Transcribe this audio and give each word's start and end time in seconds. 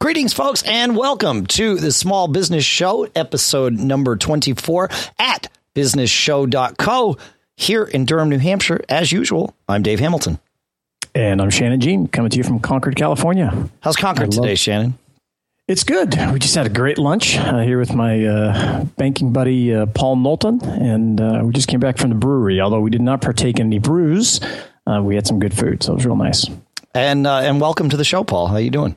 Greetings, 0.00 0.32
folks, 0.32 0.62
and 0.62 0.96
welcome 0.96 1.44
to 1.44 1.76
the 1.76 1.92
Small 1.92 2.26
Business 2.26 2.64
Show, 2.64 3.06
episode 3.14 3.74
number 3.74 4.16
24 4.16 4.88
at 5.18 5.48
businessshow.co 5.74 7.18
here 7.58 7.84
in 7.84 8.06
Durham, 8.06 8.30
New 8.30 8.38
Hampshire. 8.38 8.82
As 8.88 9.12
usual, 9.12 9.54
I'm 9.68 9.82
Dave 9.82 10.00
Hamilton. 10.00 10.38
And 11.14 11.42
I'm 11.42 11.50
Shannon 11.50 11.80
Jean, 11.80 12.06
coming 12.06 12.30
to 12.30 12.38
you 12.38 12.44
from 12.44 12.60
Concord, 12.60 12.96
California. 12.96 13.68
How's 13.80 13.96
Concord 13.96 14.32
today, 14.32 14.54
Shannon? 14.54 14.96
It's 15.68 15.84
good. 15.84 16.16
We 16.32 16.38
just 16.38 16.54
had 16.54 16.64
a 16.64 16.70
great 16.70 16.96
lunch 16.96 17.36
uh, 17.36 17.58
here 17.58 17.78
with 17.78 17.94
my 17.94 18.24
uh, 18.24 18.84
banking 18.96 19.34
buddy, 19.34 19.74
uh, 19.74 19.84
Paul 19.84 20.16
Knowlton, 20.16 20.62
and 20.64 21.20
uh, 21.20 21.42
we 21.44 21.52
just 21.52 21.68
came 21.68 21.78
back 21.78 21.98
from 21.98 22.08
the 22.08 22.16
brewery. 22.16 22.58
Although 22.58 22.80
we 22.80 22.90
did 22.90 23.02
not 23.02 23.20
partake 23.20 23.60
in 23.60 23.66
any 23.66 23.78
brews, 23.78 24.40
uh, 24.86 25.02
we 25.02 25.14
had 25.14 25.26
some 25.26 25.38
good 25.38 25.52
food, 25.52 25.82
so 25.82 25.92
it 25.92 25.96
was 25.96 26.06
real 26.06 26.16
nice. 26.16 26.46
And 26.94 27.26
uh, 27.26 27.40
and 27.40 27.60
welcome 27.60 27.90
to 27.90 27.98
the 27.98 28.04
show, 28.04 28.24
Paul. 28.24 28.46
How 28.46 28.54
are 28.54 28.60
you 28.60 28.70
doing? 28.70 28.96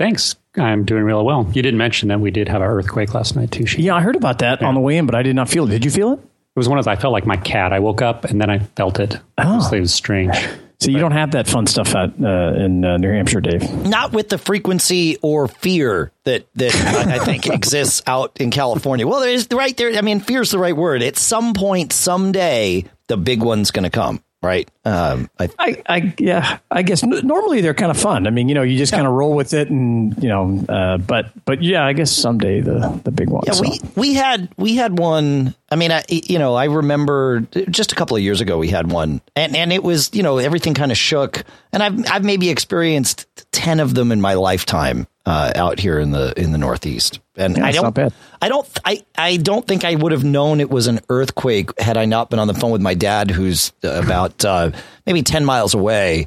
Thanks. 0.00 0.34
I'm 0.56 0.86
doing 0.86 1.04
real 1.04 1.22
well. 1.26 1.46
You 1.52 1.60
didn't 1.60 1.76
mention 1.76 2.08
that 2.08 2.20
we 2.20 2.30
did 2.30 2.48
have 2.48 2.62
an 2.62 2.68
earthquake 2.68 3.12
last 3.12 3.36
night 3.36 3.50
too. 3.50 3.64
Yeah, 3.76 3.94
I 3.94 4.00
heard 4.00 4.16
about 4.16 4.38
that 4.38 4.62
yeah. 4.62 4.66
on 4.66 4.74
the 4.74 4.80
way 4.80 4.96
in, 4.96 5.04
but 5.04 5.14
I 5.14 5.22
did 5.22 5.36
not 5.36 5.50
feel 5.50 5.66
it. 5.66 5.70
Did 5.70 5.84
you 5.84 5.90
feel 5.90 6.14
it? 6.14 6.20
It 6.20 6.56
was 6.56 6.70
one 6.70 6.78
of 6.78 6.86
those. 6.86 6.90
I 6.90 6.96
felt 6.98 7.12
like 7.12 7.26
my 7.26 7.36
cat. 7.36 7.74
I 7.74 7.80
woke 7.80 8.00
up 8.00 8.24
and 8.24 8.40
then 8.40 8.48
I 8.48 8.60
felt 8.60 8.98
it. 8.98 9.18
Oh, 9.36 9.70
it 9.70 9.78
was 9.78 9.92
strange. 9.92 10.34
So 10.80 10.90
you 10.90 10.98
don't 10.98 11.12
have 11.12 11.32
that 11.32 11.46
fun 11.46 11.66
stuff 11.66 11.94
out 11.94 12.14
uh, 12.18 12.54
in 12.54 12.82
uh, 12.82 12.96
New 12.96 13.10
Hampshire, 13.10 13.42
Dave. 13.42 13.70
Not 13.86 14.12
with 14.12 14.30
the 14.30 14.38
frequency 14.38 15.18
or 15.20 15.46
fear 15.48 16.12
that 16.24 16.46
that 16.54 16.74
I, 16.74 17.16
I 17.16 17.18
think 17.18 17.46
exists 17.52 18.00
out 18.06 18.40
in 18.40 18.50
California. 18.50 19.06
Well, 19.06 19.20
there's 19.20 19.48
right 19.50 19.76
there. 19.76 19.94
I 19.98 20.00
mean, 20.00 20.20
fear 20.20 20.40
is 20.40 20.50
the 20.50 20.58
right 20.58 20.74
word. 20.74 21.02
At 21.02 21.18
some 21.18 21.52
point, 21.52 21.92
someday, 21.92 22.86
the 23.08 23.18
big 23.18 23.42
one's 23.42 23.70
going 23.70 23.84
to 23.84 23.90
come 23.90 24.24
right? 24.42 24.70
Um, 24.84 25.28
I, 25.38 25.48
I, 25.58 25.82
I, 25.86 26.14
yeah, 26.18 26.58
I 26.70 26.82
guess 26.82 27.02
n- 27.02 27.26
normally 27.26 27.60
they're 27.60 27.74
kind 27.74 27.90
of 27.90 27.98
fun. 27.98 28.26
I 28.26 28.30
mean, 28.30 28.48
you 28.48 28.54
know, 28.54 28.62
you 28.62 28.78
just 28.78 28.92
yeah. 28.92 28.98
kind 28.98 29.06
of 29.06 29.14
roll 29.14 29.34
with 29.34 29.52
it, 29.52 29.70
and 29.70 30.20
you 30.22 30.28
know, 30.28 30.64
uh, 30.68 30.98
but 30.98 31.32
but 31.44 31.62
yeah, 31.62 31.84
I 31.84 31.92
guess 31.92 32.10
someday 32.10 32.60
the 32.60 33.00
the 33.04 33.10
big 33.10 33.28
one. 33.28 33.42
Yeah, 33.46 33.52
so. 33.52 33.62
we 33.62 33.80
we 33.96 34.14
had 34.14 34.48
we 34.56 34.76
had 34.76 34.98
one. 34.98 35.54
I 35.70 35.76
mean, 35.76 35.92
I 35.92 36.04
you 36.08 36.38
know, 36.38 36.54
I 36.54 36.64
remember 36.64 37.40
just 37.68 37.92
a 37.92 37.94
couple 37.94 38.16
of 38.16 38.22
years 38.22 38.40
ago 38.40 38.58
we 38.58 38.68
had 38.68 38.90
one, 38.90 39.20
and 39.36 39.54
and 39.56 39.72
it 39.72 39.82
was 39.82 40.10
you 40.14 40.22
know 40.22 40.38
everything 40.38 40.74
kind 40.74 40.90
of 40.90 40.98
shook, 40.98 41.44
and 41.72 41.82
I've 41.82 42.10
I've 42.10 42.24
maybe 42.24 42.50
experienced 42.50 43.26
ten 43.52 43.80
of 43.80 43.94
them 43.94 44.12
in 44.12 44.20
my 44.20 44.34
lifetime 44.34 45.06
uh, 45.30 45.52
out 45.54 45.78
here 45.78 46.00
in 46.00 46.10
the 46.10 46.34
in 46.36 46.50
the 46.50 46.58
Northeast. 46.58 47.20
And 47.36 47.56
yeah, 47.56 47.66
I 47.66 47.70
don't, 47.70 47.98
I 48.42 48.48
don't, 48.48 48.80
I, 48.84 49.04
I 49.16 49.36
don't 49.36 49.64
think 49.64 49.84
I 49.84 49.94
would 49.94 50.10
have 50.10 50.24
known 50.24 50.58
it 50.58 50.70
was 50.70 50.88
an 50.88 50.98
earthquake 51.08 51.78
had 51.78 51.96
I 51.96 52.04
not 52.04 52.30
been 52.30 52.40
on 52.40 52.48
the 52.48 52.54
phone 52.54 52.72
with 52.72 52.80
my 52.80 52.94
dad, 52.94 53.30
who's 53.30 53.72
about 53.84 54.44
uh, 54.44 54.72
maybe 55.06 55.22
ten 55.22 55.44
miles 55.44 55.72
away, 55.72 56.26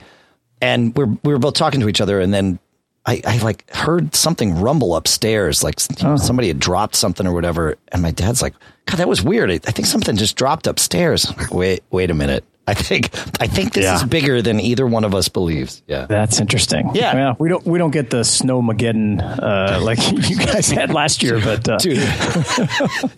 and 0.62 0.96
we're 0.96 1.08
we 1.24 1.34
were 1.34 1.40
both 1.40 1.56
talking 1.56 1.82
to 1.82 1.90
each 1.90 2.00
other, 2.00 2.22
and 2.22 2.34
then 2.34 2.60
I, 3.06 3.22
I 3.28 3.40
like 3.40 3.70
heard 3.76 4.16
something 4.16 4.62
rumble 4.62 4.96
upstairs, 4.96 5.64
like 5.64 5.76
oh. 6.02 6.16
somebody 6.16 6.48
had 6.48 6.60
dropped 6.60 6.96
something 6.96 7.28
or 7.28 7.34
whatever, 7.34 7.76
and 7.92 8.02
my 8.02 8.12
dad's 8.12 8.42
like, 8.42 8.54
"God, 8.86 8.98
that 8.98 9.10
was 9.10 9.22
weird. 9.22 9.52
I, 9.52 9.56
I 9.56 9.72
think 9.72 9.86
something 9.86 10.16
just 10.16 10.38
dropped 10.38 10.66
upstairs." 10.66 11.30
wait, 11.52 11.84
wait 11.92 12.10
a 12.10 12.14
minute. 12.14 12.46
I 12.66 12.74
think 12.74 13.10
I 13.42 13.48
think 13.48 13.74
this 13.74 13.84
yeah. 13.84 13.96
is 13.96 14.04
bigger 14.06 14.42
than 14.42 14.62
either 14.62 14.88
one 14.88 15.04
of 15.04 15.14
us 15.14 15.28
believes. 15.28 15.82
Yeah, 15.86 16.06
that's 16.06 16.40
interesting. 16.40 16.92
Yeah, 16.94 17.14
well, 17.14 17.36
we 17.38 17.50
don't 17.50 17.66
we 17.66 17.78
don't 17.78 17.92
get 17.92 18.10
the 18.10 18.22
snowmageddon 18.22 19.22
uh, 19.22 19.82
like 19.82 20.00
you 20.30 20.38
guys 20.38 20.72
had 20.72 20.94
last 20.94 21.22
year, 21.22 21.42
but 21.42 21.68
uh, 21.68 21.78
dude, 21.78 21.98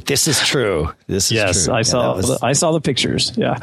this 0.05 0.27
is 0.27 0.41
true. 0.41 0.91
This 1.05 1.25
is 1.25 1.31
yes, 1.33 1.65
true. 1.65 1.75
I 1.75 1.77
yeah, 1.77 1.83
saw 1.83 2.15
was... 2.15 2.41
I 2.41 2.53
saw 2.53 2.71
the 2.71 2.81
pictures. 2.81 3.33
Yeah, 3.37 3.57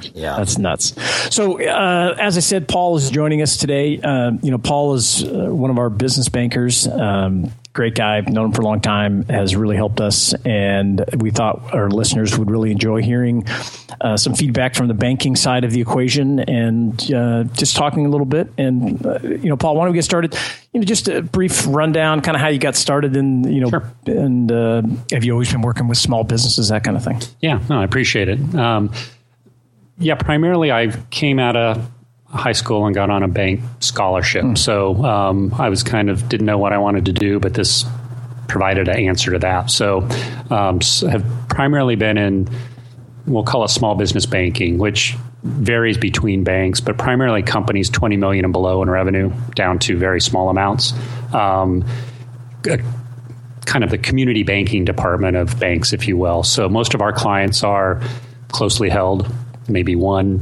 yeah, 0.14 0.38
that's 0.38 0.56
nuts. 0.56 0.94
So 1.34 1.60
uh, 1.60 2.16
as 2.18 2.38
I 2.38 2.40
said, 2.40 2.66
Paul 2.66 2.96
is 2.96 3.10
joining 3.10 3.42
us 3.42 3.58
today. 3.58 4.00
Uh, 4.00 4.32
you 4.42 4.50
know, 4.50 4.58
Paul 4.58 4.94
is 4.94 5.24
uh, 5.24 5.28
one 5.50 5.70
of 5.70 5.76
our 5.76 5.90
business 5.90 6.30
bankers. 6.30 6.88
Um, 6.88 7.52
great 7.78 7.94
guy, 7.94 8.20
known 8.22 8.46
him 8.46 8.52
for 8.52 8.62
a 8.62 8.64
long 8.64 8.80
time, 8.80 9.22
has 9.26 9.54
really 9.54 9.76
helped 9.76 10.00
us. 10.00 10.34
And 10.44 11.04
we 11.16 11.30
thought 11.30 11.72
our 11.72 11.88
listeners 11.88 12.36
would 12.36 12.50
really 12.50 12.72
enjoy 12.72 13.02
hearing 13.02 13.46
uh, 14.00 14.16
some 14.16 14.34
feedback 14.34 14.74
from 14.74 14.88
the 14.88 14.94
banking 14.94 15.36
side 15.36 15.62
of 15.62 15.70
the 15.70 15.80
equation 15.80 16.40
and 16.40 17.00
uh, 17.12 17.44
just 17.52 17.76
talking 17.76 18.04
a 18.04 18.08
little 18.08 18.26
bit. 18.26 18.48
And, 18.58 19.06
uh, 19.06 19.20
you 19.22 19.48
know, 19.48 19.56
Paul, 19.56 19.76
why 19.76 19.84
don't 19.84 19.92
we 19.92 19.96
get 19.96 20.04
started? 20.04 20.36
You 20.72 20.80
know, 20.80 20.86
just 20.86 21.06
a 21.06 21.22
brief 21.22 21.68
rundown, 21.68 22.20
kind 22.20 22.34
of 22.34 22.40
how 22.40 22.48
you 22.48 22.58
got 22.58 22.74
started 22.74 23.14
in, 23.14 23.44
you 23.44 23.60
know, 23.60 23.70
sure. 23.70 23.92
and 24.06 24.50
uh, 24.50 24.82
have 25.12 25.22
you 25.22 25.30
always 25.30 25.52
been 25.52 25.62
working 25.62 25.86
with 25.86 25.98
small 25.98 26.24
businesses, 26.24 26.70
that 26.70 26.82
kind 26.82 26.96
of 26.96 27.04
thing? 27.04 27.20
Yeah, 27.40 27.60
no, 27.70 27.80
I 27.80 27.84
appreciate 27.84 28.28
it. 28.28 28.54
Um, 28.56 28.90
yeah, 29.98 30.16
primarily 30.16 30.72
I 30.72 30.90
came 31.10 31.38
out 31.38 31.54
of 31.54 31.88
high 32.30 32.52
school 32.52 32.86
and 32.86 32.94
got 32.94 33.10
on 33.10 33.22
a 33.22 33.28
bank 33.28 33.60
scholarship. 33.80 34.44
Mm. 34.44 34.58
So 34.58 35.02
um, 35.04 35.54
I 35.58 35.68
was 35.68 35.82
kind 35.82 36.10
of 36.10 36.28
didn't 36.28 36.46
know 36.46 36.58
what 36.58 36.72
I 36.72 36.78
wanted 36.78 37.06
to 37.06 37.12
do, 37.12 37.40
but 37.40 37.54
this 37.54 37.84
provided 38.48 38.88
an 38.88 38.96
answer 38.96 39.32
to 39.32 39.38
that. 39.40 39.70
So 39.70 40.08
um, 40.50 40.80
have 41.08 41.24
primarily 41.48 41.96
been 41.96 42.18
in 42.18 42.48
we'll 43.26 43.44
call 43.44 43.64
it 43.64 43.68
small 43.68 43.94
business 43.94 44.26
banking, 44.26 44.78
which 44.78 45.16
varies 45.42 45.98
between 45.98 46.44
banks, 46.44 46.80
but 46.80 46.98
primarily 46.98 47.42
companies 47.42 47.90
20 47.90 48.16
million 48.16 48.44
and 48.44 48.52
below 48.52 48.82
in 48.82 48.90
revenue 48.90 49.32
down 49.54 49.78
to 49.78 49.96
very 49.96 50.20
small 50.20 50.48
amounts. 50.48 50.92
Um, 51.32 51.84
kind 53.66 53.84
of 53.84 53.90
the 53.90 53.98
community 53.98 54.42
banking 54.42 54.84
department 54.84 55.36
of 55.36 55.60
banks, 55.60 55.92
if 55.92 56.08
you 56.08 56.16
will. 56.16 56.42
So 56.42 56.68
most 56.68 56.94
of 56.94 57.02
our 57.02 57.12
clients 57.12 57.62
are 57.62 58.00
closely 58.48 58.88
held, 58.88 59.30
maybe 59.68 59.94
one 59.94 60.40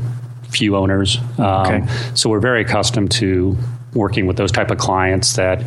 few 0.48 0.76
owners. 0.76 1.18
Um, 1.38 1.44
okay. 1.44 1.86
So 2.14 2.30
we're 2.30 2.40
very 2.40 2.62
accustomed 2.62 3.10
to 3.12 3.56
working 3.94 4.26
with 4.26 4.36
those 4.36 4.52
type 4.52 4.70
of 4.70 4.78
clients 4.78 5.34
that 5.36 5.62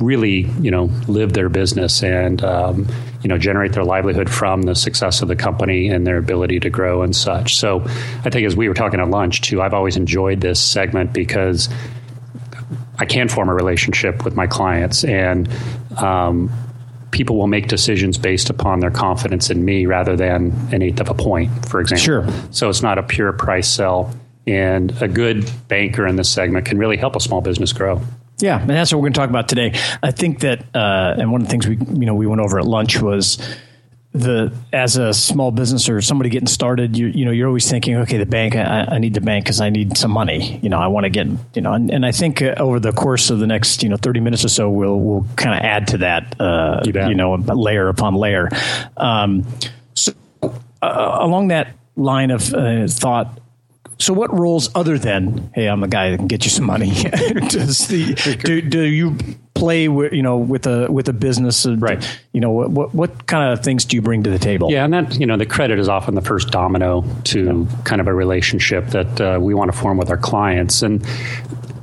really, 0.00 0.42
you 0.60 0.70
know, 0.70 0.84
live 1.08 1.32
their 1.32 1.48
business 1.48 2.02
and 2.02 2.42
um, 2.44 2.86
you 3.22 3.28
know 3.28 3.38
generate 3.38 3.72
their 3.72 3.84
livelihood 3.84 4.30
from 4.30 4.62
the 4.62 4.74
success 4.74 5.22
of 5.22 5.28
the 5.28 5.36
company 5.36 5.88
and 5.88 6.06
their 6.06 6.18
ability 6.18 6.60
to 6.60 6.70
grow 6.70 7.02
and 7.02 7.16
such. 7.16 7.56
So 7.56 7.80
I 8.24 8.30
think 8.30 8.46
as 8.46 8.54
we 8.54 8.68
were 8.68 8.74
talking 8.74 9.00
at 9.00 9.08
lunch 9.08 9.40
too, 9.40 9.62
I've 9.62 9.74
always 9.74 9.96
enjoyed 9.96 10.40
this 10.40 10.60
segment 10.60 11.12
because 11.12 11.68
I 12.98 13.06
can 13.06 13.28
form 13.28 13.48
a 13.48 13.54
relationship 13.54 14.24
with 14.24 14.36
my 14.36 14.46
clients 14.46 15.04
and. 15.04 15.48
Um, 15.96 16.52
people 17.14 17.36
will 17.36 17.46
make 17.46 17.68
decisions 17.68 18.18
based 18.18 18.50
upon 18.50 18.80
their 18.80 18.90
confidence 18.90 19.48
in 19.48 19.64
me 19.64 19.86
rather 19.86 20.16
than 20.16 20.52
an 20.72 20.82
eighth 20.82 21.00
of 21.00 21.08
a 21.08 21.14
point, 21.14 21.50
for 21.66 21.80
example. 21.80 22.04
Sure. 22.04 22.26
So 22.50 22.68
it's 22.68 22.82
not 22.82 22.98
a 22.98 23.02
pure 23.02 23.32
price 23.32 23.68
sell. 23.68 24.12
And 24.46 24.90
a 25.00 25.08
good 25.08 25.50
banker 25.68 26.06
in 26.06 26.16
this 26.16 26.28
segment 26.28 26.66
can 26.66 26.76
really 26.76 26.98
help 26.98 27.16
a 27.16 27.20
small 27.20 27.40
business 27.40 27.72
grow. 27.72 28.02
Yeah, 28.40 28.60
and 28.60 28.68
that's 28.68 28.92
what 28.92 28.98
we're 28.98 29.04
going 29.04 29.14
to 29.14 29.20
talk 29.20 29.30
about 29.30 29.48
today. 29.48 29.72
I 30.02 30.10
think 30.10 30.40
that, 30.40 30.64
uh, 30.74 31.14
and 31.18 31.32
one 31.32 31.40
of 31.40 31.46
the 31.46 31.50
things 31.50 31.66
we 31.66 31.76
you 31.76 32.04
know 32.04 32.14
we 32.14 32.26
went 32.26 32.42
over 32.42 32.58
at 32.58 32.66
lunch 32.66 33.00
was 33.00 33.38
the 34.14 34.52
as 34.72 34.96
a 34.96 35.12
small 35.12 35.50
business 35.50 35.88
or 35.88 36.00
somebody 36.00 36.30
getting 36.30 36.46
started, 36.46 36.96
you 36.96 37.08
you 37.08 37.24
know 37.24 37.32
you're 37.32 37.48
always 37.48 37.68
thinking, 37.68 37.96
okay, 37.96 38.16
the 38.16 38.26
bank, 38.26 38.54
I, 38.54 38.86
I 38.92 38.98
need 38.98 39.12
the 39.12 39.20
bank 39.20 39.44
because 39.44 39.60
I 39.60 39.70
need 39.70 39.98
some 39.98 40.12
money. 40.12 40.60
You 40.62 40.68
know, 40.68 40.78
I 40.78 40.86
want 40.86 41.04
to 41.04 41.10
get 41.10 41.26
you 41.54 41.60
know, 41.60 41.72
and, 41.72 41.90
and 41.90 42.06
I 42.06 42.12
think 42.12 42.40
uh, 42.40 42.54
over 42.58 42.78
the 42.78 42.92
course 42.92 43.30
of 43.30 43.40
the 43.40 43.46
next 43.46 43.82
you 43.82 43.88
know 43.88 43.96
30 43.96 44.20
minutes 44.20 44.44
or 44.44 44.48
so, 44.48 44.70
we'll 44.70 44.98
we'll 44.98 45.26
kind 45.36 45.58
of 45.58 45.64
add 45.64 45.88
to 45.88 45.98
that, 45.98 46.40
uh, 46.40 46.80
you, 46.84 46.92
you, 47.08 47.14
know, 47.14 47.34
layer 47.34 47.88
upon 47.88 48.14
layer. 48.14 48.48
Um, 48.96 49.44
so 49.94 50.12
uh, 50.42 51.18
along 51.20 51.48
that 51.48 51.74
line 51.96 52.30
of 52.30 52.54
uh, 52.54 52.86
thought, 52.86 53.40
so, 53.98 54.12
what 54.12 54.32
roles 54.32 54.70
other 54.74 54.98
than 54.98 55.50
hey, 55.54 55.66
I'm 55.66 55.82
a 55.82 55.88
guy 55.88 56.10
that 56.10 56.18
can 56.18 56.28
get 56.28 56.44
you 56.44 56.50
some 56.50 56.66
money? 56.66 56.90
Does 57.48 57.88
the 57.88 58.14
do, 58.44 58.60
do 58.60 58.82
you 58.82 59.16
play 59.64 59.88
with 59.88 60.12
you 60.12 60.22
know 60.22 60.36
with 60.36 60.66
a 60.66 60.90
with 60.90 61.08
a 61.08 61.12
business? 61.12 61.66
Right. 61.66 62.20
You 62.32 62.40
know 62.40 62.50
what, 62.50 62.70
what, 62.70 62.94
what 62.94 63.26
kind 63.26 63.52
of 63.52 63.64
things 63.64 63.84
do 63.84 63.96
you 63.96 64.02
bring 64.02 64.22
to 64.24 64.30
the 64.30 64.38
table? 64.38 64.70
Yeah, 64.70 64.84
and 64.84 64.92
that 64.92 65.18
you 65.18 65.26
know 65.26 65.36
the 65.36 65.46
credit 65.46 65.78
is 65.78 65.88
often 65.88 66.14
the 66.14 66.20
first 66.20 66.50
domino 66.50 67.04
to 67.24 67.66
yeah. 67.68 67.82
kind 67.84 68.00
of 68.00 68.06
a 68.06 68.14
relationship 68.14 68.88
that 68.88 69.20
uh, 69.20 69.38
we 69.40 69.54
want 69.54 69.72
to 69.72 69.76
form 69.76 69.96
with 69.96 70.10
our 70.10 70.18
clients, 70.18 70.82
and 70.82 71.04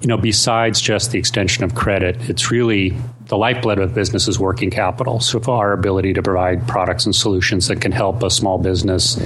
you 0.02 0.08
know 0.08 0.18
besides 0.18 0.80
just 0.80 1.12
the 1.12 1.20
extension 1.20 1.64
of 1.64 1.74
credit, 1.74 2.30
it's 2.30 2.52
really 2.52 2.96
the 3.25 3.38
lifeblood 3.38 3.79
of 3.79 3.94
business 3.94 4.28
is 4.28 4.38
working 4.38 4.70
capital. 4.70 5.20
So, 5.20 5.41
our 5.52 5.73
ability 5.73 6.14
to 6.14 6.22
provide 6.22 6.67
products 6.67 7.05
and 7.05 7.16
solutions 7.16 7.67
that 7.67 7.82
can 7.82 7.91
help 7.91 8.22
a 8.23 8.29
small 8.29 8.58
business 8.58 9.20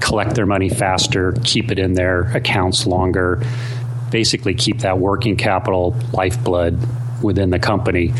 collect 0.00 0.34
their 0.34 0.46
money 0.46 0.68
faster, 0.68 1.32
keep 1.42 1.72
it 1.72 1.78
in 1.78 1.94
their 1.94 2.22
accounts 2.36 2.86
longer, 2.86 3.42
basically 4.10 4.54
keep 4.54 4.80
that 4.80 4.98
working 4.98 5.36
capital 5.36 5.96
lifeblood 6.12 6.78
within 7.26 7.50
the 7.50 7.58
company. 7.58 8.12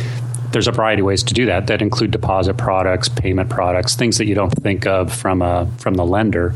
There's 0.53 0.69
a 0.69 0.73
variety 0.73 1.01
of 1.01 1.07
ways 1.07 1.23
to 1.25 1.35
do 1.35 1.47
that 1.47 1.67
that 1.69 1.83
include 1.83 2.11
deposit 2.11 2.57
products, 2.57 3.09
payment 3.09 3.51
products, 3.51 3.95
things 3.95 4.19
that 4.19 4.27
you 4.27 4.35
don't 4.35 4.51
think 4.51 4.87
of 4.87 5.13
from 5.13 5.43
a, 5.43 5.71
from 5.79 5.95
the 5.95 6.05
lender. 6.05 6.55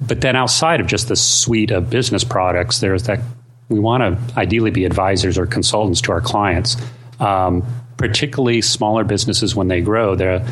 But 0.00 0.20
then 0.20 0.36
outside 0.36 0.80
of 0.80 0.86
just 0.86 1.08
the 1.08 1.16
suite 1.16 1.70
of 1.70 1.90
business 1.90 2.24
products, 2.24 2.80
there's 2.80 3.04
that 3.04 3.20
we 3.68 3.78
want 3.78 4.02
to 4.02 4.38
ideally 4.38 4.70
be 4.70 4.84
advisors 4.84 5.38
or 5.38 5.46
consultants 5.46 6.00
to 6.02 6.12
our 6.12 6.20
clients, 6.20 6.76
um, 7.20 7.64
particularly 7.96 8.62
smaller 8.62 9.04
businesses 9.04 9.54
when 9.54 9.68
they 9.68 9.80
grow. 9.80 10.14
Their 10.14 10.46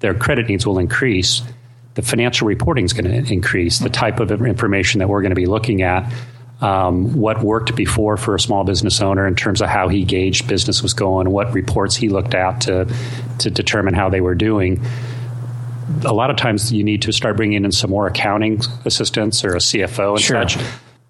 their 0.00 0.14
credit 0.14 0.48
needs 0.48 0.66
will 0.66 0.78
increase 0.78 1.42
the 1.96 2.02
financial 2.02 2.46
reporting 2.46 2.84
is 2.84 2.92
going 2.92 3.10
to 3.24 3.32
increase, 3.32 3.78
the 3.78 3.88
type 3.88 4.20
of 4.20 4.30
information 4.30 4.98
that 4.98 5.08
we're 5.08 5.22
going 5.22 5.30
to 5.30 5.36
be 5.36 5.46
looking 5.46 5.80
at. 5.80 6.12
Um, 6.60 7.12
what 7.14 7.42
worked 7.42 7.74
before 7.76 8.16
for 8.16 8.34
a 8.34 8.40
small 8.40 8.64
business 8.64 9.00
owner 9.02 9.26
in 9.26 9.34
terms 9.34 9.60
of 9.60 9.68
how 9.68 9.88
he 9.88 10.04
gauged 10.04 10.48
business 10.48 10.82
was 10.82 10.94
going, 10.94 11.30
what 11.30 11.52
reports 11.52 11.94
he 11.96 12.08
looked 12.08 12.34
at 12.34 12.62
to 12.62 12.86
to 13.40 13.50
determine 13.50 13.92
how 13.94 14.08
they 14.08 14.20
were 14.22 14.34
doing. 14.34 14.80
A 16.04 16.12
lot 16.12 16.30
of 16.30 16.36
times, 16.36 16.72
you 16.72 16.82
need 16.82 17.02
to 17.02 17.12
start 17.12 17.36
bringing 17.36 17.64
in 17.64 17.72
some 17.72 17.90
more 17.90 18.06
accounting 18.06 18.60
assistants 18.84 19.44
or 19.44 19.54
a 19.54 19.58
CFO 19.60 20.12
and 20.14 20.20
Sure. 20.20 20.48
such. 20.48 20.58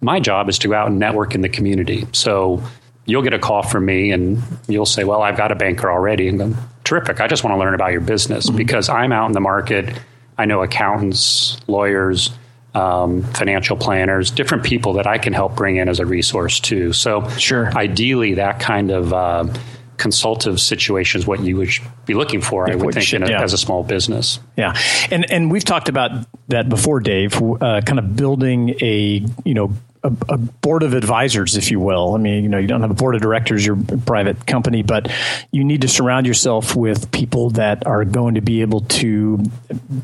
My 0.01 0.21
job 0.21 0.49
is 0.49 0.59
to 0.61 0.69
go 0.69 0.75
out 0.75 0.89
and 0.89 0.99
network 0.99 1.35
in 1.35 1.41
the 1.41 1.49
community. 1.49 2.07
So 2.13 2.63
you'll 3.07 3.23
get 3.23 3.33
a 3.33 3.39
call 3.39 3.63
from 3.63 3.87
me, 3.87 4.11
and 4.11 4.43
you'll 4.69 4.85
say, 4.85 5.05
"Well, 5.05 5.23
I've 5.23 5.37
got 5.37 5.53
a 5.53 5.55
banker 5.55 5.91
already," 5.91 6.29
and 6.29 6.39
go, 6.39 6.55
"Terrific! 6.85 7.21
I 7.21 7.29
just 7.29 7.45
want 7.45 7.55
to 7.55 7.59
learn 7.61 7.73
about 7.75 7.93
your 7.93 8.01
business 8.03 8.51
because 8.51 8.89
I'm 8.89 9.13
out 9.13 9.27
in 9.27 9.33
the 9.33 9.41
market. 9.41 9.89
I 10.37 10.45
know 10.45 10.63
accountants, 10.63 11.57
lawyers." 11.69 12.31
Um, 12.77 13.23
financial 13.33 13.77
planners, 13.77 14.31
different 14.31 14.65
people 14.65 14.95
that 14.95 15.07
I 15.07 15.19
can 15.19 15.33
help 15.33 15.57
bring 15.57 15.77
in 15.77 15.89
as 15.89 15.99
a 15.99 16.07
resource 16.07 16.61
too. 16.61 16.93
So, 16.93 17.29
Sure. 17.31 17.73
ideally, 17.77 18.35
that 18.35 18.61
kind 18.61 18.91
of 18.91 19.13
uh, 19.13 19.47
consultative 19.97 20.61
situation 20.61 21.21
is 21.21 21.27
what 21.27 21.41
you 21.41 21.57
would 21.57 21.71
be 22.05 22.15
looking 22.15 22.43
for. 22.43 22.71
I 22.71 22.75
would 22.75 22.95
think 22.95 23.07
should, 23.07 23.23
in 23.23 23.29
a, 23.29 23.31
yeah. 23.31 23.43
as 23.43 23.53
a 23.53 23.59
small 23.59 23.83
business. 23.83 24.39
Yeah, 24.57 24.75
and 25.11 25.31
and 25.31 25.51
we've 25.51 25.65
talked 25.65 25.89
about 25.89 26.27
that 26.49 26.69
before, 26.69 27.01
Dave. 27.01 27.41
Uh, 27.41 27.81
kind 27.81 27.99
of 27.99 28.15
building 28.15 28.75
a 28.81 29.25
you 29.45 29.55
know 29.55 29.73
a, 30.03 30.13
a 30.29 30.37
board 30.37 30.83
of 30.83 30.95
advisors, 30.95 31.57
if 31.57 31.71
you 31.71 31.81
will. 31.81 32.15
I 32.15 32.19
mean, 32.19 32.43
you 32.43 32.49
know, 32.49 32.59
you 32.59 32.67
don't 32.67 32.81
have 32.81 32.91
a 32.91 32.95
board 32.95 33.15
of 33.15 33.23
directors; 33.23 33.65
you're 33.65 33.79
a 33.79 33.99
private 33.99 34.47
company, 34.47 34.83
but 34.83 35.11
you 35.53 35.65
need 35.65 35.83
to 35.83 35.89
surround 35.89 36.27
yourself 36.27 36.77
with 36.77 37.11
people 37.13 37.51
that 37.51 37.87
are 37.87 38.05
going 38.05 38.35
to 38.35 38.41
be 38.41 38.61
able 38.61 38.81
to 38.83 39.39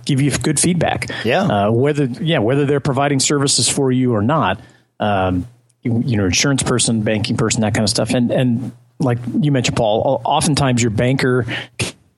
give 0.05 0.21
you 0.21 0.31
good 0.39 0.59
feedback. 0.59 1.09
Yeah. 1.25 1.43
uh, 1.43 1.71
whether 1.71 2.05
yeah 2.05 2.39
whether 2.39 2.65
they're 2.65 2.81
providing 2.81 3.21
services 3.21 3.69
for 3.69 3.93
you 3.93 4.15
or 4.15 4.23
not. 4.23 4.61
Um, 5.00 5.49
you, 5.83 6.00
you 6.06 6.17
know, 6.17 6.27
insurance 6.27 6.62
person, 6.62 7.03
banking 7.03 7.37
person, 7.37 7.62
that 7.62 7.75
kind 7.75 7.83
of 7.83 7.91
stuff, 7.91 8.11
and 8.11 8.31
and 8.31 8.73
like 9.00 9.19
you 9.41 9.50
mentioned, 9.50 9.77
Paul, 9.77 10.23
oftentimes 10.25 10.81
your 10.81 10.91
banker 10.91 11.44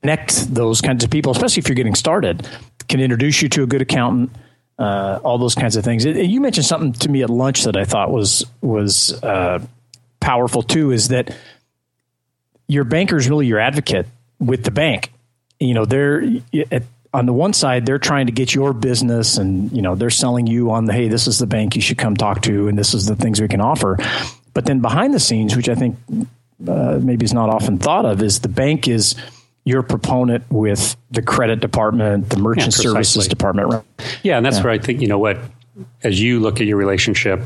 connect 0.03 0.55
those 0.55 0.81
kinds 0.81 1.03
of 1.03 1.11
people, 1.11 1.33
especially 1.33 1.61
if 1.61 1.69
you're 1.69 1.77
getting 1.77 1.95
started, 1.95 2.47
can 2.89 3.01
introduce 3.01 3.41
you 3.41 3.49
to 3.49 3.63
a 3.63 3.67
good 3.67 3.81
accountant, 3.81 4.31
uh, 4.79 5.21
all 5.23 5.39
those 5.39 5.55
kinds 5.55 5.77
of 5.77 5.85
things. 5.85 6.05
It- 6.05 6.27
you 6.27 6.41
mentioned 6.41 6.67
something 6.67 6.93
to 6.95 7.09
me 7.09 7.23
at 7.23 7.31
lunch 7.31 7.65
that 7.65 7.77
I 7.77 7.85
thought 7.85 8.11
was 8.11 8.45
was 8.61 9.13
uh, 9.23 9.61
powerful 10.21 10.63
too. 10.63 10.91
Is 10.91 11.09
that 11.09 11.35
your 12.69 12.85
banker 12.85 13.17
is 13.17 13.29
really 13.29 13.47
your 13.47 13.59
advocate 13.61 14.07
with 14.41 14.65
the 14.65 14.71
bank. 14.71 15.13
You 15.61 15.75
know, 15.75 15.85
they're 15.85 16.25
at, 16.73 16.83
on 17.13 17.27
the 17.27 17.33
one 17.33 17.53
side 17.53 17.87
they're 17.87 17.99
trying 17.99 18.27
to 18.27 18.33
get 18.33 18.55
your 18.55 18.73
business, 18.73 19.39
and 19.39 19.71
you 19.73 19.83
know 19.83 19.95
they're 19.95 20.11
selling 20.11 20.47
you 20.47 20.71
on 20.73 20.87
the 20.87 20.93
hey, 20.93 21.09
this 21.09 21.27
is 21.27 21.39
the 21.39 21.47
bank 21.47 21.77
you 21.77 21.83
should 21.83 21.99
come 21.99 22.17
talk 22.17 22.43
to, 22.43 22.69
and 22.69 22.77
this 22.79 22.95
is 22.95 23.07
the 23.07 23.17
things 23.17 23.41
we 23.41 23.49
can 23.49 23.61
offer. 23.61 23.99
But 24.53 24.67
then 24.67 24.81
behind 24.81 25.15
the 25.15 25.21
scenes, 25.21 25.57
which 25.57 25.69
I 25.69 25.75
think 25.75 25.97
uh, 26.67 26.99
maybe 27.03 27.25
is 27.25 27.33
not 27.35 27.51
often 27.51 27.79
thought 27.79 28.05
of, 28.05 28.23
is 28.23 28.41
the 28.41 28.49
bank 28.49 28.89
is 28.89 29.15
your 29.65 29.83
proponent 29.83 30.45
with 30.51 30.97
the 31.11 31.23
credit 31.23 31.61
department, 31.61 32.31
the 32.31 32.37
merchant 32.37 32.67
precisely. 32.75 32.93
services 32.93 33.29
department. 33.29 33.73
Right? 33.73 34.19
Yeah, 34.23 34.37
and 34.37 34.45
that's 34.45 34.63
where 34.63 34.73
I 34.73 34.79
think 34.79 35.01
you 35.01 35.09
know 35.09 35.19
what, 35.19 35.39
as 36.03 36.21
you 36.21 36.41
look 36.41 36.61
at 36.61 36.67
your 36.67 36.77
relationship. 36.77 37.41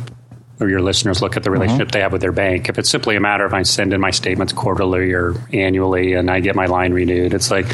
Or 0.60 0.68
your 0.68 0.82
listeners 0.82 1.22
look 1.22 1.36
at 1.36 1.44
the 1.44 1.52
relationship 1.52 1.92
they 1.92 2.00
have 2.00 2.10
with 2.10 2.20
their 2.20 2.32
bank. 2.32 2.68
If 2.68 2.80
it's 2.80 2.90
simply 2.90 3.14
a 3.14 3.20
matter 3.20 3.44
of 3.44 3.54
I 3.54 3.62
send 3.62 3.92
in 3.92 4.00
my 4.00 4.10
statements 4.10 4.52
quarterly 4.52 5.12
or 5.12 5.36
annually 5.52 6.14
and 6.14 6.28
I 6.28 6.40
get 6.40 6.56
my 6.56 6.66
line 6.66 6.92
renewed, 6.92 7.32
it's 7.32 7.52
like 7.52 7.66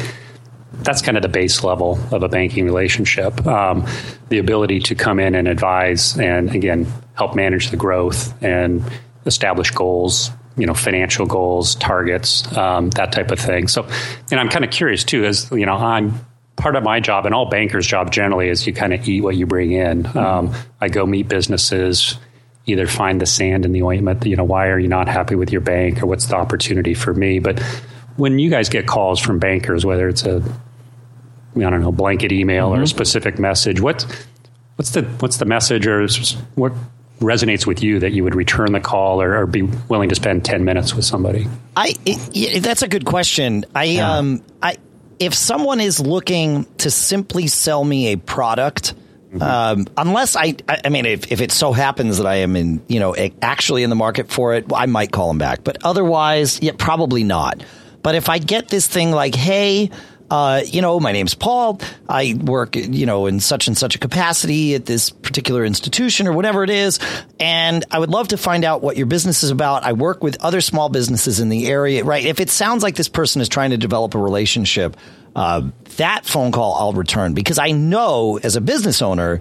that's 0.83 1.01
kind 1.01 1.17
of 1.17 1.23
the 1.23 1.29
base 1.29 1.63
level 1.63 1.99
of 2.11 2.21
a 2.21 2.29
banking 2.29 2.63
relationship. 2.63 3.43
Um, 3.47 3.87
the 4.29 4.37
ability 4.37 4.81
to 4.81 4.93
come 4.93 5.19
in 5.19 5.33
and 5.33 5.47
advise 5.47 6.15
and 6.19 6.53
again 6.53 6.85
help 7.15 7.35
manage 7.35 7.71
the 7.71 7.77
growth 7.77 8.39
and 8.43 8.83
establish 9.25 9.71
goals, 9.71 10.29
you 10.57 10.65
know, 10.65 10.73
financial 10.73 11.25
goals, 11.25 11.75
targets, 11.75 12.55
um, 12.57 12.89
that 12.91 13.11
type 13.11 13.31
of 13.31 13.39
thing. 13.39 13.67
So, 13.67 13.87
and 14.31 14.39
I'm 14.39 14.49
kind 14.49 14.63
of 14.63 14.71
curious 14.71 15.03
too, 15.03 15.25
as 15.25 15.49
you 15.51 15.65
know, 15.65 15.75
I'm 15.75 16.25
part 16.55 16.75
of 16.75 16.83
my 16.83 16.99
job 16.99 17.25
and 17.25 17.35
all 17.35 17.49
bankers' 17.49 17.85
job 17.85 18.11
generally 18.11 18.49
is 18.49 18.65
you 18.65 18.73
kind 18.73 18.93
of 18.93 19.07
eat 19.07 19.21
what 19.21 19.35
you 19.35 19.45
bring 19.45 19.71
in. 19.71 20.05
Um, 20.17 20.53
I 20.79 20.89
go 20.89 21.05
meet 21.05 21.27
businesses. 21.27 22.17
Either 22.67 22.87
find 22.87 23.21
the 23.21 23.27
sand 23.27 23.63
in 23.63 23.73
the 23.73 23.83
ointment, 23.83 24.25
you 24.25 24.35
know, 24.35 24.43
why 24.43 24.69
are 24.69 24.79
you 24.79 24.87
not 24.87 25.07
happy 25.07 25.35
with 25.35 25.51
your 25.51 25.61
bank 25.61 26.01
or 26.01 26.07
what's 26.07 26.25
the 26.25 26.35
opportunity 26.35 26.95
for 26.95 27.13
me? 27.13 27.37
But 27.37 27.59
when 28.17 28.39
you 28.39 28.49
guys 28.49 28.69
get 28.69 28.87
calls 28.87 29.19
from 29.19 29.37
bankers, 29.37 29.85
whether 29.85 30.09
it's 30.09 30.23
a 30.23 30.41
I 31.55 31.59
don't 31.59 31.81
know 31.81 31.91
blanket 31.91 32.31
email 32.31 32.73
or 32.73 32.81
a 32.81 32.87
specific 32.87 33.37
message, 33.37 33.79
what 33.79 34.03
what's 34.77 34.91
the 34.91 35.03
what's 35.19 35.37
the 35.37 35.45
message 35.45 35.85
or 35.85 36.07
what 36.55 36.73
resonates 37.19 37.65
with 37.65 37.81
you 37.81 37.99
that 37.99 38.11
you 38.11 38.23
would 38.23 38.35
return 38.35 38.73
the 38.73 38.79
call 38.79 39.21
or, 39.21 39.37
or 39.37 39.45
be 39.45 39.63
willing 39.89 40.09
to 40.09 40.15
spend 40.15 40.43
ten 40.43 40.65
minutes 40.65 40.93
with 40.93 41.05
somebody? 41.05 41.47
I 41.75 41.95
it, 42.05 42.35
yeah, 42.35 42.59
that's 42.59 42.81
a 42.81 42.87
good 42.87 43.05
question. 43.05 43.65
I 43.73 43.97
um 43.97 44.43
I 44.61 44.77
if 45.19 45.33
someone 45.33 45.79
is 45.79 45.99
looking 45.99 46.65
to 46.79 46.91
simply 46.91 47.47
sell 47.47 47.83
me 47.83 48.13
a 48.13 48.17
product, 48.17 48.93
um, 49.39 49.87
unless 49.97 50.35
I 50.35 50.55
I 50.67 50.81
I 50.85 50.89
mean 50.89 51.05
if 51.05 51.31
if 51.31 51.41
it 51.41 51.51
so 51.51 51.71
happens 51.71 52.17
that 52.17 52.27
I 52.27 52.35
am 52.35 52.55
in 52.55 52.81
you 52.87 52.99
know 52.99 53.15
actually 53.41 53.83
in 53.83 53.89
the 53.89 53.95
market 53.95 54.29
for 54.29 54.53
it, 54.55 54.65
I 54.73 54.85
might 54.85 55.11
call 55.11 55.29
them 55.29 55.37
back. 55.37 55.63
But 55.63 55.77
otherwise, 55.83 56.61
yeah, 56.61 56.73
probably 56.77 57.23
not. 57.23 57.63
But 58.01 58.15
if 58.15 58.29
I 58.29 58.37
get 58.37 58.67
this 58.67 58.87
thing 58.87 59.11
like, 59.11 59.35
hey. 59.35 59.89
Uh, 60.29 60.61
you 60.65 60.81
know, 60.81 60.99
my 60.99 61.11
name's 61.11 61.35
Paul. 61.35 61.79
I 62.09 62.35
work, 62.39 62.75
you 62.75 63.05
know, 63.05 63.27
in 63.27 63.39
such 63.39 63.67
and 63.67 63.77
such 63.77 63.95
a 63.95 63.99
capacity 63.99 64.73
at 64.73 64.85
this 64.85 65.09
particular 65.09 65.63
institution 65.63 66.27
or 66.27 66.33
whatever 66.33 66.63
it 66.63 66.69
is. 66.69 66.99
And 67.39 67.85
I 67.91 67.99
would 67.99 68.09
love 68.09 68.29
to 68.29 68.37
find 68.37 68.65
out 68.65 68.81
what 68.81 68.97
your 68.97 69.05
business 69.05 69.43
is 69.43 69.51
about. 69.51 69.83
I 69.83 69.93
work 69.93 70.23
with 70.23 70.43
other 70.43 70.61
small 70.61 70.89
businesses 70.89 71.39
in 71.39 71.49
the 71.49 71.67
area, 71.67 72.03
right? 72.03 72.25
If 72.25 72.39
it 72.39 72.49
sounds 72.49 72.81
like 72.81 72.95
this 72.95 73.09
person 73.09 73.41
is 73.41 73.49
trying 73.49 73.69
to 73.69 73.77
develop 73.77 74.15
a 74.15 74.19
relationship, 74.19 74.97
uh, 75.35 75.69
that 75.97 76.25
phone 76.25 76.51
call 76.51 76.73
I'll 76.75 76.93
return 76.93 77.33
because 77.33 77.59
I 77.59 77.71
know 77.71 78.39
as 78.41 78.55
a 78.55 78.61
business 78.61 79.01
owner, 79.01 79.39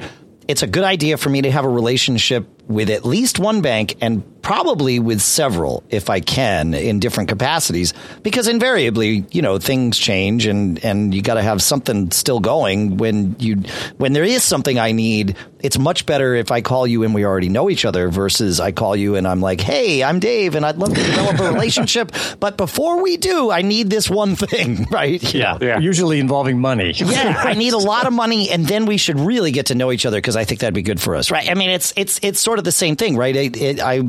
it's 0.48 0.62
a 0.62 0.66
good 0.66 0.84
idea 0.84 1.16
for 1.16 1.30
me 1.30 1.42
to 1.42 1.50
have 1.50 1.64
a 1.64 1.68
relationship 1.68 2.53
with 2.68 2.90
at 2.90 3.04
least 3.04 3.38
one 3.38 3.60
bank 3.60 3.96
and 4.00 4.22
probably 4.44 4.98
with 4.98 5.22
several 5.22 5.82
if 5.88 6.10
I 6.10 6.20
can 6.20 6.74
in 6.74 7.00
different 7.00 7.30
capacities 7.30 7.94
because 8.22 8.46
invariably, 8.46 9.24
you 9.32 9.40
know, 9.40 9.58
things 9.58 9.98
change 9.98 10.46
and 10.46 10.84
and 10.84 11.14
you 11.14 11.22
got 11.22 11.34
to 11.34 11.42
have 11.42 11.62
something 11.62 12.10
still 12.10 12.40
going 12.40 12.98
when 12.98 13.36
you 13.38 13.62
when 13.96 14.12
there 14.12 14.24
is 14.24 14.44
something 14.44 14.78
I 14.78 14.92
need. 14.92 15.36
It's 15.60 15.78
much 15.78 16.04
better 16.04 16.34
if 16.34 16.50
I 16.50 16.60
call 16.60 16.86
you 16.86 17.04
and 17.04 17.14
we 17.14 17.24
already 17.24 17.48
know 17.48 17.70
each 17.70 17.86
other 17.86 18.10
versus 18.10 18.60
I 18.60 18.70
call 18.70 18.94
you 18.94 19.16
and 19.16 19.26
I'm 19.26 19.40
like, 19.40 19.62
"Hey, 19.62 20.04
I'm 20.04 20.20
Dave 20.20 20.56
and 20.56 20.66
I'd 20.66 20.76
love 20.76 20.90
to 20.94 21.02
develop 21.02 21.40
a 21.40 21.50
relationship, 21.50 22.12
but 22.38 22.58
before 22.58 23.02
we 23.02 23.16
do, 23.16 23.50
I 23.50 23.62
need 23.62 23.88
this 23.88 24.10
one 24.10 24.36
thing," 24.36 24.86
right? 24.90 25.22
You 25.32 25.40
know? 25.40 25.58
Yeah. 25.62 25.78
usually 25.78 26.20
involving 26.20 26.60
money. 26.60 26.92
Yeah, 26.92 27.34
I 27.38 27.54
need 27.54 27.72
a 27.72 27.78
lot 27.78 28.06
of 28.06 28.12
money, 28.12 28.50
and 28.50 28.66
then 28.66 28.84
we 28.84 28.98
should 28.98 29.18
really 29.18 29.52
get 29.52 29.66
to 29.66 29.74
know 29.74 29.90
each 29.90 30.04
other 30.04 30.18
because 30.18 30.36
I 30.36 30.44
think 30.44 30.60
that'd 30.60 30.74
be 30.74 30.82
good 30.82 31.00
for 31.00 31.16
us, 31.16 31.30
right? 31.30 31.50
I 31.50 31.54
mean, 31.54 31.70
it's 31.70 31.94
it's 31.96 32.20
it's 32.22 32.40
sort 32.40 32.53
of 32.58 32.64
the 32.64 32.72
same 32.72 32.96
thing, 32.96 33.16
right? 33.16 33.34
It, 33.34 33.56
it, 33.56 33.80
I 33.80 34.02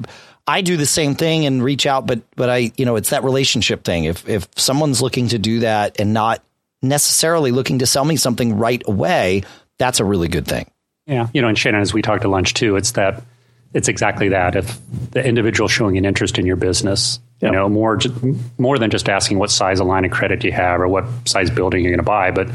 I 0.47 0.61
do 0.61 0.77
the 0.77 0.85
same 0.85 1.15
thing 1.15 1.45
and 1.45 1.63
reach 1.63 1.85
out, 1.85 2.05
but 2.05 2.21
but 2.35 2.49
I 2.49 2.71
you 2.77 2.85
know 2.85 2.95
it's 2.95 3.09
that 3.09 3.23
relationship 3.23 3.83
thing. 3.83 4.03
If 4.05 4.27
if 4.27 4.47
someone's 4.55 5.01
looking 5.01 5.27
to 5.29 5.39
do 5.39 5.59
that 5.61 5.99
and 5.99 6.13
not 6.13 6.43
necessarily 6.81 7.51
looking 7.51 7.79
to 7.79 7.85
sell 7.85 8.05
me 8.05 8.15
something 8.15 8.57
right 8.57 8.81
away, 8.87 9.43
that's 9.79 9.99
a 9.99 10.05
really 10.05 10.27
good 10.27 10.47
thing. 10.47 10.69
Yeah, 11.07 11.27
you 11.33 11.41
know, 11.41 11.47
and 11.47 11.57
Shannon, 11.57 11.81
as 11.81 11.93
we 11.93 12.01
talked 12.01 12.23
at 12.23 12.29
lunch 12.29 12.53
too, 12.53 12.75
it's 12.75 12.91
that 12.91 13.23
it's 13.73 13.87
exactly 13.87 14.29
that. 14.29 14.55
If 14.55 14.77
the 15.11 15.25
individual 15.25 15.67
showing 15.67 15.97
an 15.97 16.05
interest 16.05 16.37
in 16.39 16.45
your 16.45 16.55
business, 16.55 17.19
Yeah. 17.41 17.49
you 17.49 17.55
know, 17.55 17.69
more 17.69 17.99
more 18.57 18.77
than 18.79 18.89
just 18.91 19.09
asking 19.09 19.37
what 19.39 19.51
size 19.51 19.79
of 19.79 19.87
line 19.87 20.05
of 20.05 20.11
credit 20.11 20.43
you 20.43 20.51
have 20.51 20.79
or 20.79 20.87
what 20.87 21.05
size 21.25 21.49
building 21.49 21.83
you're 21.83 21.91
going 21.91 21.99
to 21.99 22.03
buy, 22.03 22.31
but 22.31 22.49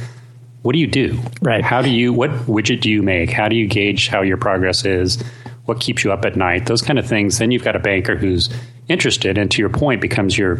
what 0.62 0.72
do 0.72 0.78
you 0.78 0.86
do? 0.86 1.18
Right. 1.40 1.62
How 1.64 1.80
do 1.82 1.90
you 1.90 2.12
what 2.12 2.30
widget 2.46 2.80
do 2.80 2.90
you 2.90 3.02
make? 3.02 3.30
How 3.30 3.48
do 3.48 3.56
you 3.56 3.66
gauge 3.66 4.08
how 4.08 4.22
your 4.22 4.36
progress 4.36 4.84
is? 4.84 5.22
What 5.70 5.78
keeps 5.78 6.02
you 6.02 6.10
up 6.10 6.24
at 6.24 6.34
night? 6.34 6.66
Those 6.66 6.82
kind 6.82 6.98
of 6.98 7.06
things. 7.06 7.38
Then 7.38 7.52
you've 7.52 7.62
got 7.62 7.76
a 7.76 7.78
banker 7.78 8.16
who's 8.16 8.50
interested, 8.88 9.38
and 9.38 9.48
to 9.52 9.62
your 9.62 9.68
point, 9.68 10.00
becomes 10.00 10.36
your 10.36 10.58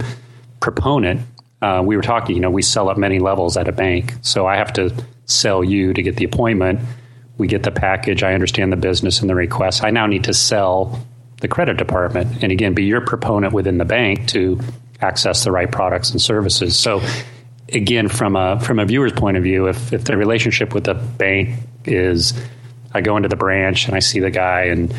proponent. 0.60 1.22
Uh, 1.60 1.82
we 1.84 1.96
were 1.96 2.02
talking, 2.02 2.36
you 2.36 2.40
know, 2.40 2.48
we 2.48 2.62
sell 2.62 2.92
at 2.92 2.96
many 2.96 3.18
levels 3.18 3.56
at 3.56 3.66
a 3.66 3.72
bank, 3.72 4.14
so 4.22 4.46
I 4.46 4.54
have 4.54 4.72
to 4.74 4.94
sell 5.24 5.64
you 5.64 5.92
to 5.94 6.00
get 6.00 6.14
the 6.14 6.24
appointment. 6.24 6.78
We 7.38 7.48
get 7.48 7.64
the 7.64 7.72
package. 7.72 8.22
I 8.22 8.34
understand 8.34 8.70
the 8.72 8.76
business 8.76 9.20
and 9.20 9.28
the 9.28 9.34
request. 9.34 9.82
I 9.82 9.90
now 9.90 10.06
need 10.06 10.22
to 10.24 10.32
sell 10.32 11.04
the 11.40 11.48
credit 11.48 11.76
department, 11.76 12.44
and 12.44 12.52
again, 12.52 12.74
be 12.74 12.84
your 12.84 13.00
proponent 13.00 13.52
within 13.52 13.78
the 13.78 13.84
bank 13.84 14.28
to 14.28 14.60
access 15.00 15.42
the 15.42 15.50
right 15.50 15.72
products 15.72 16.12
and 16.12 16.22
services. 16.22 16.78
So, 16.78 17.02
again, 17.72 18.06
from 18.06 18.36
a 18.36 18.60
from 18.60 18.78
a 18.78 18.84
viewer's 18.84 19.12
point 19.12 19.36
of 19.36 19.42
view, 19.42 19.66
if 19.66 19.92
if 19.92 20.04
the 20.04 20.16
relationship 20.16 20.72
with 20.72 20.84
the 20.84 20.94
bank 20.94 21.58
is, 21.84 22.32
I 22.92 23.00
go 23.00 23.16
into 23.16 23.28
the 23.28 23.36
branch 23.36 23.86
and 23.86 23.94
I 23.94 24.00
see 24.00 24.20
the 24.20 24.30
guy 24.30 24.62
and 24.64 24.94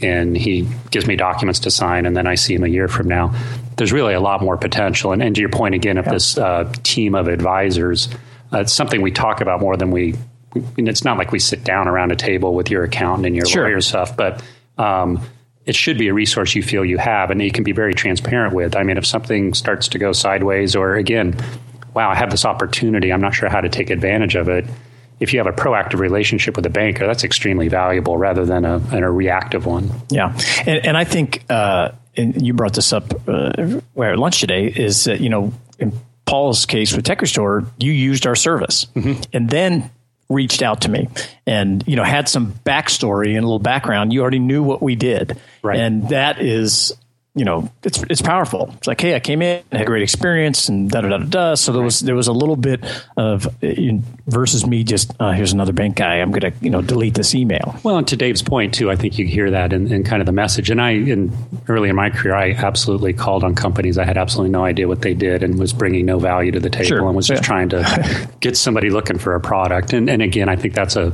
and 0.00 0.36
he 0.36 0.68
gives 0.92 1.06
me 1.08 1.16
documents 1.16 1.58
to 1.60 1.72
sign, 1.72 2.06
and 2.06 2.16
then 2.16 2.26
I 2.28 2.36
see 2.36 2.54
him 2.54 2.62
a 2.62 2.68
year 2.68 2.86
from 2.86 3.08
now. 3.08 3.34
There's 3.76 3.92
really 3.92 4.14
a 4.14 4.20
lot 4.20 4.40
more 4.40 4.56
potential. 4.56 5.10
And, 5.10 5.20
and 5.20 5.34
to 5.34 5.40
your 5.40 5.50
point 5.50 5.74
again 5.74 5.98
of 5.98 6.04
this 6.04 6.38
uh, 6.38 6.72
team 6.84 7.16
of 7.16 7.26
advisors, 7.26 8.08
uh, 8.52 8.58
it's 8.60 8.72
something 8.72 9.02
we 9.02 9.10
talk 9.10 9.40
about 9.40 9.60
more 9.60 9.76
than 9.76 9.90
we. 9.90 10.14
we- 10.54 10.62
and 10.78 10.88
it's 10.88 11.04
not 11.04 11.18
like 11.18 11.32
we 11.32 11.40
sit 11.40 11.64
down 11.64 11.88
around 11.88 12.12
a 12.12 12.16
table 12.16 12.54
with 12.54 12.70
your 12.70 12.84
accountant 12.84 13.26
and 13.26 13.34
your 13.34 13.44
Sure. 13.44 13.64
lawyer 13.64 13.80
stuff, 13.80 14.16
but 14.16 14.40
um, 14.78 15.20
it 15.66 15.74
should 15.74 15.98
be 15.98 16.06
a 16.08 16.14
resource 16.14 16.54
you 16.54 16.62
feel 16.62 16.84
you 16.84 16.96
have 16.98 17.30
and 17.32 17.42
you 17.42 17.50
can 17.50 17.64
be 17.64 17.72
very 17.72 17.92
transparent 17.92 18.54
with. 18.54 18.76
I 18.76 18.84
mean, 18.84 18.98
if 18.98 19.04
something 19.04 19.52
starts 19.52 19.88
to 19.88 19.98
go 19.98 20.12
sideways, 20.12 20.76
or 20.76 20.94
again, 20.94 21.36
wow, 21.92 22.08
I 22.08 22.14
have 22.14 22.30
this 22.30 22.44
opportunity, 22.44 23.12
I'm 23.12 23.20
not 23.20 23.34
sure 23.34 23.48
how 23.48 23.60
to 23.60 23.68
take 23.68 23.90
advantage 23.90 24.36
of 24.36 24.48
it. 24.48 24.64
If 25.20 25.32
you 25.32 25.38
have 25.38 25.46
a 25.46 25.52
proactive 25.52 25.98
relationship 25.98 26.56
with 26.56 26.66
a 26.66 26.70
banker, 26.70 27.06
that's 27.06 27.24
extremely 27.24 27.68
valuable 27.68 28.16
rather 28.16 28.44
than 28.44 28.64
a, 28.64 28.78
than 28.78 29.02
a 29.02 29.10
reactive 29.10 29.66
one. 29.66 29.90
Yeah, 30.10 30.36
and, 30.66 30.86
and 30.86 30.96
I 30.96 31.04
think, 31.04 31.44
uh, 31.50 31.92
and 32.16 32.40
you 32.44 32.54
brought 32.54 32.74
this 32.74 32.92
up 32.92 33.28
uh, 33.28 33.80
where 33.94 34.12
at 34.12 34.18
lunch 34.18 34.40
today, 34.40 34.66
is 34.66 35.04
that 35.04 35.20
you 35.20 35.28
know 35.28 35.52
in 35.78 35.92
Paul's 36.26 36.66
case 36.66 36.94
with 36.94 37.04
Tech 37.04 37.20
Restore, 37.20 37.64
you 37.78 37.92
used 37.92 38.26
our 38.26 38.36
service, 38.36 38.86
mm-hmm. 38.94 39.20
and 39.32 39.48
then 39.48 39.90
reached 40.28 40.62
out 40.62 40.82
to 40.82 40.90
me 40.90 41.08
and 41.46 41.82
you 41.86 41.96
know 41.96 42.04
had 42.04 42.28
some 42.28 42.52
backstory 42.52 43.28
and 43.28 43.38
a 43.38 43.40
little 43.40 43.58
background 43.58 44.12
you 44.12 44.20
already 44.20 44.38
knew 44.38 44.62
what 44.62 44.82
we 44.82 44.94
did 44.94 45.38
right 45.62 45.80
and 45.80 46.10
that 46.10 46.38
is 46.38 46.92
you 47.34 47.44
know, 47.44 47.70
it's 47.84 48.02
it's 48.10 48.22
powerful. 48.22 48.74
It's 48.78 48.86
like, 48.88 49.00
hey, 49.00 49.14
I 49.14 49.20
came 49.20 49.42
in, 49.42 49.62
had 49.70 49.82
a 49.82 49.84
great 49.84 50.02
experience, 50.02 50.68
and 50.68 50.90
da 50.90 51.02
da 51.02 51.08
da 51.08 51.18
da. 51.18 51.54
So 51.54 51.72
there 51.72 51.82
was 51.82 52.00
there 52.00 52.16
was 52.16 52.26
a 52.26 52.32
little 52.32 52.56
bit 52.56 52.84
of 53.16 53.46
versus 54.26 54.66
me 54.66 54.82
just 54.82 55.12
uh, 55.20 55.32
here's 55.32 55.52
another 55.52 55.72
bank 55.72 55.96
guy. 55.96 56.16
I'm 56.16 56.32
gonna 56.32 56.52
you 56.60 56.70
know 56.70 56.82
delete 56.82 57.14
this 57.14 57.34
email. 57.34 57.78
Well, 57.84 57.96
and 57.96 58.08
to 58.08 58.16
Dave's 58.16 58.42
point 58.42 58.74
too, 58.74 58.90
I 58.90 58.96
think 58.96 59.18
you 59.18 59.26
hear 59.26 59.52
that 59.52 59.72
in, 59.72 59.92
in 59.92 60.02
kind 60.02 60.20
of 60.20 60.26
the 60.26 60.32
message. 60.32 60.70
And 60.70 60.80
I, 60.80 60.90
in 60.90 61.32
early 61.68 61.88
in 61.88 61.96
my 61.96 62.10
career, 62.10 62.34
I 62.34 62.52
absolutely 62.52 63.12
called 63.12 63.44
on 63.44 63.54
companies 63.54 63.98
I 63.98 64.04
had 64.04 64.18
absolutely 64.18 64.50
no 64.50 64.64
idea 64.64 64.88
what 64.88 65.02
they 65.02 65.14
did 65.14 65.42
and 65.42 65.58
was 65.58 65.72
bringing 65.72 66.06
no 66.06 66.18
value 66.18 66.50
to 66.52 66.60
the 66.60 66.70
table 66.70 66.88
sure. 66.88 67.06
and 67.06 67.14
was 67.14 67.28
just 67.28 67.42
yeah. 67.42 67.46
trying 67.46 67.68
to 67.68 68.30
get 68.40 68.56
somebody 68.56 68.90
looking 68.90 69.18
for 69.18 69.34
a 69.34 69.40
product. 69.40 69.92
And 69.92 70.10
and 70.10 70.22
again, 70.22 70.48
I 70.48 70.56
think 70.56 70.74
that's 70.74 70.96
a 70.96 71.12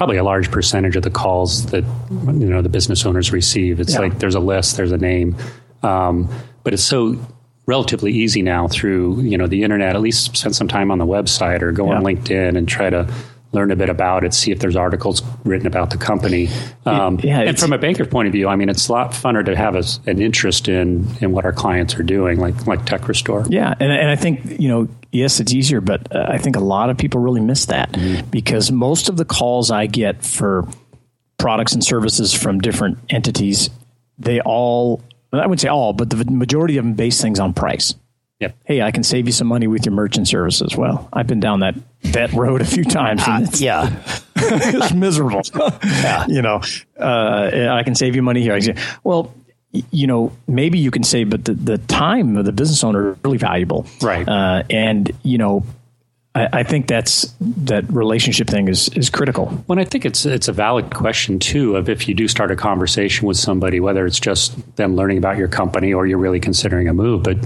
probably 0.00 0.16
a 0.16 0.24
large 0.24 0.50
percentage 0.50 0.96
of 0.96 1.02
the 1.02 1.10
calls 1.10 1.66
that 1.66 1.84
you 2.10 2.48
know 2.48 2.62
the 2.62 2.70
business 2.70 3.04
owners 3.04 3.32
receive. 3.32 3.80
It's 3.80 3.92
yeah. 3.92 3.98
like 3.98 4.18
there's 4.18 4.34
a 4.34 4.40
list, 4.40 4.78
there's 4.78 4.92
a 4.92 4.96
name, 4.96 5.36
um, 5.82 6.26
but 6.64 6.72
it's 6.72 6.82
so 6.82 7.18
relatively 7.66 8.10
easy 8.10 8.40
now 8.40 8.66
through 8.66 9.20
you 9.20 9.36
know 9.36 9.46
the 9.46 9.62
internet. 9.62 9.94
At 9.94 10.00
least 10.00 10.34
spend 10.38 10.56
some 10.56 10.68
time 10.68 10.90
on 10.90 10.96
the 10.96 11.04
website 11.04 11.60
or 11.60 11.70
go 11.70 11.84
yeah. 11.84 11.98
on 11.98 12.02
LinkedIn 12.02 12.56
and 12.56 12.66
try 12.66 12.88
to 12.88 13.12
learn 13.52 13.70
a 13.70 13.76
bit 13.76 13.88
about 13.88 14.24
it, 14.24 14.32
see 14.32 14.52
if 14.52 14.60
there's 14.60 14.76
articles 14.76 15.22
written 15.44 15.66
about 15.66 15.90
the 15.90 15.96
company. 15.96 16.48
Um, 16.86 17.18
yeah, 17.22 17.40
and 17.40 17.58
from 17.58 17.72
a 17.72 17.78
banker's 17.78 18.08
point 18.08 18.28
of 18.28 18.32
view, 18.32 18.48
I 18.48 18.56
mean, 18.56 18.68
it's 18.68 18.88
a 18.88 18.92
lot 18.92 19.12
funner 19.12 19.44
to 19.44 19.56
have 19.56 19.74
a, 19.74 19.82
an 20.08 20.20
interest 20.20 20.68
in 20.68 21.06
in 21.20 21.32
what 21.32 21.44
our 21.44 21.52
clients 21.52 21.94
are 21.96 22.02
doing, 22.02 22.38
like 22.38 22.66
like 22.66 22.84
Tech 22.86 23.08
Restore. 23.08 23.44
Yeah, 23.48 23.74
and, 23.80 23.92
and 23.92 24.08
I 24.08 24.16
think 24.16 24.60
you 24.60 24.68
know, 24.68 24.88
yes, 25.12 25.40
it's 25.40 25.52
easier, 25.52 25.80
but 25.80 26.14
uh, 26.14 26.26
I 26.28 26.38
think 26.38 26.56
a 26.56 26.60
lot 26.60 26.90
of 26.90 26.98
people 26.98 27.20
really 27.20 27.40
miss 27.40 27.66
that 27.66 27.92
mm-hmm. 27.92 28.28
because 28.30 28.70
most 28.70 29.08
of 29.08 29.16
the 29.16 29.24
calls 29.24 29.70
I 29.70 29.86
get 29.86 30.24
for 30.24 30.66
products 31.38 31.72
and 31.72 31.82
services 31.82 32.32
from 32.32 32.60
different 32.60 32.98
entities, 33.08 33.70
they 34.18 34.40
all 34.40 35.02
I 35.32 35.46
wouldn't 35.46 35.60
say 35.60 35.68
all, 35.68 35.92
but 35.92 36.10
the 36.10 36.24
majority 36.24 36.76
of 36.76 36.84
them 36.84 36.94
base 36.94 37.20
things 37.20 37.38
on 37.38 37.54
price. 37.54 37.94
Yep. 38.40 38.56
Hey, 38.64 38.82
I 38.82 38.90
can 38.90 39.02
save 39.02 39.26
you 39.26 39.32
some 39.32 39.46
money 39.46 39.66
with 39.66 39.84
your 39.84 39.94
merchant 39.94 40.26
services. 40.26 40.74
Well, 40.76 41.08
I've 41.12 41.26
been 41.26 41.40
down 41.40 41.60
that 41.60 41.74
that 42.04 42.32
road 42.32 42.62
a 42.62 42.64
few 42.64 42.84
times. 42.84 43.22
Uh, 43.26 43.46
yeah, 43.54 44.02
it's 44.36 44.94
miserable. 44.94 45.42
yeah. 45.82 46.26
You 46.26 46.40
know, 46.40 46.62
uh, 46.98 47.68
I 47.70 47.82
can 47.82 47.94
save 47.94 48.16
you 48.16 48.22
money 48.22 48.40
here. 48.40 48.58
Say, 48.60 48.76
Well, 49.04 49.34
you 49.72 50.06
know, 50.06 50.32
maybe 50.48 50.78
you 50.78 50.90
can 50.90 51.04
save, 51.04 51.30
but 51.30 51.44
the, 51.44 51.54
the 51.54 51.78
time 51.78 52.36
of 52.36 52.44
the 52.44 52.52
business 52.52 52.82
owner 52.82 53.12
is 53.12 53.18
really 53.22 53.38
valuable. 53.38 53.86
Right. 54.02 54.26
Uh, 54.26 54.64
and, 54.68 55.12
you 55.22 55.38
know, 55.38 55.64
I, 56.34 56.48
I, 56.52 56.62
think 56.64 56.88
that's 56.88 57.32
that 57.40 57.90
relationship 57.92 58.48
thing 58.48 58.68
is 58.68 58.88
is 58.90 59.10
critical. 59.10 59.64
Well, 59.66 59.78
I 59.78 59.84
think 59.84 60.04
it's 60.04 60.24
it's 60.24 60.48
a 60.48 60.52
valid 60.52 60.94
question 60.94 61.38
too 61.38 61.76
of 61.76 61.88
if 61.88 62.08
you 62.08 62.14
do 62.14 62.28
start 62.28 62.50
a 62.50 62.56
conversation 62.56 63.26
with 63.26 63.36
somebody, 63.36 63.80
whether 63.80 64.06
it's 64.06 64.20
just 64.20 64.76
them 64.76 64.94
learning 64.94 65.18
about 65.18 65.36
your 65.38 65.48
company 65.48 65.92
or 65.92 66.06
you're 66.06 66.18
really 66.18 66.40
considering 66.40 66.88
a 66.88 66.94
move, 66.94 67.22
but 67.24 67.36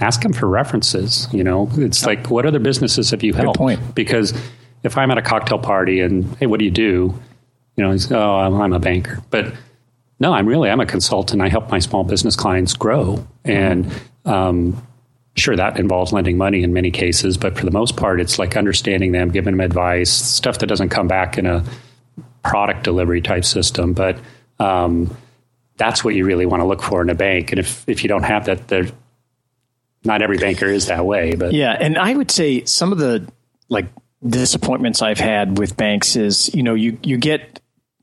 ask 0.00 0.22
them 0.22 0.32
for 0.32 0.46
references. 0.46 1.28
You 1.32 1.44
know, 1.44 1.68
it's 1.74 2.04
like 2.06 2.30
what 2.30 2.46
other 2.46 2.58
businesses 2.58 3.10
have 3.10 3.22
you 3.22 3.34
helped? 3.34 3.58
Good 3.58 3.62
point. 3.62 3.94
Because 3.94 4.32
if 4.82 4.96
I'm 4.96 5.10
at 5.10 5.18
a 5.18 5.22
cocktail 5.22 5.58
party 5.58 6.00
and 6.00 6.36
hey, 6.36 6.46
what 6.46 6.58
do 6.58 6.64
you 6.64 6.70
do? 6.70 7.14
You 7.76 7.84
know, 7.84 7.92
he's, 7.92 8.10
oh, 8.10 8.36
I'm 8.36 8.72
a 8.72 8.78
banker, 8.80 9.22
but 9.30 9.54
no, 10.18 10.32
I'm 10.32 10.46
really 10.46 10.68
I'm 10.68 10.80
a 10.80 10.86
consultant. 10.86 11.40
I 11.42 11.48
help 11.48 11.70
my 11.70 11.78
small 11.78 12.02
business 12.02 12.34
clients 12.34 12.74
grow, 12.74 13.24
and 13.44 13.92
um, 14.24 14.82
Sure, 15.38 15.54
that 15.54 15.78
involves 15.78 16.12
lending 16.12 16.36
money 16.36 16.64
in 16.64 16.72
many 16.72 16.90
cases, 16.90 17.36
but 17.36 17.56
for 17.56 17.64
the 17.64 17.70
most 17.70 17.96
part, 17.96 18.20
it's 18.20 18.40
like 18.40 18.56
understanding 18.56 19.12
them, 19.12 19.30
giving 19.30 19.52
them 19.52 19.60
advice, 19.60 20.10
stuff 20.10 20.58
that 20.58 20.66
doesn't 20.66 20.88
come 20.88 21.06
back 21.06 21.38
in 21.38 21.46
a 21.46 21.64
product 22.42 22.82
delivery 22.82 23.22
type 23.22 23.44
system. 23.44 23.92
But 23.92 24.18
um, 24.58 25.16
that's 25.76 26.02
what 26.02 26.16
you 26.16 26.24
really 26.24 26.44
want 26.44 26.60
to 26.60 26.66
look 26.66 26.82
for 26.82 27.00
in 27.02 27.08
a 27.08 27.14
bank. 27.14 27.52
And 27.52 27.60
if, 27.60 27.88
if 27.88 28.02
you 28.02 28.08
don't 28.08 28.24
have 28.24 28.46
that, 28.46 28.66
there, 28.66 28.86
not 30.04 30.22
every 30.22 30.38
banker 30.38 30.66
is 30.66 30.86
that 30.86 31.04
way. 31.04 31.34
But 31.34 31.52
yeah, 31.52 31.76
and 31.78 31.98
I 31.98 32.14
would 32.14 32.30
say 32.30 32.64
some 32.64 32.92
of 32.92 32.98
the 32.98 33.30
like 33.68 33.86
disappointments 34.26 35.02
I've 35.02 35.18
had 35.18 35.58
with 35.58 35.76
banks 35.76 36.16
is 36.16 36.54
you 36.54 36.62
know 36.62 36.74
you 36.74 36.98
you 37.02 37.18
get 37.18 37.60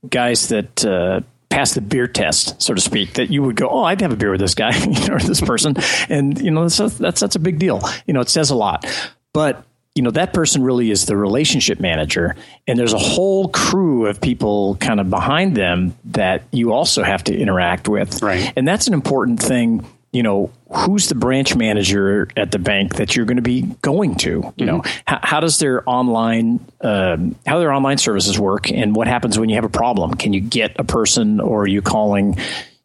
guys 0.09 0.49
that 0.49 0.85
uh, 0.85 1.21
pass 1.49 1.73
the 1.73 1.81
beer 1.81 2.07
test, 2.07 2.61
so 2.61 2.73
to 2.73 2.81
speak, 2.81 3.13
that 3.13 3.29
you 3.29 3.41
would 3.43 3.55
go, 3.55 3.69
oh, 3.69 3.83
I'd 3.83 4.01
have 4.01 4.11
a 4.11 4.15
beer 4.15 4.31
with 4.31 4.39
this 4.39 4.55
guy 4.55 4.69
or 5.11 5.19
this 5.19 5.41
person, 5.41 5.75
and 6.09 6.39
you 6.39 6.51
know 6.51 6.63
that's 6.63 6.79
a, 6.79 6.89
that's 6.89 7.21
that's 7.21 7.35
a 7.35 7.39
big 7.39 7.59
deal. 7.59 7.81
You 8.05 8.13
know, 8.13 8.21
it 8.21 8.29
says 8.29 8.49
a 8.49 8.55
lot, 8.55 8.85
but 9.33 9.65
you 9.95 10.01
know 10.01 10.11
that 10.11 10.33
person 10.33 10.61
really 10.61 10.91
is 10.91 11.05
the 11.05 11.15
relationship 11.15 11.79
manager 11.79 12.35
and 12.67 12.77
there's 12.77 12.91
a 12.91 12.99
whole 12.99 13.47
crew 13.47 14.07
of 14.07 14.19
people 14.19 14.75
kind 14.75 14.99
of 14.99 15.09
behind 15.09 15.55
them 15.55 15.95
that 16.03 16.43
you 16.51 16.73
also 16.73 17.01
have 17.01 17.23
to 17.23 17.35
interact 17.35 17.87
with 17.87 18.21
right 18.21 18.51
and 18.57 18.67
that's 18.67 18.87
an 18.87 18.93
important 18.93 19.41
thing 19.41 19.85
you 20.15 20.23
know 20.23 20.49
who's 20.73 21.09
the 21.09 21.15
branch 21.15 21.57
manager 21.57 22.29
at 22.37 22.51
the 22.51 22.57
bank 22.57 22.95
that 22.95 23.15
you're 23.15 23.25
going 23.25 23.35
to 23.35 23.43
be 23.43 23.63
going 23.81 24.15
to 24.15 24.29
you 24.29 24.41
mm-hmm. 24.41 24.65
know? 24.65 24.83
How, 25.05 25.19
how, 25.21 25.39
does 25.41 25.59
their 25.59 25.87
online 25.87 26.65
um, 26.79 27.35
how 27.45 27.59
their 27.59 27.73
online 27.73 27.97
services 27.97 28.39
work 28.39 28.71
and 28.71 28.95
what 28.95 29.07
happens 29.07 29.37
when 29.37 29.49
you 29.49 29.55
have 29.55 29.65
a 29.65 29.69
problem? 29.69 30.13
Can 30.13 30.31
you 30.31 30.39
get 30.39 30.79
a 30.79 30.85
person 30.85 31.41
or 31.41 31.63
are 31.63 31.67
you 31.67 31.81
calling 31.81 32.37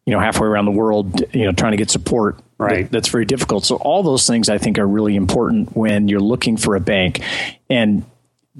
you 0.05 0.11
know 0.11 0.19
halfway 0.19 0.45
around 0.45 0.65
the 0.65 0.71
world 0.71 1.23
you 1.33 1.45
know 1.45 1.53
trying 1.53 1.71
to 1.71 1.77
get 1.77 1.89
support? 1.89 2.37
Right. 2.57 2.83
that, 2.83 2.91
that's 2.91 3.07
very 3.07 3.25
difficult. 3.25 3.63
So 3.63 3.77
all 3.77 4.03
those 4.03 4.27
things 4.27 4.49
i 4.49 4.57
think 4.57 4.77
are 4.77 4.87
really 4.87 5.15
important 5.15 5.75
when 5.75 6.09
you're 6.09 6.19
looking 6.19 6.57
for 6.57 6.75
a 6.75 6.81
bank. 6.81 7.21
And 7.69 8.03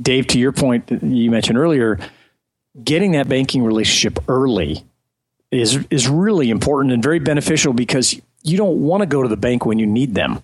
dave 0.02 0.28
to 0.28 0.40
your 0.40 0.54
point 0.54 0.90
you 1.04 1.30
mentioned 1.30 1.58
earlier 1.58 2.00
getting 2.82 3.12
that 3.12 3.28
banking 3.28 3.66
relationship 3.66 4.24
early 4.30 4.86
is 5.52 5.86
is 5.90 6.08
really 6.08 6.50
important 6.50 6.94
and 6.94 7.04
very 7.04 7.20
beneficial 7.20 7.74
because 7.74 8.20
you 8.44 8.58
don't 8.58 8.82
want 8.82 9.02
to 9.02 9.08
go 9.08 9.24
to 9.24 9.30
the 9.30 9.38
bank 9.38 9.66
when 9.66 9.80
you 9.80 9.88
need 9.88 10.16
them. 10.16 10.42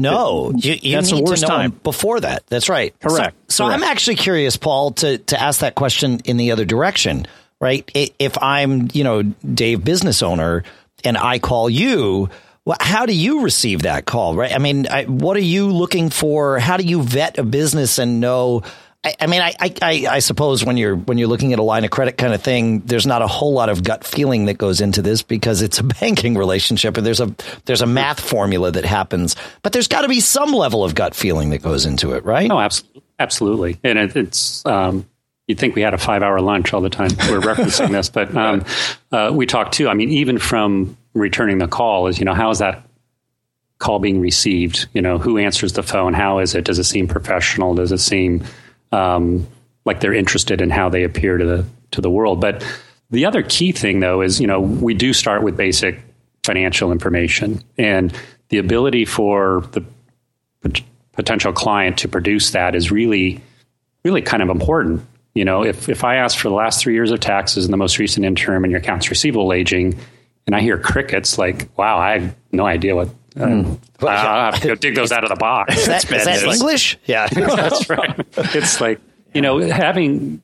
No, 0.00 0.52
you, 0.56 0.76
you 0.80 0.96
that's 0.96 1.10
need 1.10 1.26
the 1.26 1.30
worst 1.30 1.44
time. 1.44 1.72
before 1.82 2.20
that. 2.20 2.46
That's 2.46 2.68
right. 2.68 2.98
Correct. 3.00 3.36
So, 3.48 3.64
so 3.64 3.66
Correct. 3.66 3.82
I'm 3.82 3.90
actually 3.90 4.16
curious, 4.16 4.56
Paul, 4.56 4.92
to 4.92 5.18
to 5.18 5.40
ask 5.40 5.60
that 5.60 5.74
question 5.74 6.20
in 6.20 6.36
the 6.36 6.52
other 6.52 6.64
direction, 6.64 7.26
right? 7.60 7.90
If 7.94 8.40
I'm, 8.40 8.88
you 8.92 9.02
know, 9.02 9.22
Dave, 9.22 9.82
business 9.84 10.22
owner, 10.22 10.62
and 11.02 11.16
I 11.18 11.40
call 11.40 11.68
you, 11.68 12.28
well, 12.64 12.76
how 12.80 13.06
do 13.06 13.14
you 13.14 13.42
receive 13.42 13.82
that 13.82 14.06
call, 14.06 14.36
right? 14.36 14.54
I 14.54 14.58
mean, 14.58 14.86
I, 14.86 15.04
what 15.04 15.36
are 15.36 15.40
you 15.40 15.72
looking 15.72 16.10
for? 16.10 16.60
How 16.60 16.76
do 16.76 16.84
you 16.84 17.02
vet 17.02 17.38
a 17.38 17.42
business 17.42 17.98
and 17.98 18.20
know? 18.20 18.62
I, 19.04 19.14
I 19.20 19.26
mean, 19.26 19.40
I, 19.40 19.54
I, 19.60 20.06
I 20.10 20.18
suppose 20.18 20.64
when 20.64 20.76
you're 20.76 20.96
when 20.96 21.18
you're 21.18 21.28
looking 21.28 21.52
at 21.52 21.58
a 21.58 21.62
line 21.62 21.84
of 21.84 21.90
credit 21.90 22.18
kind 22.18 22.34
of 22.34 22.42
thing, 22.42 22.80
there's 22.80 23.06
not 23.06 23.22
a 23.22 23.28
whole 23.28 23.52
lot 23.52 23.68
of 23.68 23.84
gut 23.84 24.04
feeling 24.04 24.46
that 24.46 24.58
goes 24.58 24.80
into 24.80 25.02
this 25.02 25.22
because 25.22 25.62
it's 25.62 25.78
a 25.78 25.84
banking 26.00 26.36
relationship 26.36 26.96
and 26.96 27.06
there's 27.06 27.20
a 27.20 27.32
there's 27.66 27.82
a 27.82 27.86
math 27.86 28.20
formula 28.20 28.72
that 28.72 28.84
happens, 28.84 29.36
but 29.62 29.72
there's 29.72 29.88
got 29.88 30.02
to 30.02 30.08
be 30.08 30.20
some 30.20 30.52
level 30.52 30.84
of 30.84 30.94
gut 30.94 31.14
feeling 31.14 31.50
that 31.50 31.62
goes 31.62 31.86
into 31.86 32.12
it, 32.12 32.24
right? 32.24 32.50
Oh, 32.50 32.58
absolutely, 32.58 33.02
absolutely, 33.18 33.80
and 33.84 33.98
it, 33.98 34.16
it's. 34.16 34.66
Um, 34.66 35.08
you'd 35.46 35.58
think 35.58 35.74
we 35.74 35.80
had 35.80 35.94
a 35.94 35.98
five 35.98 36.22
hour 36.22 36.40
lunch 36.40 36.74
all 36.74 36.80
the 36.80 36.90
time. 36.90 37.10
We're 37.30 37.40
referencing 37.40 37.90
this, 37.92 38.10
but 38.10 38.36
um, 38.36 38.64
uh, 39.12 39.30
we 39.32 39.46
talked 39.46 39.74
too. 39.74 39.88
I 39.88 39.94
mean, 39.94 40.10
even 40.10 40.38
from 40.38 40.96
returning 41.14 41.58
the 41.58 41.68
call, 41.68 42.08
is 42.08 42.18
you 42.18 42.24
know 42.24 42.34
how 42.34 42.50
is 42.50 42.58
that 42.58 42.82
call 43.78 44.00
being 44.00 44.20
received? 44.20 44.88
You 44.92 45.02
know, 45.02 45.18
who 45.18 45.38
answers 45.38 45.72
the 45.72 45.84
phone? 45.84 46.14
How 46.14 46.40
is 46.40 46.56
it? 46.56 46.64
Does 46.64 46.80
it 46.80 46.84
seem 46.84 47.06
professional? 47.06 47.74
Does 47.74 47.92
it 47.92 47.98
seem 47.98 48.42
um, 48.92 49.46
like 49.84 50.00
they're 50.00 50.14
interested 50.14 50.60
in 50.60 50.70
how 50.70 50.88
they 50.88 51.04
appear 51.04 51.38
to 51.38 51.44
the 51.44 51.66
to 51.92 52.00
the 52.00 52.10
world. 52.10 52.40
But 52.40 52.64
the 53.10 53.24
other 53.24 53.42
key 53.42 53.72
thing, 53.72 54.00
though, 54.00 54.20
is 54.20 54.40
you 54.40 54.46
know 54.46 54.60
we 54.60 54.94
do 54.94 55.12
start 55.12 55.42
with 55.42 55.56
basic 55.56 56.00
financial 56.44 56.92
information 56.92 57.62
and 57.76 58.16
the 58.48 58.58
ability 58.58 59.04
for 59.04 59.64
the 59.72 59.84
potential 61.12 61.52
client 61.52 61.98
to 61.98 62.08
produce 62.08 62.52
that 62.52 62.74
is 62.74 62.90
really 62.90 63.40
really 64.04 64.22
kind 64.22 64.42
of 64.42 64.48
important. 64.48 65.04
You 65.34 65.44
know, 65.44 65.64
if 65.64 65.88
if 65.88 66.04
I 66.04 66.16
ask 66.16 66.38
for 66.38 66.48
the 66.48 66.54
last 66.54 66.80
three 66.82 66.94
years 66.94 67.10
of 67.10 67.20
taxes 67.20 67.64
and 67.64 67.72
the 67.72 67.78
most 67.78 67.98
recent 67.98 68.24
interim 68.24 68.64
and 68.64 68.70
your 68.70 68.80
accounts 68.80 69.10
receivable 69.10 69.52
aging, 69.52 69.98
and 70.46 70.56
I 70.56 70.60
hear 70.60 70.78
crickets, 70.78 71.38
like, 71.38 71.68
wow, 71.76 71.98
I 71.98 72.18
have 72.18 72.34
no 72.50 72.66
idea 72.66 72.96
what 72.96 73.08
Mm. 73.38 73.78
I 74.06 74.50
have 74.50 74.60
to 74.60 74.68
go 74.68 74.74
dig 74.76 74.94
those 74.94 75.12
out 75.12 75.24
of 75.24 75.30
the 75.30 75.36
box. 75.36 75.76
Is 75.76 75.86
that, 75.86 76.04
is 76.12 76.24
that 76.24 76.42
English? 76.42 76.98
Yeah, 77.04 77.26
that's 77.32 77.88
right. 77.88 78.14
It's 78.36 78.80
like 78.80 79.00
you 79.34 79.40
know 79.40 79.58
having 79.58 80.42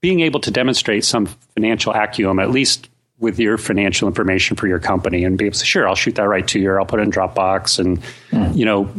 being 0.00 0.20
able 0.20 0.40
to 0.40 0.50
demonstrate 0.50 1.04
some 1.04 1.26
financial 1.54 1.92
acumen, 1.92 2.44
at 2.44 2.50
least 2.50 2.90
with 3.18 3.38
your 3.38 3.56
financial 3.56 4.08
information 4.08 4.56
for 4.56 4.66
your 4.66 4.78
company 4.78 5.24
and 5.24 5.38
be 5.38 5.46
able 5.46 5.52
to 5.52 5.60
say, 5.60 5.64
sure, 5.64 5.88
I'll 5.88 5.94
shoot 5.94 6.16
that 6.16 6.28
right 6.28 6.46
to 6.48 6.60
you, 6.60 6.70
or 6.70 6.80
I'll 6.80 6.86
put 6.86 7.00
it 7.00 7.04
in 7.04 7.10
Dropbox. 7.10 7.78
And, 7.78 8.02
mm. 8.30 8.54
you 8.54 8.64
know, 8.64 8.92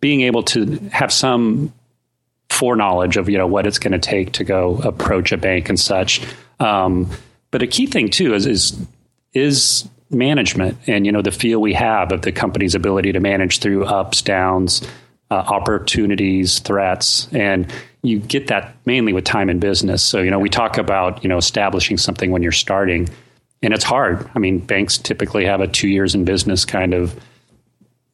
being 0.00 0.20
able 0.20 0.42
to 0.42 0.66
have 0.92 1.12
some 1.12 1.72
foreknowledge 2.50 3.16
of, 3.16 3.28
you 3.28 3.38
know, 3.38 3.46
what 3.46 3.66
it's 3.66 3.78
going 3.78 3.92
to 3.92 3.98
take 3.98 4.32
to 4.32 4.44
go 4.44 4.78
approach 4.84 5.32
a 5.32 5.38
bank 5.38 5.70
and 5.70 5.80
such. 5.80 6.20
Um, 6.60 7.10
but 7.50 7.62
a 7.62 7.66
key 7.66 7.86
thing 7.86 8.10
too 8.10 8.34
is, 8.34 8.44
is, 8.46 8.78
is 9.32 9.88
management 10.14 10.78
and, 10.86 11.06
you 11.06 11.12
know, 11.12 11.22
the 11.22 11.30
feel 11.30 11.60
we 11.60 11.74
have 11.74 12.12
of 12.12 12.22
the 12.22 12.32
company's 12.32 12.74
ability 12.74 13.12
to 13.12 13.20
manage 13.20 13.58
through 13.58 13.84
ups, 13.84 14.22
downs, 14.22 14.82
uh, 15.30 15.34
opportunities, 15.34 16.58
threats. 16.60 17.28
And, 17.32 17.72
you 18.04 18.18
get 18.18 18.48
that 18.48 18.76
mainly 18.84 19.12
with 19.12 19.24
time 19.24 19.48
in 19.48 19.58
business. 19.58 20.02
So, 20.02 20.20
you 20.20 20.30
know, 20.30 20.38
we 20.38 20.50
talk 20.50 20.76
about, 20.76 21.24
you 21.24 21.28
know, 21.28 21.38
establishing 21.38 21.96
something 21.96 22.30
when 22.30 22.42
you're 22.42 22.52
starting 22.52 23.08
and 23.62 23.72
it's 23.72 23.82
hard. 23.82 24.30
I 24.34 24.38
mean, 24.38 24.58
banks 24.58 24.98
typically 24.98 25.46
have 25.46 25.62
a 25.62 25.66
two 25.66 25.88
years 25.88 26.14
in 26.14 26.26
business 26.26 26.66
kind 26.66 26.92
of 26.92 27.18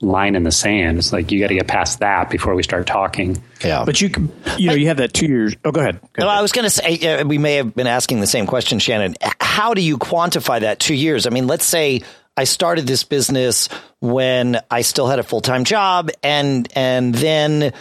line 0.01 0.35
in 0.35 0.43
the 0.43 0.53
sand. 0.53 0.99
It's 0.99 1.13
like 1.13 1.31
you 1.31 1.41
got 1.41 1.49
to 1.49 1.55
get 1.55 1.67
past 1.67 2.01
that 2.01 2.31
before 2.31 2.55
we 2.55 2.63
start 2.63 2.87
talking. 2.87 3.43
Yeah, 3.65 3.85
but 3.85 4.01
you 4.01 4.11
you 4.57 4.69
know 4.69 4.75
you 4.75 4.89
have 4.89 4.99
that 4.99 5.13
two 5.13 5.27
years. 5.27 5.55
Oh, 5.65 5.73
go 5.73 5.81
ahead. 5.81 6.01
Go 6.15 6.25
no, 6.25 6.29
I 6.29 6.43
was 6.43 6.53
going 6.53 6.65
to 6.65 6.71
say 6.71 6.99
uh, 6.99 7.25
we 7.27 7.39
may 7.39 7.57
have 7.57 7.75
been 7.75 7.87
asking 7.87 8.21
the 8.21 8.27
same 8.27 8.47
question, 8.47 8.79
Shannon. 8.79 9.17
How 9.41 9.75
do 9.75 9.83
you 9.83 9.99
quantify 9.99 10.61
that 10.61 10.81
two 10.81 10.95
years? 10.95 11.27
I 11.27 11.31
mean, 11.31 11.47
let's 11.47 11.67
say 11.67 12.03
I 12.37 12.45
started 12.45 12.87
this 12.87 13.05
business 13.05 13.69
when 14.01 14.61
I 14.71 14.83
still 14.83 15.07
had 15.07 15.19
a 15.19 15.23
full 15.23 15.43
time 15.43 15.65
job, 15.65 16.11
and 16.23 16.67
and 16.75 17.15
then 17.15 17.73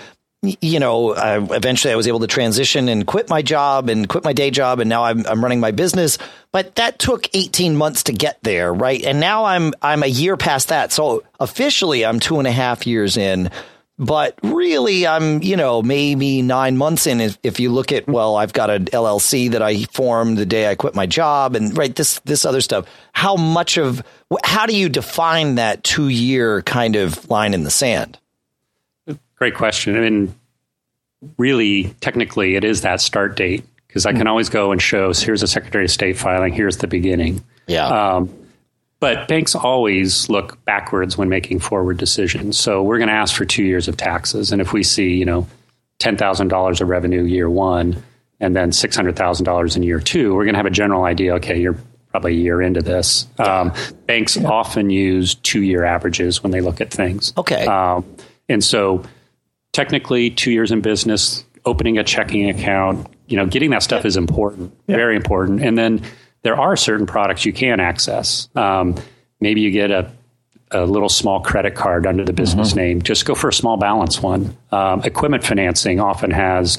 you 0.41 0.79
know, 0.79 1.11
uh, 1.11 1.45
eventually 1.51 1.91
I 1.91 1.97
was 1.97 2.07
able 2.07 2.21
to 2.21 2.27
transition 2.27 2.87
and 2.87 3.05
quit 3.05 3.29
my 3.29 3.41
job 3.41 3.89
and 3.89 4.07
quit 4.07 4.23
my 4.23 4.31
day 4.31 4.51
job, 4.51 4.79
and 4.79 4.89
now 4.89 5.03
I'm 5.03 5.25
I'm 5.27 5.41
running 5.43 5.59
my 5.59 5.71
business. 5.71 6.17
But 6.51 6.75
that 6.75 6.97
took 6.97 7.27
18 7.35 7.75
months 7.75 8.03
to 8.03 8.13
get 8.13 8.39
there, 8.41 8.73
right? 8.73 9.03
And 9.03 9.19
now 9.19 9.45
I'm 9.45 9.73
I'm 9.81 10.01
a 10.01 10.07
year 10.07 10.37
past 10.37 10.69
that, 10.69 10.93
so 10.93 11.23
officially 11.39 12.05
I'm 12.05 12.19
two 12.19 12.39
and 12.39 12.47
a 12.47 12.51
half 12.51 12.87
years 12.87 13.17
in. 13.17 13.51
But 13.97 14.39
really, 14.41 15.05
I'm 15.05 15.43
you 15.43 15.57
know 15.57 15.81
maybe 15.81 16.41
nine 16.41 16.77
months 16.77 17.05
in. 17.05 17.19
If, 17.19 17.37
if 17.43 17.59
you 17.59 17.69
look 17.69 17.91
at 17.91 18.07
well, 18.07 18.37
I've 18.37 18.53
got 18.53 18.69
an 18.69 18.85
LLC 18.85 19.51
that 19.51 19.61
I 19.61 19.83
formed 19.83 20.37
the 20.37 20.45
day 20.45 20.69
I 20.69 20.75
quit 20.75 20.95
my 20.95 21.05
job, 21.05 21.57
and 21.57 21.77
right 21.77 21.93
this 21.93 22.19
this 22.23 22.45
other 22.45 22.61
stuff. 22.61 22.85
How 23.11 23.35
much 23.35 23.77
of 23.77 24.01
how 24.45 24.67
do 24.67 24.77
you 24.77 24.87
define 24.87 25.55
that 25.55 25.83
two 25.83 26.07
year 26.07 26.61
kind 26.61 26.95
of 26.95 27.29
line 27.29 27.53
in 27.53 27.63
the 27.63 27.71
sand? 27.71 28.17
Great 29.39 29.55
question. 29.55 29.97
I 29.97 30.01
mean, 30.01 30.35
really, 31.37 31.95
technically, 32.01 32.55
it 32.55 32.63
is 32.63 32.81
that 32.81 33.01
start 33.01 33.35
date 33.35 33.63
because 33.87 34.05
I 34.05 34.11
can 34.11 34.23
mm. 34.23 34.29
always 34.29 34.49
go 34.49 34.71
and 34.71 34.81
show. 34.81 35.13
Here's 35.13 35.41
a 35.41 35.47
Secretary 35.47 35.85
of 35.85 35.91
State 35.91 36.17
filing. 36.17 36.53
Here's 36.53 36.77
the 36.77 36.87
beginning. 36.87 37.43
Yeah. 37.65 37.87
Um, 37.87 38.33
but 38.99 39.29
banks 39.29 39.55
always 39.55 40.29
look 40.29 40.63
backwards 40.65 41.17
when 41.17 41.29
making 41.29 41.59
forward 41.59 41.97
decisions. 41.97 42.57
So 42.57 42.83
we're 42.83 42.97
going 42.97 43.07
to 43.07 43.13
ask 43.13 43.33
for 43.33 43.45
two 43.45 43.63
years 43.63 43.87
of 43.87 43.95
taxes, 43.95 44.51
and 44.51 44.61
if 44.61 44.73
we 44.73 44.83
see, 44.83 45.15
you 45.15 45.25
know, 45.25 45.47
ten 45.99 46.17
thousand 46.17 46.49
dollars 46.49 46.81
of 46.81 46.89
revenue 46.89 47.23
year 47.23 47.49
one, 47.49 48.03
and 48.41 48.55
then 48.55 48.73
six 48.73 48.95
hundred 48.95 49.15
thousand 49.15 49.45
dollars 49.45 49.77
in 49.77 49.83
year 49.83 50.01
two, 50.01 50.35
we're 50.35 50.43
going 50.43 50.53
to 50.53 50.59
have 50.59 50.65
a 50.65 50.71
general 50.71 51.05
idea. 51.05 51.35
Okay, 51.35 51.61
you're 51.61 51.77
probably 52.11 52.33
a 52.33 52.35
year 52.35 52.61
into 52.61 52.81
this. 52.81 53.25
Um, 53.37 53.71
banks 54.05 54.35
yeah. 54.35 54.49
often 54.49 54.89
use 54.89 55.35
two 55.35 55.61
year 55.61 55.85
averages 55.85 56.43
when 56.43 56.51
they 56.51 56.59
look 56.59 56.81
at 56.81 56.91
things. 56.91 57.31
Okay. 57.37 57.65
Um, 57.65 58.03
and 58.49 58.61
so 58.63 59.03
technically 59.79 60.29
two 60.29 60.51
years 60.51 60.73
in 60.73 60.81
business, 60.81 61.45
opening 61.63 61.97
a 61.97 62.03
checking 62.03 62.49
account, 62.49 63.07
you 63.27 63.37
know, 63.37 63.45
getting 63.45 63.69
that 63.69 63.81
stuff 63.81 64.03
is 64.03 64.17
important, 64.17 64.73
yeah. 64.87 64.97
very 64.97 65.15
important. 65.15 65.61
And 65.63 65.77
then 65.77 66.01
there 66.41 66.59
are 66.59 66.75
certain 66.75 67.05
products 67.05 67.45
you 67.45 67.53
can 67.53 67.79
access. 67.79 68.49
Um, 68.57 68.95
maybe 69.39 69.61
you 69.61 69.71
get 69.71 69.89
a, 69.89 70.11
a 70.71 70.85
little 70.85 71.07
small 71.07 71.39
credit 71.39 71.75
card 71.75 72.05
under 72.05 72.25
the 72.25 72.33
business 72.33 72.71
mm-hmm. 72.71 72.77
name. 72.77 73.01
Just 73.01 73.25
go 73.25 73.35
for 73.35 73.47
a 73.47 73.53
small 73.53 73.77
balance 73.77 74.21
one. 74.21 74.57
Um, 74.73 75.01
equipment 75.03 75.45
financing 75.45 76.01
often 76.01 76.31
has 76.31 76.77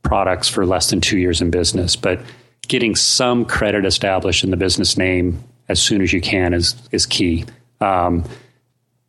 products 0.00 0.48
for 0.48 0.64
less 0.64 0.88
than 0.88 1.02
two 1.02 1.18
years 1.18 1.42
in 1.42 1.50
business, 1.50 1.96
but 1.96 2.18
getting 2.66 2.94
some 2.96 3.44
credit 3.44 3.84
established 3.84 4.42
in 4.42 4.50
the 4.50 4.56
business 4.56 4.96
name 4.96 5.44
as 5.68 5.82
soon 5.82 6.00
as 6.00 6.14
you 6.14 6.22
can 6.22 6.54
is 6.54 6.74
is 6.92 7.04
key. 7.04 7.44
Um, 7.82 8.24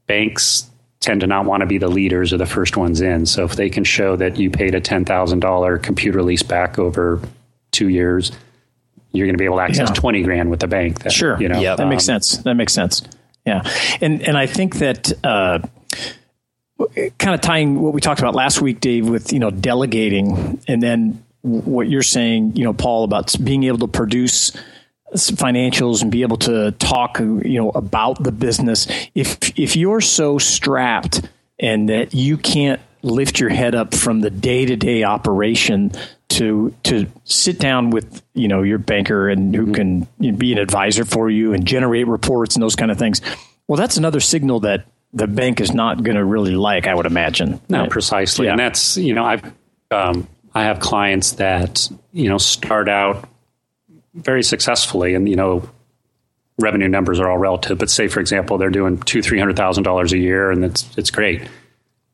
banks 0.07 0.68
tend 0.99 1.21
to 1.21 1.27
not 1.27 1.45
want 1.45 1.62
to 1.62 1.67
be 1.67 1.77
the 1.77 1.88
leaders 1.88 2.33
or 2.33 2.38
the 2.38 2.45
first 2.45 2.75
ones 2.77 3.01
in. 3.01 3.25
So 3.25 3.45
if 3.45 3.55
they 3.55 3.69
can 3.69 3.83
show 3.83 4.15
that 4.17 4.38
you 4.38 4.49
paid 4.49 4.75
a 4.75 4.81
ten 4.81 5.05
thousand 5.05 5.39
dollar 5.39 5.77
computer 5.77 6.21
lease 6.21 6.43
back 6.43 6.77
over 6.77 7.21
two 7.71 7.89
years, 7.89 8.31
you're 9.12 9.27
going 9.27 9.35
to 9.35 9.39
be 9.39 9.45
able 9.45 9.57
to 9.57 9.63
access 9.63 9.89
yeah. 9.89 9.95
twenty 9.95 10.23
grand 10.23 10.49
with 10.49 10.59
the 10.59 10.67
bank. 10.67 11.03
That, 11.03 11.12
sure, 11.12 11.39
you 11.41 11.49
know, 11.49 11.59
yeah, 11.59 11.75
that 11.75 11.83
um, 11.83 11.89
makes 11.89 12.05
sense. 12.05 12.38
That 12.39 12.55
makes 12.55 12.73
sense. 12.73 13.01
Yeah, 13.45 13.62
and 14.01 14.21
and 14.21 14.38
I 14.38 14.45
think 14.45 14.77
that. 14.77 15.12
Uh, 15.23 15.59
kind 17.17 17.35
of 17.35 17.41
tying 17.41 17.81
what 17.81 17.93
we 17.93 17.99
talked 17.99 18.21
about 18.21 18.33
last 18.33 18.62
week, 18.62 18.79
Dave, 18.79 19.09
with 19.09 19.33
you 19.33 19.39
know 19.39 19.51
delegating, 19.51 20.62
and 20.65 20.81
then 20.81 21.21
what 21.41 21.89
you're 21.89 22.01
saying, 22.01 22.55
you 22.55 22.63
know, 22.63 22.73
Paul, 22.73 23.03
about 23.03 23.35
being 23.43 23.63
able 23.63 23.79
to 23.79 23.88
produce 23.88 24.51
financials 25.13 26.01
and 26.01 26.11
be 26.11 26.21
able 26.21 26.37
to 26.37 26.71
talk 26.73 27.19
you 27.19 27.59
know 27.59 27.69
about 27.71 28.21
the 28.23 28.31
business 28.31 28.87
if 29.15 29.57
if 29.57 29.75
you're 29.75 30.01
so 30.01 30.37
strapped 30.37 31.27
and 31.59 31.89
that 31.89 32.13
you 32.13 32.37
can't 32.37 32.79
lift 33.01 33.39
your 33.39 33.49
head 33.49 33.75
up 33.75 33.93
from 33.93 34.19
the 34.19 34.29
day-to-day 34.29 35.03
operation 35.03 35.91
to 36.29 36.73
to 36.83 37.07
sit 37.23 37.59
down 37.59 37.89
with 37.89 38.21
you 38.33 38.47
know 38.47 38.61
your 38.61 38.77
banker 38.77 39.29
and 39.29 39.55
who 39.55 39.71
can 39.71 40.07
be 40.37 40.51
an 40.51 40.57
advisor 40.57 41.05
for 41.05 41.29
you 41.29 41.53
and 41.53 41.65
generate 41.65 42.07
reports 42.07 42.55
and 42.55 42.63
those 42.63 42.75
kind 42.75 42.91
of 42.91 42.97
things 42.97 43.21
well 43.67 43.77
that's 43.77 43.97
another 43.97 44.19
signal 44.19 44.59
that 44.59 44.85
the 45.13 45.27
bank 45.27 45.59
is 45.59 45.73
not 45.73 46.03
going 46.03 46.17
to 46.17 46.23
really 46.23 46.53
like 46.53 46.87
i 46.87 46.93
would 46.93 47.05
imagine 47.05 47.59
no 47.69 47.81
right? 47.81 47.89
precisely 47.89 48.45
yeah. 48.45 48.51
and 48.51 48.59
that's 48.59 48.97
you 48.97 49.13
know 49.13 49.25
i've 49.25 49.43
um, 49.91 50.27
i 50.53 50.63
have 50.63 50.79
clients 50.79 51.33
that 51.33 51.89
you 52.11 52.29
know 52.29 52.37
start 52.37 52.89
out 52.89 53.28
very 54.23 54.43
successfully, 54.43 55.13
and 55.13 55.27
you 55.27 55.36
know, 55.36 55.67
revenue 56.58 56.88
numbers 56.88 57.19
are 57.19 57.29
all 57.29 57.38
relative. 57.38 57.77
But 57.77 57.89
say, 57.89 58.08
for 58.08 58.19
example, 58.19 58.58
they're 58.58 58.69
doing 58.69 58.99
two, 58.99 59.21
three 59.21 59.39
hundred 59.39 59.55
thousand 59.55 59.84
dollars 59.84 60.13
a 60.13 60.17
year, 60.17 60.51
and 60.51 60.63
it's 60.65 60.97
it's 60.97 61.12
great. 61.12 61.47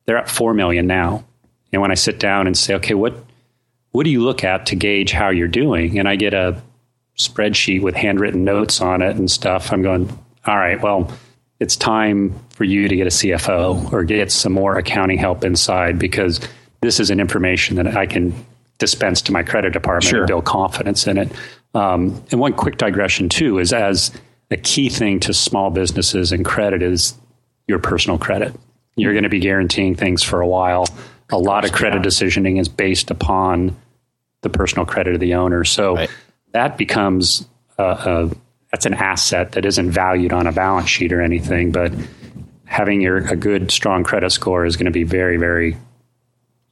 They're 0.05 0.17
at 0.17 0.29
four 0.29 0.53
million 0.53 0.87
now. 0.87 1.25
And 1.71 1.81
when 1.81 1.91
I 1.91 1.95
sit 1.95 2.19
down 2.19 2.47
and 2.47 2.57
say, 2.57 2.75
okay, 2.75 2.93
what 2.93 3.15
what 3.91 4.03
do 4.03 4.09
you 4.09 4.23
look 4.23 4.43
at 4.43 4.67
to 4.67 4.75
gauge 4.75 5.11
how 5.11 5.29
you're 5.29 5.47
doing? 5.47 5.99
And 5.99 6.07
I 6.07 6.15
get 6.15 6.33
a 6.33 6.61
spreadsheet 7.17 7.81
with 7.81 7.95
handwritten 7.95 8.43
notes 8.43 8.81
on 8.81 9.01
it 9.01 9.15
and 9.15 9.31
stuff. 9.31 9.71
I'm 9.71 9.81
going, 9.81 10.09
all 10.45 10.57
right, 10.57 10.81
well, 10.81 11.11
it's 11.59 11.75
time 11.75 12.37
for 12.49 12.65
you 12.65 12.87
to 12.87 12.95
get 12.95 13.07
a 13.07 13.09
CFO 13.09 13.93
or 13.93 14.03
get 14.03 14.31
some 14.31 14.51
more 14.51 14.77
accounting 14.77 15.17
help 15.17 15.43
inside 15.43 15.97
because 15.97 16.41
this 16.81 16.99
is 16.99 17.09
an 17.09 17.19
information 17.19 17.77
that 17.77 17.95
I 17.95 18.05
can 18.05 18.33
dispense 18.77 19.21
to 19.23 19.31
my 19.31 19.43
credit 19.43 19.73
department 19.73 20.05
sure. 20.05 20.19
and 20.19 20.27
build 20.27 20.45
confidence 20.45 21.07
in 21.07 21.17
it. 21.17 21.31
Um, 21.73 22.23
and 22.31 22.39
one 22.39 22.53
quick 22.53 22.77
digression 22.77 23.29
too 23.29 23.59
is 23.59 23.73
as 23.73 24.11
a 24.51 24.57
key 24.57 24.89
thing 24.89 25.19
to 25.21 25.33
small 25.33 25.69
businesses 25.69 26.31
and 26.31 26.45
credit 26.45 26.81
is 26.81 27.15
your 27.67 27.79
personal 27.79 28.17
credit. 28.17 28.53
You're 28.95 29.13
going 29.13 29.23
to 29.23 29.29
be 29.29 29.39
guaranteeing 29.39 29.95
things 29.95 30.23
for 30.23 30.39
a 30.41 30.47
while. 30.47 30.85
A 31.31 31.37
lot 31.37 31.65
of 31.65 31.71
credit 31.71 32.01
decisioning 32.01 32.59
is 32.59 32.69
based 32.69 33.11
upon 33.11 33.75
the 34.41 34.49
personal 34.49 34.85
credit 34.85 35.15
of 35.15 35.19
the 35.19 35.33
owner. 35.33 35.63
So 35.63 35.95
right. 35.95 36.09
that 36.51 36.77
becomes 36.77 37.47
a, 37.77 37.83
a, 37.83 38.31
that's 38.71 38.85
an 38.85 38.93
asset 38.93 39.53
that 39.53 39.65
isn't 39.65 39.91
valued 39.91 40.31
on 40.31 40.47
a 40.47 40.51
balance 40.51 40.89
sheet 40.89 41.11
or 41.11 41.21
anything, 41.21 41.71
but 41.71 41.91
having 42.65 43.01
your 43.01 43.17
a 43.17 43.35
good 43.35 43.71
strong 43.71 44.03
credit 44.03 44.31
score 44.31 44.65
is 44.65 44.75
going 44.75 44.85
to 44.85 44.91
be 44.91 45.03
very 45.03 45.37
very 45.37 45.77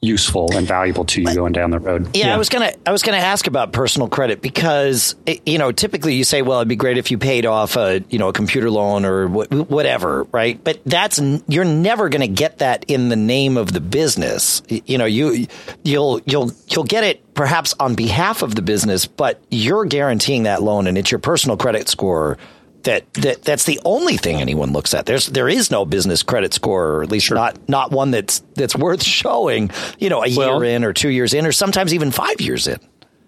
useful 0.04 0.56
and 0.56 0.68
valuable 0.68 1.06
to 1.06 1.22
you 1.22 1.34
going 1.34 1.54
down 1.54 1.72
the 1.72 1.80
road. 1.80 2.16
Yeah, 2.16 2.28
yeah, 2.28 2.36
I 2.36 2.38
was 2.38 2.50
gonna 2.50 2.74
I 2.86 2.92
was 2.92 3.04
gonna 3.04 3.18
ask 3.18 3.48
about 3.48 3.72
personal 3.72 4.08
credit 4.08 4.42
because 4.42 5.16
you 5.46 5.58
know 5.58 5.72
typically 5.72 6.16
you 6.16 6.24
say, 6.24 6.42
well, 6.42 6.60
it'd 6.60 6.68
be 6.68 6.76
great 6.76 6.98
if 6.98 7.10
you 7.12 7.18
paid 7.18 7.46
off 7.46 7.76
a 7.78 8.04
you 8.10 8.20
know 8.20 8.30
a 8.30 8.34
computer 8.34 8.70
loan 8.70 9.06
or 9.06 9.28
whatever, 9.28 10.24
right? 10.32 10.62
But 10.63 10.82
that's 10.86 11.20
you're 11.48 11.66
never 11.66 12.10
going 12.10 12.22
to 12.22 12.28
get 12.28 12.60
that 12.60 12.86
in 12.88 13.10
the 13.10 13.16
name 13.16 13.58
of 13.58 13.72
the 13.72 13.82
business. 13.82 14.62
You 14.68 14.98
know, 14.98 15.06
you 15.06 15.48
you'll 15.84 16.20
you'll 16.26 16.52
you'll 16.68 16.84
get 16.84 17.04
it 17.04 17.34
perhaps 17.34 17.74
on 17.80 17.96
behalf 17.96 18.42
of 18.42 18.56
the 18.56 18.62
business, 18.62 19.06
but 19.06 19.42
you're 19.50 19.86
guaranteeing 19.86 20.44
that 20.44 20.62
loan, 20.62 20.88
and 20.88 20.98
it's 20.98 21.12
your 21.12 21.20
personal 21.20 21.58
credit 21.58 21.88
score 21.89 22.38
that, 22.84 23.13
that 23.15 23.41
that's 23.43 23.65
the 23.65 23.80
only 23.86 24.17
thing 24.17 24.38
anyone 24.38 24.72
looks 24.72 24.93
at. 24.93 25.06
There's 25.06 25.28
there 25.28 25.50
is 25.50 25.72
no 25.72 25.86
business 25.86 26.24
credit 26.24 26.54
score, 26.54 26.88
or 26.88 27.04
at 27.04 27.12
least 27.12 27.28
sure. 27.28 27.36
not 27.36 27.69
not 27.69 27.91
one 27.91 28.12
that's 28.12 28.39
that's 28.56 28.76
worth 28.76 29.04
showing. 29.04 29.72
You 30.00 30.10
know, 30.10 30.24
a 30.24 30.36
well, 30.36 30.63
year 30.63 30.76
in 30.76 30.84
or 30.84 30.93
two 30.93 31.10
years 31.10 31.34
in, 31.34 31.46
or 31.46 31.52
sometimes 31.52 31.93
even 31.93 32.12
five 32.12 32.41
years 32.41 32.67
in. 32.67 32.80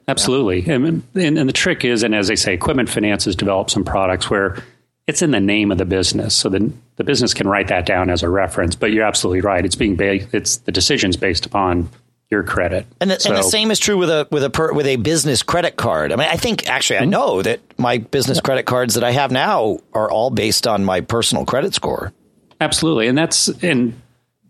Absolutely, 0.08 0.62
yeah. 0.62 0.76
and, 0.76 1.04
and, 1.16 1.38
and 1.40 1.50
the 1.50 1.54
trick 1.54 1.84
is, 1.84 2.04
and 2.04 2.14
as 2.14 2.28
they 2.28 2.36
say, 2.36 2.54
equipment 2.54 2.90
finance 2.90 3.26
has 3.26 3.36
developed 3.36 3.72
some 3.72 3.84
products 3.84 4.30
where 4.30 4.64
it's 5.08 5.22
in 5.22 5.32
the 5.32 5.40
name 5.40 5.72
of 5.72 5.78
the 5.78 5.86
business, 5.86 6.36
so 6.36 6.50
the 6.50 6.72
the 6.98 7.04
business 7.04 7.34
can 7.34 7.48
write 7.48 7.68
that 7.70 7.86
down 7.86 8.10
as 8.10 8.24
a 8.24 8.30
reference. 8.30 8.76
But 8.76 8.92
you're 8.92 9.06
absolutely 9.06 9.42
right; 9.42 9.66
it's 9.66 9.76
being 9.76 9.96
based, 9.96 10.34
it's 10.34 10.58
the 10.58 10.72
decisions 10.72 11.18
based 11.18 11.46
upon 11.46 11.90
your 12.30 12.44
credit. 12.44 12.86
And 13.00 13.12
the, 13.12 13.20
so, 13.20 13.30
and 13.30 13.38
the 13.38 13.44
same 13.44 13.72
is 13.72 13.80
true 13.80 13.98
with 13.98 14.10
a 14.10 14.28
with 14.32 14.44
a 14.44 14.50
per, 14.50 14.74
with 14.74 14.88
a 14.88 14.96
business 14.98 15.44
credit 15.44 15.76
card. 15.76 16.12
I 16.12 16.16
mean, 16.16 16.28
I 16.30 16.38
think 16.38 16.68
actually 16.68 16.98
I 16.98 17.02
mm-hmm. 17.02 17.12
know 17.12 17.42
that 17.42 17.60
my 17.78 18.00
business 18.00 18.42
credit 18.42 18.66
cards 18.66 18.96
that 18.96 19.04
I 19.04 19.12
have 19.12 19.32
now 19.32 19.80
are 19.94 20.10
all 20.10 20.30
based 20.30 20.68
on 20.68 20.84
my 20.84 21.02
personal 21.02 21.46
credit 21.46 21.74
score. 21.74 22.14
Absolutely, 22.60 23.08
and 23.08 23.18
that's 23.18 23.48
and 23.62 24.00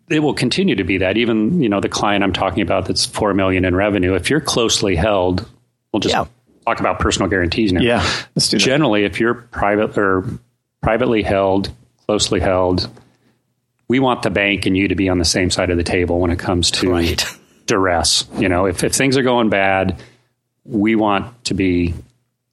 it 0.10 0.20
will 0.20 0.34
continue 0.34 0.76
to 0.76 0.84
be 0.84 1.00
that. 1.00 1.18
Even 1.18 1.62
you 1.62 1.70
know 1.70 1.80
the 1.80 1.90
client 1.90 2.24
I'm 2.24 2.34
talking 2.34 2.62
about 2.62 2.86
that's 2.86 3.06
four 3.06 3.34
million 3.34 3.66
in 3.66 3.76
revenue. 3.76 4.16
If 4.16 4.30
you're 4.30 4.42
closely 4.42 4.96
held, 4.96 5.48
we'll 5.92 6.00
just 6.00 6.14
yeah. 6.14 6.26
talk 6.66 6.80
about 6.80 7.00
personal 7.00 7.30
guarantees 7.30 7.74
now. 7.74 7.82
Yeah, 7.82 8.08
generally, 8.38 9.04
if 9.04 9.20
you're 9.20 9.34
private 9.34 9.98
or 9.98 10.26
privately 10.82 11.24
held, 11.24 11.72
closely 12.06 12.40
held, 12.40 12.90
we 13.88 14.00
want 14.00 14.22
the 14.22 14.30
bank 14.30 14.66
and 14.66 14.78
you 14.78 14.88
to 14.88 14.96
be 14.96 15.10
on 15.10 15.18
the 15.18 15.26
same 15.26 15.50
side 15.50 15.72
of 15.72 15.78
the 15.78 15.84
table 15.84 16.20
when 16.20 16.32
it 16.32 16.40
comes 16.40 16.72
to 16.72 16.92
right. 16.92 17.26
duress. 17.66 18.26
You 18.38 18.50
know, 18.50 18.66
if, 18.66 18.84
if 18.84 18.94
things 18.94 19.18
are 19.18 19.24
going 19.24 19.50
bad, 19.50 20.02
we 20.64 20.96
want 20.96 21.46
to 21.46 21.54
be 21.54 21.94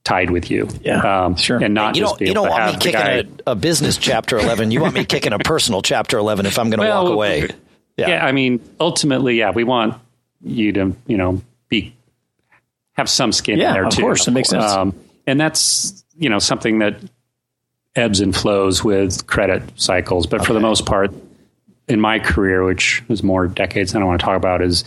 tied 0.05 0.31
with 0.31 0.51
you. 0.51 0.68
Yeah, 0.83 1.25
um, 1.25 1.37
sure. 1.37 1.62
And 1.62 1.75
not 1.75 1.96
you 1.96 2.03
don't, 2.03 2.20
you 2.20 2.35
don't 2.35 2.48
want 2.48 2.75
me 2.75 2.81
kicking 2.81 3.40
a, 3.46 3.53
a, 3.53 3.55
business 3.55 3.96
chapter 3.96 4.38
11. 4.38 4.70
You 4.70 4.81
want 4.81 4.94
me 4.94 5.05
kicking 5.05 5.33
a 5.33 5.38
personal 5.44 5.83
chapter 5.83 6.18
11 6.18 6.46
if 6.46 6.59
I'm 6.59 6.70
going 6.70 6.81
to 6.81 6.87
well, 6.87 7.05
walk 7.05 7.12
away. 7.12 7.48
Yeah. 7.96 8.09
yeah. 8.09 8.27
I 8.27 8.33
mean, 8.33 8.61
ultimately, 8.81 9.38
yeah, 9.38 9.51
we 9.51 9.64
want 9.64 9.94
you 10.42 10.72
to, 10.72 10.96
you 11.07 11.16
know, 11.16 11.40
be, 11.68 11.94
have 12.94 13.09
some 13.09 13.33
skin 13.33 13.59
yeah, 13.59 13.68
in 13.68 13.75
there 13.75 13.85
of 13.87 13.94
too. 13.94 14.03
Of 14.03 14.07
course, 14.07 14.29
it 14.29 14.33
makes 14.33 14.48
sense. 14.48 14.64
Um, 14.64 14.94
and 15.27 15.40
that's, 15.40 16.05
you 16.16 16.29
know, 16.29 16.38
something 16.38 16.81
that 16.81 16.96
ebbs 17.94 18.20
and 18.20 18.35
flows 18.35 18.83
with 18.83 19.27
credit 19.27 19.62
cycles. 19.77 20.27
But 20.27 20.40
okay. 20.40 20.46
for 20.48 20.53
the 20.53 20.61
most 20.61 20.85
part, 20.85 21.12
in 21.88 22.01
my 22.01 22.18
career, 22.18 22.64
which 22.64 23.03
is 23.09 23.23
more 23.23 23.47
decades 23.47 23.92
than 23.92 24.03
I 24.03 24.05
want 24.05 24.21
to 24.21 24.25
talk 24.25 24.37
about, 24.37 24.62
is 24.62 24.85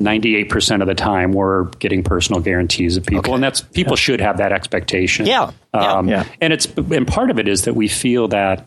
98% 0.00 0.80
of 0.80 0.86
the 0.86 0.94
time 0.94 1.32
we're 1.32 1.64
getting 1.78 2.02
personal 2.02 2.40
guarantees 2.40 2.96
of 2.96 3.06
people. 3.06 3.20
Okay. 3.20 3.32
And 3.32 3.42
that's 3.42 3.60
people 3.60 3.92
yeah. 3.92 3.96
should 3.96 4.20
have 4.20 4.38
that 4.38 4.52
expectation. 4.52 5.26
Yeah. 5.26 5.52
Um, 5.72 6.08
yeah. 6.08 6.24
And 6.40 6.52
it's 6.52 6.66
and 6.76 7.06
part 7.06 7.30
of 7.30 7.38
it 7.38 7.48
is 7.48 7.62
that 7.62 7.74
we 7.74 7.88
feel 7.88 8.28
that 8.28 8.66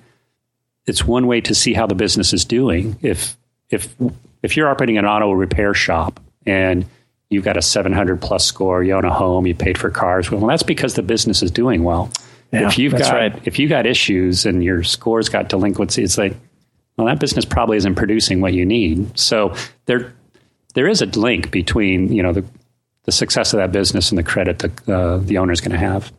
it's 0.86 1.06
one 1.06 1.28
way 1.28 1.42
to 1.42 1.54
see 1.54 1.74
how 1.74 1.86
the 1.86 1.96
business 1.96 2.34
is 2.34 2.46
doing. 2.46 2.98
If 3.02 3.38
if 3.70 3.94
if 4.42 4.56
you're 4.56 4.70
operating 4.70 4.98
an 4.98 5.06
auto 5.06 5.32
repair 5.32 5.74
shop 5.74 6.20
and 6.46 6.86
you've 7.30 7.44
got 7.44 7.58
a 7.58 7.62
700 7.62 8.22
plus 8.22 8.46
score, 8.46 8.84
you 8.84 8.94
own 8.94 9.04
a 9.04 9.14
home, 9.14 9.46
you 9.46 9.54
paid 9.54 9.78
for 9.78 9.90
cars, 9.90 10.32
well, 10.32 10.46
that's 10.48 10.64
because 10.64 10.94
the 10.96 11.04
business 11.04 11.44
is 11.44 11.52
doing 11.52 11.84
well. 11.84 12.10
Yeah, 12.54 12.68
if 12.68 12.78
you've 12.78 12.94
got 12.94 13.14
right. 13.14 13.42
if 13.44 13.60
you 13.60 13.68
got 13.68 13.86
issues 13.86 14.46
and 14.46 14.64
your 14.64 14.84
scores 14.84 15.28
got 15.28 15.50
delinquency, 15.50 16.04
it's 16.04 16.18
like, 16.18 16.34
well, 16.98 17.08
that 17.08 17.20
business 17.20 17.46
probably 17.46 17.78
isn't 17.78 17.96
producing 17.96 18.42
what 18.42 18.54
you 18.54 18.66
need. 18.66 19.18
So 19.18 19.56
there 19.86 20.14
there 20.74 20.88
is 20.88 21.02
a 21.02 21.06
link 21.06 21.52
between 21.52 22.12
you 22.12 22.24
know 22.24 22.34
the 22.34 22.46
the 23.04 23.12
success 23.12 23.54
of 23.54 23.58
that 23.58 23.72
business 23.72 24.10
and 24.10 24.18
the 24.18 24.24
credit 24.24 24.60
that 24.60 24.90
uh, 24.90 25.18
the 25.18 25.38
owner 25.38 25.54
is 25.54 25.62
going 25.62 25.72
to 25.72 25.78
have. 25.78 26.12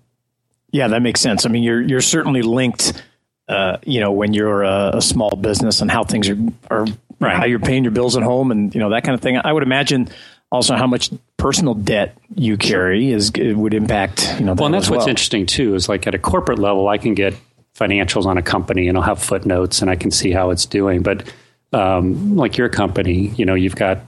Yeah, 0.71 0.89
that 0.89 1.03
makes 1.03 1.21
sense. 1.21 1.45
I 1.47 1.49
mean, 1.49 1.63
you're 1.63 1.81
you're 1.81 2.01
certainly 2.01 2.43
linked. 2.43 3.03
Uh, 3.49 3.79
you 3.85 4.01
know, 4.01 4.13
when 4.13 4.35
you're 4.35 4.63
a, 4.63 4.97
a, 4.97 5.01
small 5.01 5.31
business 5.31 5.81
and 5.81 5.91
how 5.91 6.05
things 6.05 6.29
are, 6.29 6.37
are 6.71 6.85
right. 7.19 7.35
how 7.35 7.47
you're 7.47 7.59
paying 7.59 7.83
your 7.83 7.91
bills 7.93 8.15
at 8.15 8.23
home 8.23 8.51
and 8.51 8.75
you 8.75 8.81
know 8.81 8.91
that 8.91 9.05
kind 9.05 9.15
of 9.15 9.23
thing. 9.23 9.41
I 9.43 9.51
would 9.51 9.63
imagine 9.63 10.11
also 10.53 10.77
how 10.77 10.87
much 10.87 11.11
personal 11.39 11.73
debt 11.73 12.19
you 12.35 12.59
carry 12.59 13.11
is 13.11 13.33
would 13.35 13.73
impact 13.73 14.37
you 14.39 14.45
know. 14.45 14.53
well, 14.53 14.67
and 14.67 14.75
that's 14.75 14.91
well. 14.91 14.99
what's 14.99 15.09
interesting 15.09 15.47
too 15.47 15.75
is 15.75 15.89
like 15.89 16.07
at 16.07 16.15
a 16.15 16.19
corporate 16.19 16.59
level, 16.59 16.89
I 16.89 16.99
can 16.99 17.15
get 17.15 17.35
financials 17.79 18.27
on 18.27 18.39
a 18.39 18.43
company 18.43 18.89
and 18.89 18.99
I'll 18.99 19.05
have 19.05 19.23
footnotes 19.23 19.81
and 19.81 19.91
I 19.91 19.97
can 19.97 20.11
see 20.11 20.31
how 20.31 20.51
it's 20.51 20.67
doing. 20.67 21.03
But 21.03 21.33
um, 21.73 22.37
like 22.37 22.57
your 22.57 22.69
company, 22.69 23.29
you 23.37 23.45
know, 23.45 23.55
you've 23.55 23.77
got 23.77 23.99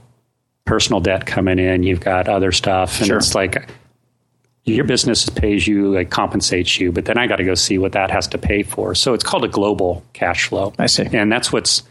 personal 0.65 0.99
debt 0.99 1.25
coming 1.25 1.59
in, 1.59 1.83
you've 1.83 1.99
got 1.99 2.27
other 2.27 2.51
stuff, 2.51 2.99
and 2.99 3.07
sure. 3.07 3.17
it's 3.17 3.35
like 3.35 3.69
your 4.63 4.85
business 4.85 5.27
pays 5.29 5.67
you, 5.67 5.95
it 5.95 6.11
compensates 6.11 6.79
you, 6.79 6.91
but 6.91 7.05
then 7.05 7.17
I 7.17 7.27
got 7.27 7.37
to 7.37 7.43
go 7.43 7.55
see 7.55 7.77
what 7.77 7.93
that 7.93 8.11
has 8.11 8.27
to 8.29 8.37
pay 8.37 8.63
for. 8.63 8.93
So 8.93 9.13
it's 9.13 9.23
called 9.23 9.43
a 9.43 9.47
global 9.47 10.03
cash 10.13 10.47
flow. 10.47 10.73
I 10.77 10.85
see, 10.85 11.07
and 11.13 11.31
that's 11.31 11.51
what's 11.51 11.83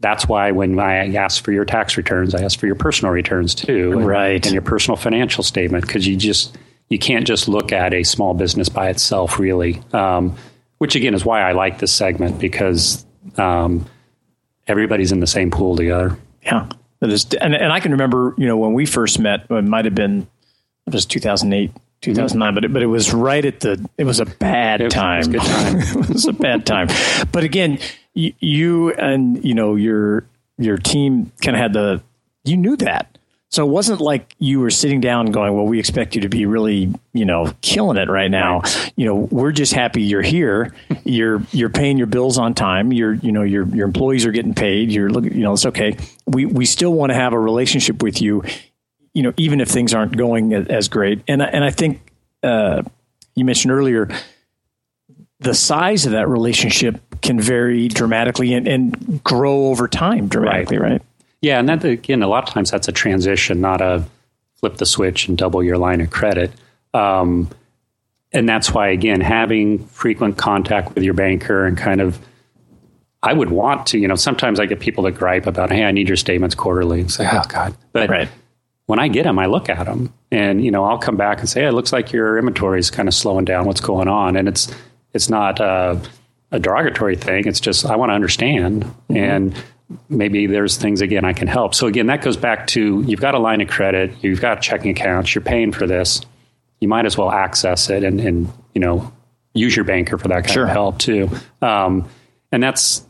that's 0.00 0.28
why 0.28 0.50
when 0.50 0.78
I 0.78 1.14
ask 1.14 1.42
for 1.42 1.52
your 1.52 1.64
tax 1.64 1.96
returns, 1.96 2.34
I 2.34 2.42
ask 2.42 2.58
for 2.58 2.66
your 2.66 2.74
personal 2.74 3.12
returns 3.12 3.54
too, 3.54 3.92
and, 3.92 4.06
right, 4.06 4.44
and 4.44 4.52
your 4.52 4.62
personal 4.62 4.96
financial 4.96 5.42
statement 5.42 5.86
because 5.86 6.06
you 6.06 6.16
just 6.16 6.56
you 6.88 6.98
can't 6.98 7.26
just 7.26 7.48
look 7.48 7.72
at 7.72 7.94
a 7.94 8.02
small 8.02 8.34
business 8.34 8.68
by 8.68 8.90
itself, 8.90 9.38
really. 9.38 9.82
Um, 9.92 10.36
which 10.78 10.94
again 10.94 11.14
is 11.14 11.24
why 11.24 11.42
I 11.42 11.52
like 11.52 11.78
this 11.78 11.92
segment 11.92 12.38
because 12.38 13.04
um, 13.36 13.86
everybody's 14.66 15.12
in 15.12 15.20
the 15.20 15.26
same 15.26 15.50
pool 15.50 15.76
together. 15.76 16.16
Yeah, 16.42 16.68
is, 17.02 17.26
and 17.34 17.54
and 17.54 17.72
I 17.72 17.80
can 17.80 17.92
remember 17.92 18.34
you 18.36 18.46
know 18.46 18.56
when 18.56 18.72
we 18.72 18.86
first 18.86 19.18
met, 19.18 19.46
it 19.50 19.64
might 19.64 19.84
have 19.84 19.94
been 19.94 20.26
it 20.86 20.92
was 20.92 21.06
2008 21.06 21.72
2009, 22.02 22.54
but 22.54 22.64
it, 22.64 22.72
but 22.72 22.82
it 22.82 22.86
was 22.86 23.12
right 23.12 23.44
at 23.44 23.60
the. 23.60 23.84
It 23.98 24.04
was 24.04 24.20
a 24.20 24.26
bad 24.26 24.80
it 24.80 24.90
time. 24.90 25.34
It 25.34 25.38
was, 25.38 25.48
time. 25.48 25.76
it 26.02 26.08
was 26.08 26.26
a 26.26 26.32
bad 26.32 26.66
time. 26.66 26.88
But 27.32 27.44
again, 27.44 27.78
you, 28.14 28.32
you 28.38 28.92
and 28.92 29.42
you 29.44 29.54
know 29.54 29.74
your 29.74 30.26
your 30.58 30.76
team 30.76 31.32
kind 31.42 31.56
of 31.56 31.60
had 31.60 31.72
the. 31.72 32.02
You 32.44 32.56
knew 32.56 32.76
that, 32.76 33.15
so 33.48 33.66
it 33.66 33.70
wasn't 33.70 34.00
like 34.00 34.34
you 34.38 34.60
were 34.60 34.70
sitting 34.70 35.00
down 35.00 35.26
going, 35.26 35.54
"Well, 35.54 35.66
we 35.66 35.78
expect 35.78 36.14
you 36.14 36.22
to 36.22 36.28
be 36.28 36.46
really, 36.46 36.92
you 37.12 37.24
know, 37.24 37.54
killing 37.60 37.96
it 37.96 38.08
right 38.08 38.30
now." 38.30 38.62
You 38.96 39.06
know, 39.06 39.14
we're 39.14 39.52
just 39.52 39.72
happy 39.72 40.02
you're 40.02 40.22
here. 40.22 40.74
you're 41.04 41.42
you're 41.52 41.70
paying 41.70 41.96
your 41.96 42.08
bills 42.08 42.38
on 42.38 42.54
time. 42.54 42.92
You're 42.92 43.14
you 43.14 43.32
know 43.32 43.42
your 43.42 43.66
your 43.68 43.86
employees 43.86 44.26
are 44.26 44.32
getting 44.32 44.54
paid. 44.54 44.90
You're 44.90 45.10
looking, 45.10 45.34
you 45.34 45.42
know, 45.42 45.52
it's 45.52 45.66
okay. 45.66 45.96
We 46.26 46.44
we 46.46 46.66
still 46.66 46.92
want 46.92 47.10
to 47.10 47.14
have 47.14 47.32
a 47.32 47.38
relationship 47.38 48.02
with 48.02 48.20
you, 48.20 48.42
you 49.14 49.22
know, 49.22 49.32
even 49.36 49.60
if 49.60 49.68
things 49.68 49.94
aren't 49.94 50.16
going 50.16 50.52
as 50.52 50.88
great. 50.88 51.22
And 51.28 51.40
and 51.40 51.64
I 51.64 51.70
think 51.70 52.00
uh, 52.42 52.82
you 53.36 53.44
mentioned 53.44 53.72
earlier 53.72 54.08
the 55.40 55.54
size 55.54 56.06
of 56.06 56.12
that 56.12 56.28
relationship 56.28 57.00
can 57.20 57.40
vary 57.40 57.88
dramatically 57.88 58.54
and, 58.54 58.66
and 58.66 59.22
grow 59.22 59.66
over 59.66 59.86
time 59.86 60.28
dramatically, 60.28 60.78
right? 60.78 60.92
right? 60.92 61.02
Yeah, 61.46 61.60
and 61.60 61.68
that 61.68 61.84
again, 61.84 62.24
a 62.24 62.26
lot 62.26 62.42
of 62.42 62.52
times 62.52 62.72
that's 62.72 62.88
a 62.88 62.92
transition, 62.92 63.60
not 63.60 63.80
a 63.80 64.04
flip 64.56 64.78
the 64.78 64.84
switch 64.84 65.28
and 65.28 65.38
double 65.38 65.62
your 65.62 65.78
line 65.78 66.00
of 66.00 66.10
credit. 66.10 66.50
Um, 66.92 67.48
and 68.32 68.48
that's 68.48 68.72
why, 68.72 68.88
again, 68.88 69.20
having 69.20 69.86
frequent 69.86 70.38
contact 70.38 70.96
with 70.96 71.04
your 71.04 71.14
banker 71.14 71.64
and 71.64 71.78
kind 71.78 72.00
of, 72.00 72.18
I 73.22 73.32
would 73.32 73.50
want 73.50 73.86
to, 73.88 73.98
you 73.98 74.08
know, 74.08 74.16
sometimes 74.16 74.58
I 74.58 74.66
get 74.66 74.80
people 74.80 75.04
that 75.04 75.12
gripe 75.12 75.46
about, 75.46 75.70
hey, 75.70 75.84
I 75.84 75.92
need 75.92 76.08
your 76.08 76.16
statements 76.16 76.56
quarterly. 76.56 77.02
It's 77.02 77.16
like, 77.16 77.32
oh 77.32 77.44
God, 77.48 77.76
but 77.92 78.10
right. 78.10 78.28
when 78.86 78.98
I 78.98 79.06
get 79.06 79.22
them, 79.22 79.38
I 79.38 79.46
look 79.46 79.68
at 79.68 79.86
them, 79.86 80.12
and 80.32 80.64
you 80.64 80.72
know, 80.72 80.82
I'll 80.82 80.98
come 80.98 81.16
back 81.16 81.38
and 81.38 81.48
say, 81.48 81.60
hey, 81.60 81.68
it 81.68 81.74
looks 81.74 81.92
like 81.92 82.10
your 82.10 82.38
inventory 82.38 82.80
is 82.80 82.90
kind 82.90 83.06
of 83.06 83.14
slowing 83.14 83.44
down. 83.44 83.66
What's 83.66 83.80
going 83.80 84.08
on? 84.08 84.34
And 84.34 84.48
it's 84.48 84.74
it's 85.12 85.30
not 85.30 85.60
a 85.60 86.00
derogatory 86.50 87.14
thing. 87.14 87.46
It's 87.46 87.60
just 87.60 87.86
I 87.86 87.94
want 87.94 88.10
to 88.10 88.14
understand 88.14 88.82
mm-hmm. 88.82 89.16
and 89.16 89.64
maybe 90.08 90.46
there's 90.46 90.76
things 90.76 91.00
again 91.00 91.24
I 91.24 91.32
can 91.32 91.48
help. 91.48 91.74
So 91.74 91.86
again, 91.86 92.06
that 92.06 92.22
goes 92.22 92.36
back 92.36 92.66
to 92.68 93.02
you've 93.02 93.20
got 93.20 93.34
a 93.34 93.38
line 93.38 93.60
of 93.60 93.68
credit, 93.68 94.12
you've 94.22 94.40
got 94.40 94.62
checking 94.62 94.90
accounts, 94.90 95.34
you're 95.34 95.42
paying 95.42 95.72
for 95.72 95.86
this. 95.86 96.20
You 96.80 96.88
might 96.88 97.06
as 97.06 97.16
well 97.16 97.30
access 97.30 97.88
it 97.88 98.04
and, 98.04 98.20
and 98.20 98.52
you 98.74 98.80
know 98.80 99.12
use 99.54 99.74
your 99.74 99.84
banker 99.84 100.18
for 100.18 100.28
that 100.28 100.42
kind 100.42 100.52
sure. 100.52 100.64
of 100.64 100.70
help 100.70 100.98
too. 100.98 101.30
Um, 101.62 102.08
and 102.52 102.62
that's 102.62 103.04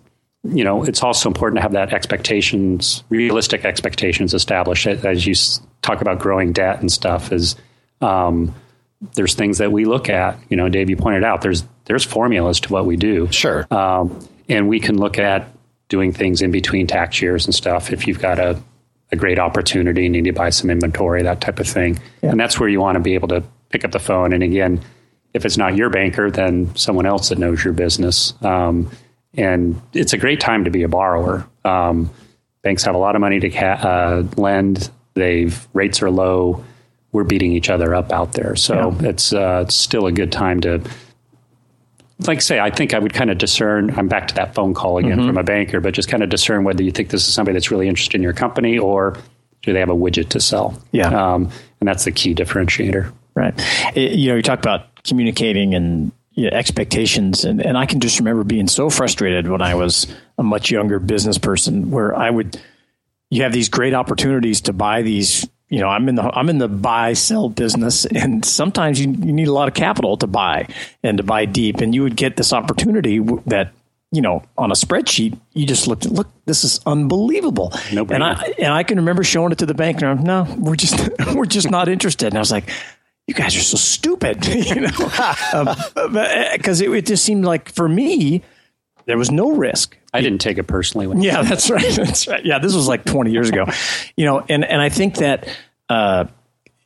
you 0.44 0.64
know 0.64 0.84
it's 0.84 1.02
also 1.02 1.28
important 1.28 1.58
to 1.58 1.62
have 1.62 1.72
that 1.72 1.92
expectations, 1.92 3.02
realistic 3.08 3.64
expectations 3.64 4.34
established 4.34 4.86
as 4.86 5.26
you 5.26 5.34
talk 5.82 6.00
about 6.00 6.18
growing 6.18 6.52
debt 6.52 6.80
and 6.80 6.92
stuff. 6.92 7.32
Is 7.32 7.56
um, 8.00 8.54
there's 9.14 9.34
things 9.34 9.58
that 9.58 9.72
we 9.72 9.84
look 9.84 10.08
at. 10.08 10.38
You 10.48 10.56
know, 10.56 10.68
Dave, 10.68 10.90
you 10.90 10.96
pointed 10.96 11.24
out 11.24 11.42
there's 11.42 11.64
there's 11.86 12.04
formulas 12.04 12.60
to 12.60 12.72
what 12.72 12.86
we 12.86 12.96
do. 12.96 13.30
Sure. 13.32 13.66
Um, 13.70 14.26
and 14.48 14.68
we 14.68 14.78
can 14.78 14.96
look 14.96 15.18
at 15.18 15.48
doing 15.88 16.12
things 16.12 16.42
in 16.42 16.50
between 16.50 16.86
tax 16.86 17.22
years 17.22 17.46
and 17.46 17.54
stuff 17.54 17.92
if 17.92 18.06
you've 18.06 18.18
got 18.18 18.38
a, 18.38 18.60
a 19.12 19.16
great 19.16 19.38
opportunity, 19.38 20.06
and 20.06 20.12
need 20.12 20.24
to 20.24 20.32
buy 20.32 20.50
some 20.50 20.70
inventory, 20.70 21.22
that 21.22 21.40
type 21.40 21.60
of 21.60 21.68
thing. 21.68 21.98
Yeah. 22.22 22.30
And 22.30 22.40
that's 22.40 22.58
where 22.58 22.68
you 22.68 22.80
want 22.80 22.96
to 22.96 23.00
be 23.00 23.14
able 23.14 23.28
to 23.28 23.42
pick 23.70 23.84
up 23.84 23.92
the 23.92 23.98
phone. 23.98 24.32
And 24.32 24.42
again, 24.42 24.80
if 25.32 25.44
it's 25.44 25.56
not 25.56 25.76
your 25.76 25.90
banker, 25.90 26.30
then 26.30 26.74
someone 26.74 27.06
else 27.06 27.28
that 27.28 27.38
knows 27.38 27.62
your 27.62 27.74
business. 27.74 28.34
Um, 28.42 28.90
and 29.34 29.80
it's 29.92 30.12
a 30.12 30.18
great 30.18 30.40
time 30.40 30.64
to 30.64 30.70
be 30.70 30.82
a 30.82 30.88
borrower. 30.88 31.46
Um, 31.64 32.10
banks 32.62 32.84
have 32.84 32.94
a 32.94 32.98
lot 32.98 33.14
of 33.14 33.20
money 33.20 33.38
to 33.40 33.50
ca- 33.50 33.80
uh, 33.80 34.26
lend. 34.36 34.90
They've 35.14 35.68
rates 35.72 36.02
are 36.02 36.10
low. 36.10 36.64
We're 37.12 37.24
beating 37.24 37.52
each 37.52 37.70
other 37.70 37.94
up 37.94 38.12
out 38.12 38.32
there, 38.32 38.56
so 38.56 38.90
yeah. 39.00 39.08
it's 39.08 39.32
uh, 39.32 39.62
it's 39.64 39.74
still 39.74 40.06
a 40.06 40.12
good 40.12 40.32
time 40.32 40.60
to 40.62 40.82
like 42.20 42.38
I 42.38 42.40
say, 42.40 42.60
I 42.60 42.70
think 42.70 42.94
I 42.94 42.98
would 42.98 43.12
kind 43.12 43.30
of 43.30 43.38
discern. 43.38 43.90
I'm 43.96 44.08
back 44.08 44.28
to 44.28 44.34
that 44.36 44.54
phone 44.54 44.74
call 44.74 44.98
again 44.98 45.18
mm-hmm. 45.18 45.26
from 45.26 45.38
a 45.38 45.42
banker, 45.42 45.80
but 45.80 45.94
just 45.94 46.08
kind 46.08 46.22
of 46.22 46.28
discern 46.28 46.64
whether 46.64 46.82
you 46.82 46.90
think 46.90 47.10
this 47.10 47.28
is 47.28 47.34
somebody 47.34 47.54
that's 47.54 47.70
really 47.70 47.88
interested 47.88 48.16
in 48.16 48.22
your 48.22 48.32
company 48.32 48.78
or 48.78 49.16
do 49.62 49.72
they 49.72 49.80
have 49.80 49.90
a 49.90 49.94
widget 49.94 50.30
to 50.30 50.40
sell? 50.40 50.80
Yeah, 50.92 51.08
um, 51.08 51.50
and 51.80 51.88
that's 51.88 52.04
the 52.04 52.12
key 52.12 52.34
differentiator. 52.34 53.12
Right. 53.34 53.54
It, 53.94 54.12
you 54.12 54.30
know, 54.30 54.36
you 54.36 54.42
talk 54.42 54.60
about 54.60 55.02
communicating 55.04 55.74
and 55.74 56.12
you 56.32 56.44
know, 56.44 56.56
expectations, 56.56 57.44
and, 57.44 57.60
and 57.60 57.76
I 57.76 57.86
can 57.86 58.00
just 58.00 58.18
remember 58.18 58.44
being 58.44 58.68
so 58.68 58.88
frustrated 58.88 59.48
when 59.48 59.62
I 59.62 59.74
was 59.74 60.06
a 60.38 60.42
much 60.42 60.70
younger 60.70 60.98
business 60.98 61.36
person, 61.36 61.90
where 61.90 62.14
I 62.16 62.30
would 62.30 62.60
you 63.30 63.42
have 63.42 63.52
these 63.52 63.68
great 63.68 63.92
opportunities 63.92 64.62
to 64.62 64.72
buy 64.72 65.02
these 65.02 65.48
you 65.68 65.80
know, 65.80 65.88
I'm 65.88 66.08
in 66.08 66.14
the 66.14 66.22
I'm 66.22 66.48
in 66.48 66.58
the 66.58 66.68
buy 66.68 67.12
sell 67.14 67.48
business, 67.48 68.04
and 68.04 68.44
sometimes 68.44 69.00
you, 69.00 69.10
you 69.10 69.32
need 69.32 69.48
a 69.48 69.52
lot 69.52 69.68
of 69.68 69.74
capital 69.74 70.16
to 70.18 70.26
buy 70.26 70.68
and 71.02 71.18
to 71.18 71.24
buy 71.24 71.44
deep, 71.44 71.80
and 71.80 71.94
you 71.94 72.02
would 72.02 72.16
get 72.16 72.36
this 72.36 72.52
opportunity 72.52 73.18
that 73.46 73.72
you 74.12 74.22
know 74.22 74.42
on 74.56 74.70
a 74.70 74.74
spreadsheet 74.74 75.36
you 75.52 75.66
just 75.66 75.88
looked 75.88 76.06
look 76.06 76.28
this 76.44 76.62
is 76.62 76.80
unbelievable. 76.86 77.72
No 77.92 78.06
and 78.06 78.22
I 78.22 78.54
and 78.58 78.72
I 78.72 78.84
can 78.84 78.98
remember 78.98 79.24
showing 79.24 79.50
it 79.50 79.58
to 79.58 79.66
the 79.66 79.74
bank 79.74 80.00
and 80.00 80.10
I'm, 80.10 80.22
no 80.22 80.46
we're 80.56 80.76
just 80.76 81.10
we're 81.34 81.46
just 81.46 81.70
not 81.70 81.88
interested. 81.88 82.28
And 82.28 82.36
I 82.36 82.40
was 82.40 82.52
like 82.52 82.70
you 83.26 83.34
guys 83.34 83.56
are 83.56 83.60
so 83.60 83.76
stupid 83.76 84.46
you 84.66 84.82
know? 84.82 84.90
Because 84.90 86.80
um, 86.82 86.86
it, 86.86 86.96
it 86.96 87.06
just 87.06 87.24
seemed 87.24 87.44
like 87.44 87.68
for 87.70 87.88
me 87.88 88.42
there 89.06 89.18
was 89.18 89.32
no 89.32 89.50
risk 89.50 89.98
I 90.16 90.22
didn't 90.22 90.40
take 90.40 90.58
it 90.58 90.64
personally. 90.64 91.06
When 91.06 91.22
yeah, 91.22 91.42
that's 91.42 91.70
right. 91.70 91.82
That's 91.96 92.26
right. 92.26 92.44
Yeah, 92.44 92.58
this 92.58 92.74
was 92.74 92.88
like 92.88 93.04
20 93.04 93.30
years 93.30 93.48
ago. 93.48 93.66
You 94.16 94.24
know, 94.24 94.44
and 94.48 94.64
and 94.64 94.80
I 94.80 94.88
think 94.88 95.16
that 95.16 95.48
uh, 95.88 96.26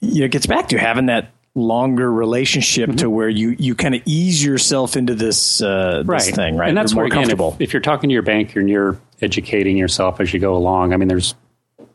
you 0.00 0.20
know, 0.20 0.24
it 0.26 0.32
gets 0.32 0.46
back 0.46 0.68
to 0.68 0.78
having 0.78 1.06
that 1.06 1.32
longer 1.54 2.10
relationship 2.10 2.90
mm-hmm. 2.90 2.96
to 2.98 3.10
where 3.10 3.28
you 3.28 3.56
you 3.58 3.74
kind 3.74 3.94
of 3.94 4.02
ease 4.04 4.42
yourself 4.42 4.96
into 4.96 5.14
this, 5.14 5.60
uh, 5.60 6.02
right. 6.06 6.18
this 6.18 6.30
thing, 6.30 6.56
right? 6.56 6.68
And 6.68 6.76
that's 6.76 6.94
more 6.94 7.04
again, 7.04 7.18
comfortable. 7.18 7.52
If, 7.54 7.68
if, 7.68 7.72
you're 7.72 7.82
talking 7.82 8.08
to 8.08 8.14
your 8.14 8.22
bank 8.22 8.56
and 8.56 8.68
you're 8.68 9.00
educating 9.20 9.76
yourself 9.76 10.20
as 10.20 10.32
you 10.32 10.40
go 10.40 10.54
along, 10.54 10.92
I 10.92 10.96
mean, 10.96 11.08
there's 11.08 11.34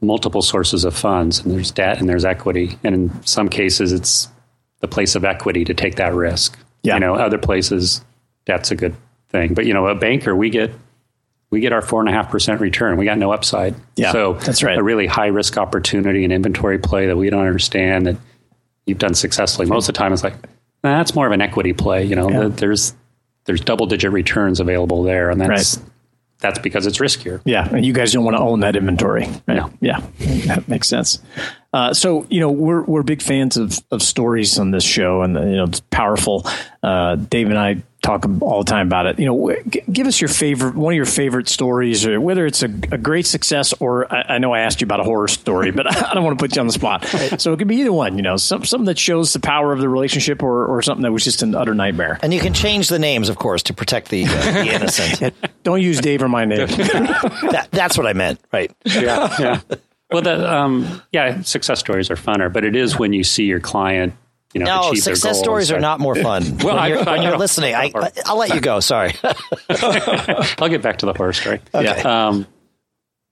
multiple 0.01 0.41
sources 0.41 0.83
of 0.83 0.95
funds, 0.95 1.39
and 1.39 1.51
there's 1.53 1.71
debt 1.71 1.99
and 1.99 2.09
there's 2.09 2.25
equity, 2.25 2.77
and 2.83 2.93
in 2.95 3.23
some 3.25 3.49
cases, 3.49 3.91
it's 3.91 4.29
the 4.81 4.87
place 4.87 5.15
of 5.15 5.23
equity 5.23 5.63
to 5.65 5.73
take 5.73 5.95
that 5.95 6.13
risk. 6.13 6.57
Yeah. 6.83 6.95
You 6.95 6.99
know, 6.99 7.15
other 7.15 7.37
places, 7.37 8.03
debt's 8.45 8.71
a 8.71 8.75
good 8.75 8.95
thing, 9.29 9.53
but 9.53 9.65
you 9.65 9.73
know, 9.73 9.87
a 9.87 9.95
banker, 9.95 10.35
we 10.35 10.49
get 10.49 10.71
we 11.49 11.59
get 11.59 11.73
our 11.73 11.81
four 11.81 11.99
and 11.99 12.09
a 12.09 12.11
half 12.11 12.29
percent 12.29 12.61
return. 12.61 12.97
We 12.97 13.05
got 13.05 13.17
no 13.17 13.31
upside. 13.31 13.75
Yeah, 13.95 14.11
so 14.11 14.33
that's 14.33 14.63
right. 14.63 14.77
A 14.77 14.83
really 14.83 15.07
high 15.07 15.27
risk 15.27 15.57
opportunity, 15.57 16.25
an 16.25 16.31
inventory 16.31 16.79
play 16.79 17.07
that 17.07 17.17
we 17.17 17.29
don't 17.29 17.45
understand 17.45 18.07
that 18.07 18.17
you've 18.85 18.97
done 18.97 19.13
successfully. 19.13 19.67
Most 19.67 19.87
of 19.87 19.93
the 19.95 19.97
time, 19.97 20.13
it's 20.13 20.23
like 20.23 20.35
nah, 20.83 20.97
that's 20.97 21.15
more 21.15 21.25
of 21.25 21.31
an 21.31 21.41
equity 21.41 21.73
play. 21.73 22.05
You 22.05 22.15
know, 22.15 22.29
yeah. 22.29 22.47
there's 22.47 22.93
there's 23.45 23.61
double 23.61 23.85
digit 23.85 24.11
returns 24.11 24.59
available 24.59 25.03
there, 25.03 25.29
and 25.29 25.39
that's 25.39 25.77
right. 25.77 25.85
that's 26.39 26.59
because 26.59 26.85
it's 26.85 26.97
riskier. 26.97 27.41
Yeah, 27.45 27.67
and 27.69 27.85
you 27.85 27.93
guys 27.93 28.13
don't 28.13 28.23
want 28.23 28.37
to 28.37 28.41
own 28.41 28.61
that 28.61 28.75
inventory. 28.75 29.27
Right? 29.47 29.57
No. 29.57 29.71
Yeah, 29.81 30.01
that 30.47 30.67
makes 30.67 30.87
sense. 30.87 31.19
Uh, 31.73 31.93
so 31.93 32.25
you 32.29 32.39
know 32.39 32.51
we're 32.51 32.83
we're 32.83 33.03
big 33.03 33.21
fans 33.21 33.57
of 33.57 33.79
of 33.91 34.01
stories 34.01 34.59
on 34.59 34.71
this 34.71 34.83
show, 34.83 35.21
and 35.21 35.35
you 35.35 35.57
know 35.57 35.65
it's 35.65 35.81
powerful. 35.81 36.45
Uh, 36.81 37.15
Dave 37.15 37.49
and 37.49 37.57
I 37.57 37.83
talk 38.05 38.25
all 38.41 38.63
the 38.63 38.69
time 38.69 38.87
about 38.87 39.07
it. 39.07 39.19
You 39.19 39.25
know, 39.25 39.55
g- 39.67 39.81
give 39.91 40.07
us 40.07 40.21
your 40.21 40.27
favorite, 40.27 40.75
one 40.75 40.93
of 40.93 40.95
your 40.95 41.05
favorite 41.05 41.49
stories, 41.49 42.05
or 42.05 42.21
whether 42.21 42.45
it's 42.45 42.61
a, 42.63 42.67
a 42.91 42.97
great 42.97 43.25
success 43.25 43.73
or 43.79 44.11
I, 44.13 44.35
I, 44.35 44.37
know 44.37 44.53
I 44.53 44.59
asked 44.59 44.81
you 44.81 44.85
about 44.85 44.99
a 44.99 45.03
horror 45.03 45.27
story, 45.27 45.71
but 45.71 45.87
I 46.05 46.13
don't 46.13 46.23
want 46.23 46.37
to 46.37 46.43
put 46.43 46.55
you 46.55 46.59
on 46.61 46.67
the 46.67 46.73
spot. 46.73 47.05
So 47.39 47.53
it 47.53 47.57
could 47.57 47.67
be 47.67 47.77
either 47.77 47.93
one. 47.93 48.17
You 48.17 48.21
know, 48.21 48.37
some, 48.37 48.63
something 48.63 48.85
that 48.85 48.99
shows 48.99 49.33
the 49.33 49.39
power 49.39 49.73
of 49.73 49.79
the 49.79 49.89
relationship, 49.89 50.43
or, 50.43 50.65
or 50.65 50.81
something 50.81 51.03
that 51.03 51.11
was 51.11 51.23
just 51.23 51.41
an 51.41 51.55
utter 51.55 51.73
nightmare. 51.73 52.19
And 52.21 52.33
you 52.33 52.39
can 52.39 52.53
change 52.53 52.89
the 52.89 52.99
names, 52.99 53.29
of 53.29 53.37
course, 53.37 53.63
to 53.63 53.73
protect 53.73 54.09
the, 54.09 54.25
uh, 54.25 54.63
the 54.63 54.73
innocent. 54.73 55.35
don't 55.63 55.81
use 55.81 55.99
Dave 55.99 56.21
or 56.21 56.29
my 56.29 56.45
name. 56.45 56.67
that, 56.67 57.69
that's 57.71 57.97
what 57.97 58.05
I 58.05 58.13
meant, 58.13 58.39
right? 58.51 58.71
Yeah, 58.85 59.35
yeah. 59.39 59.61
Well, 60.11 60.21
the, 60.21 60.53
um, 60.53 61.01
yeah, 61.11 61.41
success 61.41 61.79
stories 61.79 62.11
are 62.11 62.15
funner, 62.15 62.51
but 62.51 62.63
it 62.63 62.75
is 62.75 62.97
when 62.97 63.11
you 63.11 63.23
see 63.23 63.45
your 63.45 63.59
client 63.59 64.13
you 64.55 64.63
know, 64.63 64.83
no, 64.83 64.93
success 64.93 65.37
stories 65.37 65.69
are 65.69 65.81
not 65.81 65.99
more 65.99 66.15
fun. 66.15 66.57
well, 66.63 66.77
when 66.77 66.89
you're, 66.89 67.03
when 67.03 67.21
you're 67.23 67.37
listening, 67.37 67.75
I, 67.75 67.91
will 67.93 68.37
let 68.37 68.53
you 68.53 68.61
go. 68.61 68.79
Sorry. 68.79 69.13
I'll 69.69 70.69
get 70.69 70.81
back 70.81 70.99
to 70.99 71.05
the 71.05 71.13
horror 71.13 71.33
story. 71.33 71.59
Okay. 71.73 71.83
Yeah. 71.83 72.27
Um, 72.27 72.47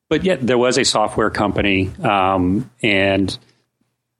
but 0.09 0.25
yet 0.25 0.45
there 0.45 0.57
was 0.57 0.77
a 0.77 0.83
software 0.83 1.29
company, 1.29 1.89
um, 2.03 2.69
and 2.83 3.35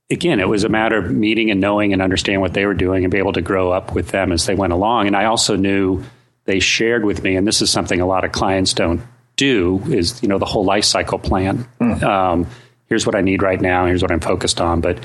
again, 0.10 0.40
it 0.40 0.48
was 0.48 0.64
a 0.64 0.70
matter 0.70 0.98
of 0.98 1.12
meeting 1.12 1.52
and 1.52 1.60
knowing 1.60 1.92
and 1.92 2.02
understanding 2.02 2.40
what 2.40 2.54
they 2.54 2.66
were 2.66 2.74
doing 2.74 3.04
and 3.04 3.12
be 3.12 3.18
able 3.18 3.34
to 3.34 3.42
grow 3.42 3.70
up 3.72 3.94
with 3.94 4.08
them 4.08 4.32
as 4.32 4.46
they 4.46 4.56
went 4.56 4.72
along. 4.72 5.08
And 5.08 5.16
I 5.16 5.26
also 5.26 5.58
knew 5.58 6.06
they 6.46 6.62
shared 6.62 7.04
with 7.04 7.22
me, 7.22 7.36
and 7.36 7.46
this 7.46 7.62
is 7.62 7.70
something 7.70 8.00
a 8.00 8.06
lot 8.06 8.24
of 8.24 8.32
clients 8.32 8.74
don't 8.74 9.02
do, 9.36 9.84
is 9.90 10.24
you 10.24 10.30
know 10.30 10.38
the 10.38 10.46
whole 10.46 10.64
life 10.64 10.86
cycle 10.86 11.20
plan. 11.20 11.68
Mm. 11.82 12.02
Um, 12.02 12.48
here's 12.86 13.06
what 13.06 13.16
I 13.16 13.22
need 13.22 13.42
right 13.42 13.60
now. 13.60 13.88
Here's 13.88 14.02
what 14.02 14.12
I'm 14.12 14.22
focused 14.22 14.62
on, 14.62 14.80
but 14.80 15.00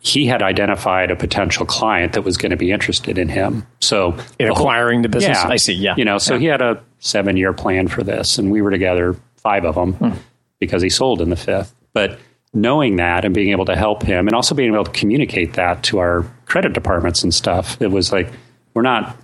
he 0.00 0.26
had 0.26 0.42
identified 0.42 1.10
a 1.10 1.16
potential 1.16 1.66
client 1.66 2.12
that 2.12 2.22
was 2.22 2.36
going 2.36 2.50
to 2.50 2.56
be 2.56 2.70
interested 2.70 3.18
in 3.18 3.28
him. 3.28 3.66
So 3.80 4.16
in 4.38 4.48
acquiring 4.48 5.02
the 5.02 5.08
business, 5.08 5.38
yeah, 5.38 5.48
I 5.48 5.56
see. 5.56 5.74
Yeah, 5.74 5.94
you 5.96 6.04
know, 6.04 6.18
so 6.18 6.34
yeah. 6.34 6.40
he 6.40 6.46
had 6.46 6.62
a 6.62 6.82
seven 7.00 7.36
year 7.36 7.52
plan 7.52 7.88
for 7.88 8.02
this, 8.02 8.38
and 8.38 8.50
we 8.50 8.62
were 8.62 8.70
together 8.70 9.16
five 9.36 9.64
of 9.64 9.74
them 9.74 9.94
hmm. 9.94 10.18
because 10.60 10.82
he 10.82 10.88
sold 10.88 11.20
in 11.20 11.30
the 11.30 11.36
fifth. 11.36 11.74
But 11.92 12.18
knowing 12.54 12.96
that 12.96 13.24
and 13.24 13.34
being 13.34 13.50
able 13.50 13.64
to 13.66 13.76
help 13.76 14.02
him, 14.02 14.28
and 14.28 14.34
also 14.34 14.54
being 14.54 14.72
able 14.72 14.84
to 14.84 14.90
communicate 14.92 15.54
that 15.54 15.82
to 15.84 15.98
our 15.98 16.24
credit 16.46 16.72
departments 16.72 17.22
and 17.22 17.34
stuff, 17.34 17.80
it 17.82 17.90
was 17.90 18.12
like 18.12 18.28
we're 18.74 18.82
not 18.82 19.16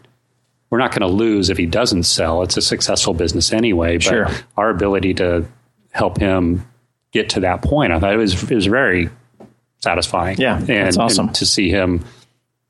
we're 0.70 0.78
not 0.78 0.90
going 0.90 1.08
to 1.08 1.14
lose 1.14 1.50
if 1.50 1.56
he 1.56 1.66
doesn't 1.66 2.02
sell. 2.02 2.42
It's 2.42 2.56
a 2.56 2.62
successful 2.62 3.14
business 3.14 3.52
anyway. 3.52 3.98
But 3.98 4.02
sure. 4.02 4.28
our 4.56 4.70
ability 4.70 5.14
to 5.14 5.46
help 5.92 6.18
him 6.18 6.68
get 7.12 7.28
to 7.30 7.40
that 7.40 7.62
point, 7.62 7.92
I 7.92 8.00
thought 8.00 8.12
it 8.12 8.16
was 8.16 8.50
it 8.50 8.54
was 8.56 8.66
very 8.66 9.08
satisfying. 9.84 10.38
Yeah, 10.38 10.58
and, 10.58 10.68
that's 10.68 10.96
awesome. 10.96 11.28
And 11.28 11.36
to 11.36 11.46
see 11.46 11.70
him 11.70 12.04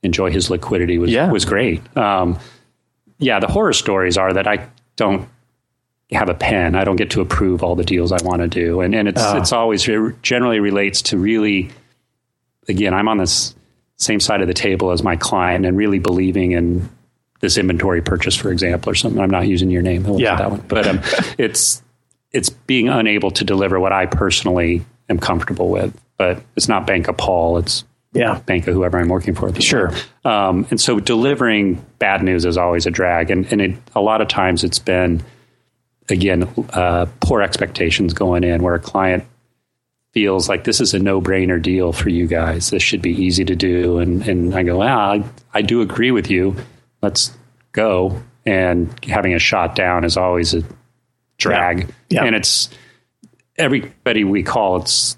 enjoy 0.02 0.30
his 0.30 0.50
liquidity 0.50 0.98
was 0.98 1.10
yeah. 1.10 1.30
was 1.30 1.44
great. 1.44 1.80
Um, 1.96 2.38
yeah, 3.18 3.40
the 3.40 3.46
horror 3.46 3.72
stories 3.72 4.18
are 4.18 4.32
that 4.32 4.46
I 4.46 4.68
don't 4.96 5.28
have 6.12 6.28
a 6.28 6.34
pen. 6.34 6.74
I 6.74 6.84
don't 6.84 6.96
get 6.96 7.10
to 7.12 7.20
approve 7.20 7.62
all 7.62 7.74
the 7.74 7.84
deals 7.84 8.12
I 8.12 8.22
want 8.22 8.42
to 8.42 8.48
do, 8.48 8.80
and 8.80 8.94
and 8.94 9.08
it's 9.08 9.22
uh. 9.22 9.38
it's 9.40 9.52
always 9.52 9.88
it 9.88 10.22
generally 10.22 10.60
relates 10.60 11.02
to 11.02 11.18
really. 11.18 11.70
Again, 12.66 12.94
I'm 12.94 13.08
on 13.08 13.18
this 13.18 13.54
same 13.96 14.20
side 14.20 14.40
of 14.40 14.48
the 14.48 14.54
table 14.54 14.90
as 14.90 15.02
my 15.02 15.16
client, 15.16 15.66
and 15.66 15.76
really 15.76 15.98
believing 15.98 16.52
in 16.52 16.88
this 17.40 17.58
inventory 17.58 18.00
purchase, 18.00 18.34
for 18.34 18.50
example, 18.50 18.90
or 18.90 18.94
something. 18.94 19.20
I'm 19.20 19.30
not 19.30 19.46
using 19.46 19.70
your 19.70 19.82
name. 19.82 20.06
Yeah, 20.18 20.36
that 20.36 20.50
one, 20.50 20.64
but 20.66 20.86
um, 20.86 21.00
it's 21.38 21.82
it's 22.32 22.50
being 22.50 22.88
unable 22.88 23.30
to 23.32 23.44
deliver 23.44 23.78
what 23.78 23.92
I 23.92 24.06
personally 24.06 24.84
am 25.08 25.18
comfortable 25.18 25.68
with 25.68 25.98
but 26.16 26.42
it's 26.56 26.68
not 26.68 26.86
Bank 26.86 27.08
of 27.08 27.16
Paul. 27.16 27.58
It's 27.58 27.84
yeah. 28.12 28.38
Bank 28.46 28.66
of 28.68 28.74
whoever 28.74 28.98
I'm 28.98 29.08
working 29.08 29.34
for. 29.34 29.52
Sure. 29.60 29.90
Um, 30.24 30.66
and 30.70 30.80
so 30.80 31.00
delivering 31.00 31.84
bad 31.98 32.22
news 32.22 32.44
is 32.44 32.56
always 32.56 32.86
a 32.86 32.90
drag. 32.90 33.30
And, 33.30 33.50
and 33.50 33.60
it, 33.60 33.76
a 33.96 34.00
lot 34.00 34.20
of 34.20 34.28
times 34.28 34.62
it's 34.62 34.78
been, 34.78 35.20
again, 36.08 36.48
uh, 36.72 37.06
poor 37.20 37.42
expectations 37.42 38.14
going 38.14 38.44
in 38.44 38.62
where 38.62 38.74
a 38.74 38.80
client 38.80 39.24
feels 40.12 40.48
like 40.48 40.62
this 40.62 40.80
is 40.80 40.94
a 40.94 41.00
no 41.00 41.20
brainer 41.20 41.60
deal 41.60 41.92
for 41.92 42.08
you 42.08 42.28
guys. 42.28 42.70
This 42.70 42.84
should 42.84 43.02
be 43.02 43.10
easy 43.10 43.44
to 43.46 43.56
do. 43.56 43.98
And, 43.98 44.22
and 44.28 44.54
I 44.54 44.62
go, 44.62 44.80
ah, 44.80 45.14
I, 45.14 45.24
I 45.52 45.62
do 45.62 45.80
agree 45.80 46.12
with 46.12 46.30
you. 46.30 46.54
Let's 47.02 47.36
go. 47.72 48.22
And 48.46 48.94
having 49.04 49.34
a 49.34 49.40
shot 49.40 49.74
down 49.74 50.04
is 50.04 50.16
always 50.16 50.54
a 50.54 50.62
drag. 51.36 51.80
Yeah. 51.80 51.86
Yeah. 52.10 52.24
And 52.26 52.36
it's 52.36 52.68
everybody 53.56 54.24
we 54.24 54.42
call, 54.42 54.82
it's 54.82 55.16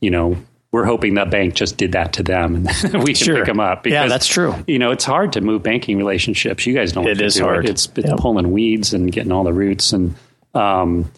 you 0.00 0.10
know, 0.10 0.36
we're 0.72 0.84
hoping 0.84 1.14
that 1.14 1.30
bank 1.30 1.54
just 1.54 1.76
did 1.76 1.92
that 1.92 2.12
to 2.14 2.22
them 2.22 2.54
and 2.54 2.66
we 3.02 3.14
can 3.14 3.14
sure. 3.14 3.36
pick 3.36 3.46
them 3.46 3.60
up. 3.60 3.82
Because, 3.82 3.94
yeah, 3.94 4.08
that's 4.08 4.26
true. 4.26 4.54
You 4.66 4.78
know, 4.78 4.90
it's 4.90 5.04
hard 5.04 5.32
to 5.32 5.40
move 5.40 5.62
banking 5.62 5.96
relationships. 5.96 6.66
You 6.66 6.74
guys 6.74 6.94
know 6.94 7.06
it 7.06 7.20
is 7.20 7.38
hard. 7.38 7.64
It. 7.64 7.70
It's, 7.70 7.88
it's 7.96 8.08
yep. 8.08 8.18
pulling 8.18 8.52
weeds 8.52 8.92
and 8.92 9.10
getting 9.10 9.32
all 9.32 9.44
the 9.44 9.54
roots. 9.54 9.92
And 9.92 10.14
um, 10.54 11.10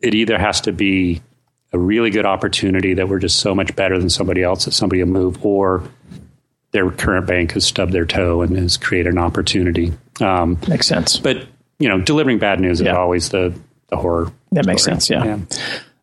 it 0.00 0.14
either 0.14 0.38
has 0.38 0.60
to 0.62 0.72
be 0.72 1.22
a 1.72 1.78
really 1.78 2.10
good 2.10 2.24
opportunity 2.24 2.94
that 2.94 3.08
we're 3.08 3.18
just 3.18 3.40
so 3.40 3.52
much 3.52 3.74
better 3.74 3.98
than 3.98 4.10
somebody 4.10 4.44
else 4.44 4.66
that 4.66 4.72
somebody 4.72 5.02
will 5.02 5.10
move, 5.10 5.44
or 5.44 5.82
their 6.70 6.88
current 6.90 7.26
bank 7.26 7.52
has 7.52 7.64
stubbed 7.66 7.92
their 7.92 8.06
toe 8.06 8.42
and 8.42 8.56
has 8.56 8.76
created 8.76 9.12
an 9.12 9.18
opportunity. 9.18 9.92
Um, 10.20 10.56
makes 10.68 10.86
sense. 10.86 11.18
But, 11.18 11.48
you 11.80 11.88
know, 11.88 12.00
delivering 12.00 12.38
bad 12.38 12.60
news 12.60 12.80
yeah. 12.80 12.92
is 12.92 12.96
always 12.96 13.28
the, 13.30 13.58
the 13.88 13.96
horror. 13.96 14.30
That 14.54 14.64
story. 14.64 14.74
makes 14.74 14.84
sense. 14.84 15.10
yeah. 15.10 15.24
yeah. 15.24 15.38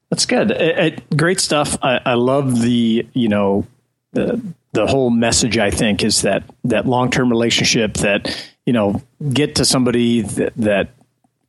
That's 0.09 0.25
good. 0.25 0.51
It, 0.51 0.77
it, 0.77 1.17
great 1.17 1.39
stuff. 1.39 1.77
I, 1.81 1.99
I, 2.05 2.13
love 2.15 2.61
the 2.61 3.07
you 3.13 3.29
know 3.29 3.65
the 4.11 4.41
the 4.73 4.85
whole 4.85 5.09
message. 5.09 5.57
I 5.57 5.71
think 5.71 6.03
is 6.03 6.23
that 6.23 6.43
that 6.65 6.85
long 6.85 7.09
term 7.09 7.29
relationship 7.29 7.93
that 7.95 8.51
you 8.65 8.73
know 8.73 9.01
get 9.31 9.55
to 9.55 9.65
somebody 9.65 10.21
that, 10.21 10.53
that 10.57 10.89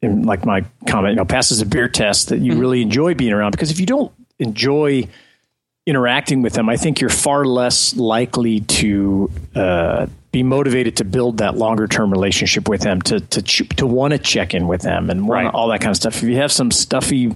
like 0.02 0.44
my 0.44 0.64
comment, 0.86 1.12
you 1.12 1.16
know, 1.16 1.24
passes 1.24 1.60
a 1.60 1.66
beer 1.66 1.88
test 1.88 2.28
that 2.28 2.38
you 2.38 2.52
mm-hmm. 2.52 2.60
really 2.60 2.82
enjoy 2.82 3.14
being 3.14 3.32
around. 3.32 3.52
Because 3.52 3.70
if 3.70 3.80
you 3.80 3.86
don't 3.86 4.12
enjoy 4.38 5.08
interacting 5.86 6.42
with 6.42 6.54
them, 6.54 6.68
I 6.68 6.76
think 6.76 7.00
you're 7.00 7.10
far 7.10 7.44
less 7.44 7.96
likely 7.96 8.60
to 8.60 9.30
uh, 9.54 10.06
be 10.32 10.42
motivated 10.42 10.96
to 10.96 11.04
build 11.04 11.38
that 11.38 11.56
longer 11.56 11.86
term 11.86 12.10
relationship 12.10 12.68
with 12.68 12.80
them, 12.80 13.00
to 13.02 13.20
to 13.20 13.42
to 13.42 13.86
want 13.86 14.12
to 14.12 14.18
check 14.18 14.54
in 14.54 14.66
with 14.66 14.82
them, 14.82 15.10
and 15.10 15.28
right. 15.28 15.46
all 15.46 15.68
that 15.68 15.80
kind 15.80 15.90
of 15.90 15.96
stuff. 15.96 16.16
If 16.16 16.24
you 16.24 16.36
have 16.36 16.50
some 16.50 16.70
stuffy 16.70 17.32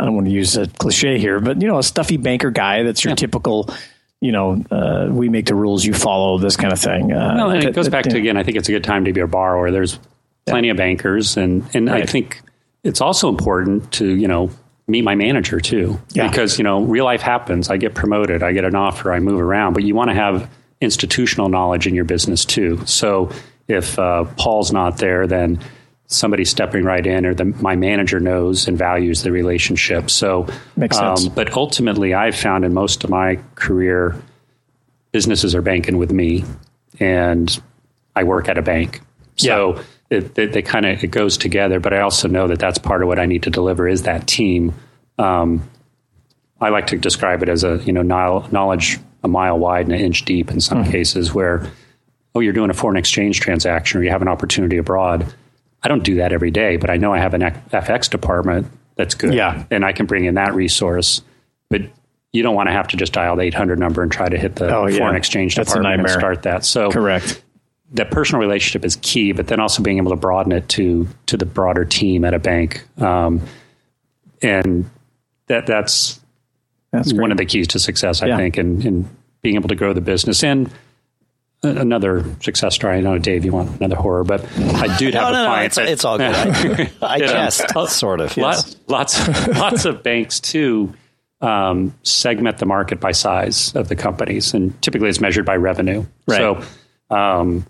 I 0.00 0.04
don't 0.04 0.14
want 0.14 0.28
to 0.28 0.32
use 0.32 0.56
a 0.56 0.66
cliche 0.66 1.18
here, 1.18 1.40
but 1.40 1.60
you 1.60 1.68
know, 1.68 1.78
a 1.78 1.82
stuffy 1.82 2.16
banker 2.16 2.50
guy 2.50 2.82
that's 2.84 3.04
your 3.04 3.10
yeah. 3.10 3.16
typical, 3.16 3.68
you 4.22 4.32
know, 4.32 4.64
uh, 4.70 5.08
we 5.10 5.28
make 5.28 5.44
the 5.44 5.54
rules, 5.54 5.84
you 5.84 5.92
follow 5.92 6.38
this 6.38 6.56
kind 6.56 6.72
of 6.72 6.78
thing. 6.78 7.12
Uh, 7.12 7.34
well, 7.36 7.50
and 7.50 7.64
it 7.64 7.74
goes 7.74 7.90
back 7.90 8.04
to 8.04 8.16
again, 8.16 8.38
I 8.38 8.42
think 8.42 8.56
it's 8.56 8.68
a 8.68 8.72
good 8.72 8.84
time 8.84 9.04
to 9.04 9.12
be 9.12 9.20
a 9.20 9.26
borrower. 9.26 9.70
There's 9.70 9.98
plenty 10.46 10.68
yeah. 10.68 10.72
of 10.72 10.78
bankers, 10.78 11.36
and 11.36 11.68
and 11.74 11.88
right. 11.88 12.02
I 12.02 12.06
think 12.06 12.40
it's 12.82 13.02
also 13.02 13.28
important 13.28 13.92
to 13.92 14.06
you 14.06 14.26
know 14.26 14.50
meet 14.88 15.02
my 15.02 15.14
manager 15.14 15.60
too. 15.60 16.00
Yeah. 16.12 16.28
Because, 16.28 16.58
you 16.58 16.64
know, 16.64 16.82
real 16.82 17.04
life 17.04 17.20
happens. 17.20 17.70
I 17.70 17.76
get 17.76 17.94
promoted, 17.94 18.42
I 18.42 18.50
get 18.50 18.64
an 18.64 18.74
offer, 18.74 19.12
I 19.12 19.20
move 19.20 19.38
around, 19.38 19.74
but 19.74 19.84
you 19.84 19.94
want 19.94 20.10
to 20.10 20.14
have 20.14 20.50
institutional 20.80 21.48
knowledge 21.48 21.86
in 21.86 21.94
your 21.94 22.04
business 22.04 22.44
too. 22.44 22.84
So 22.86 23.30
if 23.68 23.98
uh, 23.98 24.24
Paul's 24.36 24.72
not 24.72 24.98
there, 24.98 25.26
then 25.26 25.60
somebody 26.06 26.44
stepping 26.44 26.84
right 26.84 27.06
in 27.06 27.24
or 27.24 27.34
the, 27.34 27.44
my 27.44 27.76
manager 27.76 28.18
knows 28.18 28.66
and 28.66 28.76
values 28.76 29.22
the 29.22 29.30
relationship. 29.30 30.10
So, 30.10 30.48
Makes 30.76 30.96
sense. 30.96 31.28
but 31.28 31.52
ultimately, 31.56 32.14
I've 32.14 32.34
found 32.34 32.64
in 32.64 32.74
most 32.74 33.04
of 33.04 33.10
my 33.10 33.38
career, 33.54 34.20
businesses 35.12 35.54
are 35.54 35.62
banking 35.62 35.98
with 35.98 36.10
me 36.12 36.44
and 36.98 37.60
I 38.16 38.24
work 38.24 38.48
at 38.48 38.58
a 38.58 38.62
bank. 38.62 39.00
So 39.36 39.76
Yeah. 39.76 39.82
it, 40.10 40.34
they, 40.34 40.46
they 40.46 40.62
kind 40.62 40.86
of, 40.86 41.04
it 41.04 41.08
goes 41.12 41.36
together, 41.38 41.78
but 41.78 41.92
I 41.92 42.00
also 42.00 42.26
know 42.26 42.48
that 42.48 42.58
that's 42.58 42.78
part 42.78 43.02
of 43.02 43.08
what 43.08 43.20
I 43.20 43.26
need 43.26 43.44
to 43.44 43.50
deliver 43.50 43.86
is 43.86 44.02
that 44.02 44.26
team. 44.26 44.74
Um, 45.18 45.68
I 46.60 46.70
like 46.70 46.88
to 46.88 46.98
describe 46.98 47.42
it 47.42 47.48
as 47.48 47.62
a, 47.64 47.76
you 47.84 47.92
know, 47.92 48.02
knowledge 48.02 48.98
a 49.22 49.28
mile 49.28 49.58
wide 49.58 49.86
and 49.86 49.94
an 49.94 50.00
inch 50.00 50.24
deep 50.24 50.50
in 50.50 50.60
some 50.60 50.84
cases 50.84 51.34
where, 51.34 51.70
oh, 52.34 52.40
you're 52.40 52.52
doing 52.52 52.70
a 52.70 52.74
foreign 52.74 52.96
exchange 52.96 53.40
transaction 53.40 54.00
or 54.00 54.04
you 54.04 54.10
have 54.10 54.22
an 54.22 54.28
opportunity 54.28 54.76
abroad. 54.78 55.32
I 55.82 55.88
don't 55.88 56.02
do 56.04 56.16
that 56.16 56.32
every 56.32 56.50
day, 56.50 56.76
but 56.76 56.90
I 56.90 56.96
know 56.96 57.12
I 57.12 57.18
have 57.18 57.34
an 57.34 57.40
FX 57.42 58.08
department 58.10 58.66
that's 58.96 59.14
good. 59.14 59.32
Yeah. 59.34 59.64
And 59.70 59.84
I 59.84 59.92
can 59.92 60.06
bring 60.06 60.24
in 60.26 60.34
that 60.34 60.54
resource. 60.54 61.22
But 61.70 61.82
you 62.32 62.42
don't 62.42 62.54
want 62.54 62.68
to 62.68 62.72
have 62.72 62.88
to 62.88 62.96
just 62.96 63.12
dial 63.12 63.36
the 63.36 63.42
800 63.42 63.78
number 63.78 64.02
and 64.02 64.12
try 64.12 64.28
to 64.28 64.38
hit 64.38 64.56
the 64.56 64.74
Oh, 64.74 64.86
yeah. 64.86 64.98
foreign 64.98 65.16
exchange 65.16 65.54
That's 65.54 65.72
a 65.72 65.76
department 65.76 66.08
and 66.10 66.18
start 66.18 66.42
that. 66.42 66.64
So 66.64 66.90
Correct. 66.90 67.42
that 67.92 68.10
personal 68.10 68.40
relationship 68.40 68.84
is 68.84 68.96
key, 69.02 69.32
but 69.32 69.46
then 69.48 69.58
also 69.58 69.82
being 69.82 69.96
able 69.96 70.10
to 70.10 70.16
broaden 70.16 70.52
it 70.52 70.68
to 70.70 71.08
to 71.26 71.36
the 71.36 71.46
broader 71.46 71.84
team 71.84 72.24
at 72.24 72.34
a 72.34 72.38
bank, 72.38 72.84
um, 73.00 73.40
and 74.42 74.88
that 75.48 75.66
that's 75.66 76.19
That's 76.92 77.12
great. 77.12 77.20
one 77.22 77.30
of 77.32 77.38
the 77.38 77.44
keys 77.46 77.68
to 77.68 77.78
success, 77.78 78.22
I 78.22 78.26
Yeah. 78.28 78.36
think, 78.36 78.58
in, 78.58 78.82
in 78.86 79.08
being 79.42 79.54
able 79.54 79.68
to 79.68 79.74
grow 79.76 79.92
the 79.92 80.00
business. 80.00 80.42
And 80.42 80.70
another 81.62 82.24
success 82.42 82.74
story. 82.74 82.96
I 82.96 83.00
know, 83.00 83.18
Dave, 83.18 83.44
you 83.44 83.52
want 83.52 83.76
another 83.78 83.96
horror, 83.96 84.24
but 84.24 84.42
I 84.58 84.96
do 84.96 85.06
have 85.12 85.12
No, 85.14 85.28
a 85.28 85.32
no, 85.32 85.44
no. 85.44 85.54
It's, 85.62 85.76
that- 85.76 85.88
it's 85.88 86.04
all 86.04 86.18
good. 86.18 86.26
I, 86.34 86.90
I 87.02 87.16
Yeah. 87.16 87.26
jest, 87.50 87.68
sort 87.90 88.20
of. 88.20 88.36
Yes. 88.36 88.76
Lots, 88.88 89.18
lots, 89.18 89.48
lots 89.58 89.84
of 89.84 90.02
banks 90.02 90.40
too 90.40 90.92
um, 91.42 91.94
segment 92.02 92.58
the 92.58 92.66
market 92.66 93.00
by 93.00 93.12
size 93.12 93.74
of 93.74 93.88
the 93.88 93.96
companies, 93.96 94.52
and 94.54 94.80
typically 94.82 95.08
it's 95.08 95.20
measured 95.20 95.46
by 95.46 95.56
revenue. 95.56 96.04
Right. 96.26 96.38
So, 96.38 96.62
um, 97.14 97.66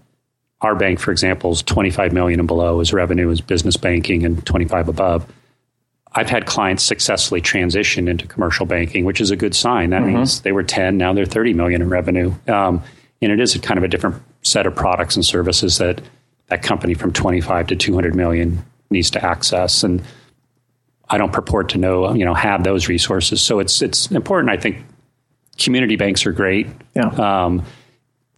our 0.61 0.75
bank, 0.75 0.99
for 0.99 1.11
example, 1.13 1.53
is 1.53 1.63
25 1.63 2.13
million 2.13 2.39
and 2.41 2.47
below 2.47 2.81
is 2.81 2.93
revenue 2.93 3.31
is 3.31 3.41
business 3.41 3.77
banking, 3.77 4.25
and 4.25 4.45
25 4.45 4.89
above. 4.89 5.25
I've 6.12 6.29
had 6.29 6.46
clients 6.46 6.83
successfully 6.83 7.40
transition 7.40 8.09
into 8.09 8.27
commercial 8.27 8.66
banking, 8.66 9.05
which 9.05 9.20
is 9.20 9.31
a 9.31 9.37
good 9.37 9.55
sign. 9.55 9.90
That 9.90 10.03
means 10.03 10.40
they 10.40 10.53
were 10.53 10.64
10, 10.64 10.96
now 10.96 11.12
they're 11.12 11.25
30 11.25 11.55
million 11.55 11.83
in 11.83 11.88
revenue. 11.88 12.35
Um, 12.49 12.83
and 13.23 13.31
it 13.31 13.38
is 13.38 13.55
a 13.55 13.61
kind 13.61 13.79
of 13.79 13.85
a 13.85 13.88
different 13.88 14.20
set 14.42 14.66
of 14.66 14.75
products 14.75 15.14
and 15.14 15.25
services 15.25 15.79
that 15.79 16.01
that 16.49 16.62
company 16.62 16.94
from 16.94 17.12
25 17.12 17.68
to 17.68 17.77
200 17.77 18.14
million 18.16 18.64
needs 18.90 19.11
to 19.11 19.25
access. 19.25 19.85
And 19.85 20.03
I 21.09 21.16
don't 21.16 21.33
purport 21.33 21.70
to 21.70 21.79
know, 21.79 22.12
you 22.12 22.25
know, 22.25 22.35
have 22.35 22.64
those 22.64 22.88
resources. 22.88 23.40
So 23.40 23.61
it's 23.61 23.81
it's 23.83 24.11
important. 24.11 24.51
I 24.51 24.57
think 24.57 24.85
community 25.59 25.96
banks 25.96 26.27
are 26.27 26.33
great. 26.33 26.66
Yeah. 26.94 27.09
Um, 27.09 27.64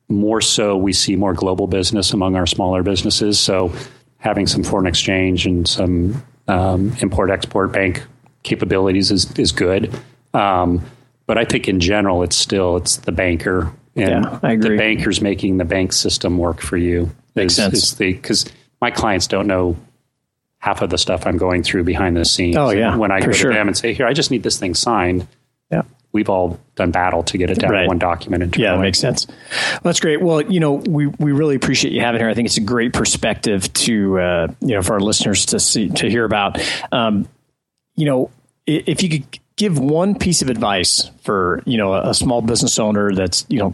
more 0.09 0.43
so, 0.43 0.77
we 0.77 0.93
see 0.93 1.17
more 1.17 1.33
global 1.33 1.67
business 1.67 2.13
among 2.13 2.37
our 2.37 2.47
smaller 2.47 2.83
businesses. 2.83 3.39
So 3.41 3.73
having 4.19 4.47
some 4.47 4.63
foreign 4.63 4.87
exchange 4.87 5.47
and 5.47 5.67
some 5.67 6.23
um, 6.49 6.95
import 7.01 7.31
export 7.31 7.73
bank 7.73 8.03
capabilities 8.43 9.11
is 9.11 9.31
is 9.39 9.53
good. 9.53 9.95
Um, 10.35 10.85
but 11.27 11.39
I 11.39 11.45
think 11.45 11.69
in 11.69 11.81
general, 11.81 12.23
it's 12.23 12.37
still 12.37 12.77
it's 12.77 12.97
the 12.99 13.13
banker 13.13 13.73
and 13.95 14.25
Yeah, 14.25 14.39
I 14.43 14.53
agree. 14.53 14.71
the 14.71 14.77
banker's 14.77 15.21
making 15.21 15.59
the 15.59 15.65
bank 15.65 15.93
system 15.93 16.39
work 16.39 16.61
for 16.61 16.77
you. 16.77 17.11
Makes 17.35 17.59
is, 17.59 17.89
sense. 17.89 17.95
because 17.95 18.47
my 18.81 18.91
clients 18.91 19.27
don't 19.27 19.47
know 19.47 19.77
half 20.59 20.83
of 20.83 20.91
the 20.91 20.99
stuff 20.99 21.27
I'm 21.27 21.39
going 21.39 21.63
through 21.63 21.85
behind 21.85 22.17
the 22.17 22.25
scenes. 22.25 22.57
Oh, 22.57 22.71
yeah, 22.71 22.97
when 22.97 23.11
I 23.11 23.21
go 23.21 23.33
sure. 23.33 23.51
to 23.51 23.57
them 23.57 23.69
and 23.69 23.77
say, 23.77 23.95
"Here, 23.95 24.07
I 24.07 24.13
just 24.13 24.31
need 24.31 24.43
this 24.43 24.59
thing 24.59 24.75
signed," 24.75 25.27
yeah. 25.71 25.83
we've 26.13 26.29
all 26.29 26.61
done 26.75 26.91
battle 26.91 27.23
to 27.25 27.37
get 27.39 27.51
it 27.51 27.59
down 27.59 27.71
Right. 27.71 27.83
to 27.83 27.89
one 27.89 27.99
document. 27.99 28.43
Internally. 28.43 28.65
Yeah, 28.69 28.77
that 28.77 28.83
makes 28.83 28.99
sense. 28.99 29.27
Well, 29.29 29.81
that's 29.85 30.01
great. 30.01 30.23
Well, 30.23 30.41
you 30.43 30.59
know, 30.61 30.73
we, 30.75 31.07
we 31.07 31.33
really 31.33 31.55
appreciate 31.55 31.93
you 31.93 32.01
having 32.01 32.21
here. 32.21 32.31
I 32.31 32.35
think 32.35 32.47
it's 32.47 32.57
a 32.57 32.63
great 32.63 32.93
perspective 32.93 33.71
to 33.75 34.19
uh, 34.19 34.47
you 34.61 34.75
know 34.75 34.83
for 34.83 34.95
our 34.95 35.01
listeners 35.01 35.47
to 35.47 35.61
see 35.61 35.89
to 35.91 36.09
hear 36.09 36.25
about. 36.25 36.59
Um, 36.91 37.29
you 37.97 38.07
know, 38.07 38.31
if 38.67 39.03
you 39.03 39.09
could 39.11 39.39
give 39.57 39.79
one 39.79 40.15
piece 40.19 40.41
of 40.41 40.49
advice 40.49 41.11
for 41.25 41.63
you 41.67 41.77
know 41.77 41.93
a, 41.93 42.11
a 42.11 42.15
small 42.15 42.41
business 42.41 42.79
owner 42.79 43.15
that's 43.15 43.45
you 43.49 43.59
know 43.59 43.73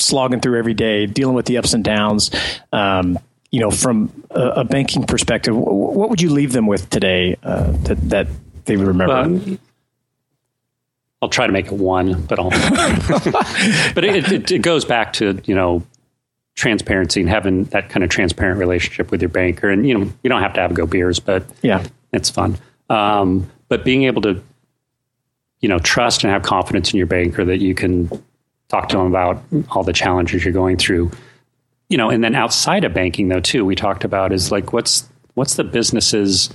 slogging 0.00 0.40
through 0.40 0.58
every 0.58 0.74
day, 0.74 1.06
dealing 1.06 1.34
with 1.36 1.46
the 1.46 1.56
ups 1.58 1.72
and 1.72 1.84
downs. 1.84 2.30
Um, 2.72 3.18
you 3.52 3.60
know, 3.60 3.70
from 3.70 4.24
a, 4.32 4.40
a 4.40 4.64
banking 4.64 5.04
perspective, 5.04 5.54
wh- 5.54 5.94
what 5.96 6.10
would 6.10 6.20
you 6.20 6.30
leave 6.30 6.50
them 6.52 6.66
with 6.66 6.90
today 6.90 7.36
uh, 7.44 7.70
that 7.84 8.10
that 8.10 8.26
they 8.64 8.76
would 8.76 8.88
remember? 8.88 9.14
Um, 9.14 9.60
I'll 11.24 11.30
try 11.30 11.46
to 11.46 11.52
make 11.54 11.68
it 11.68 11.72
one, 11.72 12.20
but 12.26 12.38
I'll. 12.38 12.50
but 13.94 14.04
it, 14.04 14.30
it, 14.30 14.50
it 14.50 14.58
goes 14.58 14.84
back 14.84 15.14
to 15.14 15.40
you 15.46 15.54
know 15.54 15.82
transparency 16.54 17.22
and 17.22 17.30
having 17.30 17.64
that 17.64 17.88
kind 17.88 18.04
of 18.04 18.10
transparent 18.10 18.58
relationship 18.58 19.10
with 19.10 19.22
your 19.22 19.30
banker, 19.30 19.70
and 19.70 19.88
you 19.88 19.96
know 19.96 20.12
you 20.22 20.28
don't 20.28 20.42
have 20.42 20.52
to 20.52 20.60
have 20.60 20.72
a 20.72 20.74
go 20.74 20.84
beers, 20.84 21.20
but 21.20 21.46
yeah, 21.62 21.82
it's 22.12 22.28
fun. 22.28 22.58
Um, 22.90 23.50
but 23.68 23.86
being 23.86 24.02
able 24.02 24.20
to, 24.20 24.44
you 25.60 25.68
know, 25.70 25.78
trust 25.78 26.24
and 26.24 26.30
have 26.30 26.42
confidence 26.42 26.92
in 26.92 26.98
your 26.98 27.06
banker 27.06 27.42
that 27.42 27.56
you 27.56 27.74
can 27.74 28.10
talk 28.68 28.90
to 28.90 28.98
them 28.98 29.06
about 29.06 29.42
all 29.70 29.82
the 29.82 29.94
challenges 29.94 30.44
you're 30.44 30.52
going 30.52 30.76
through. 30.76 31.10
You 31.88 31.96
know, 31.96 32.10
and 32.10 32.22
then 32.22 32.34
outside 32.34 32.84
of 32.84 32.92
banking, 32.92 33.28
though, 33.28 33.40
too, 33.40 33.64
we 33.64 33.76
talked 33.76 34.04
about 34.04 34.30
is 34.30 34.52
like 34.52 34.74
what's 34.74 35.08
what's 35.32 35.54
the 35.54 35.64
business's 35.64 36.50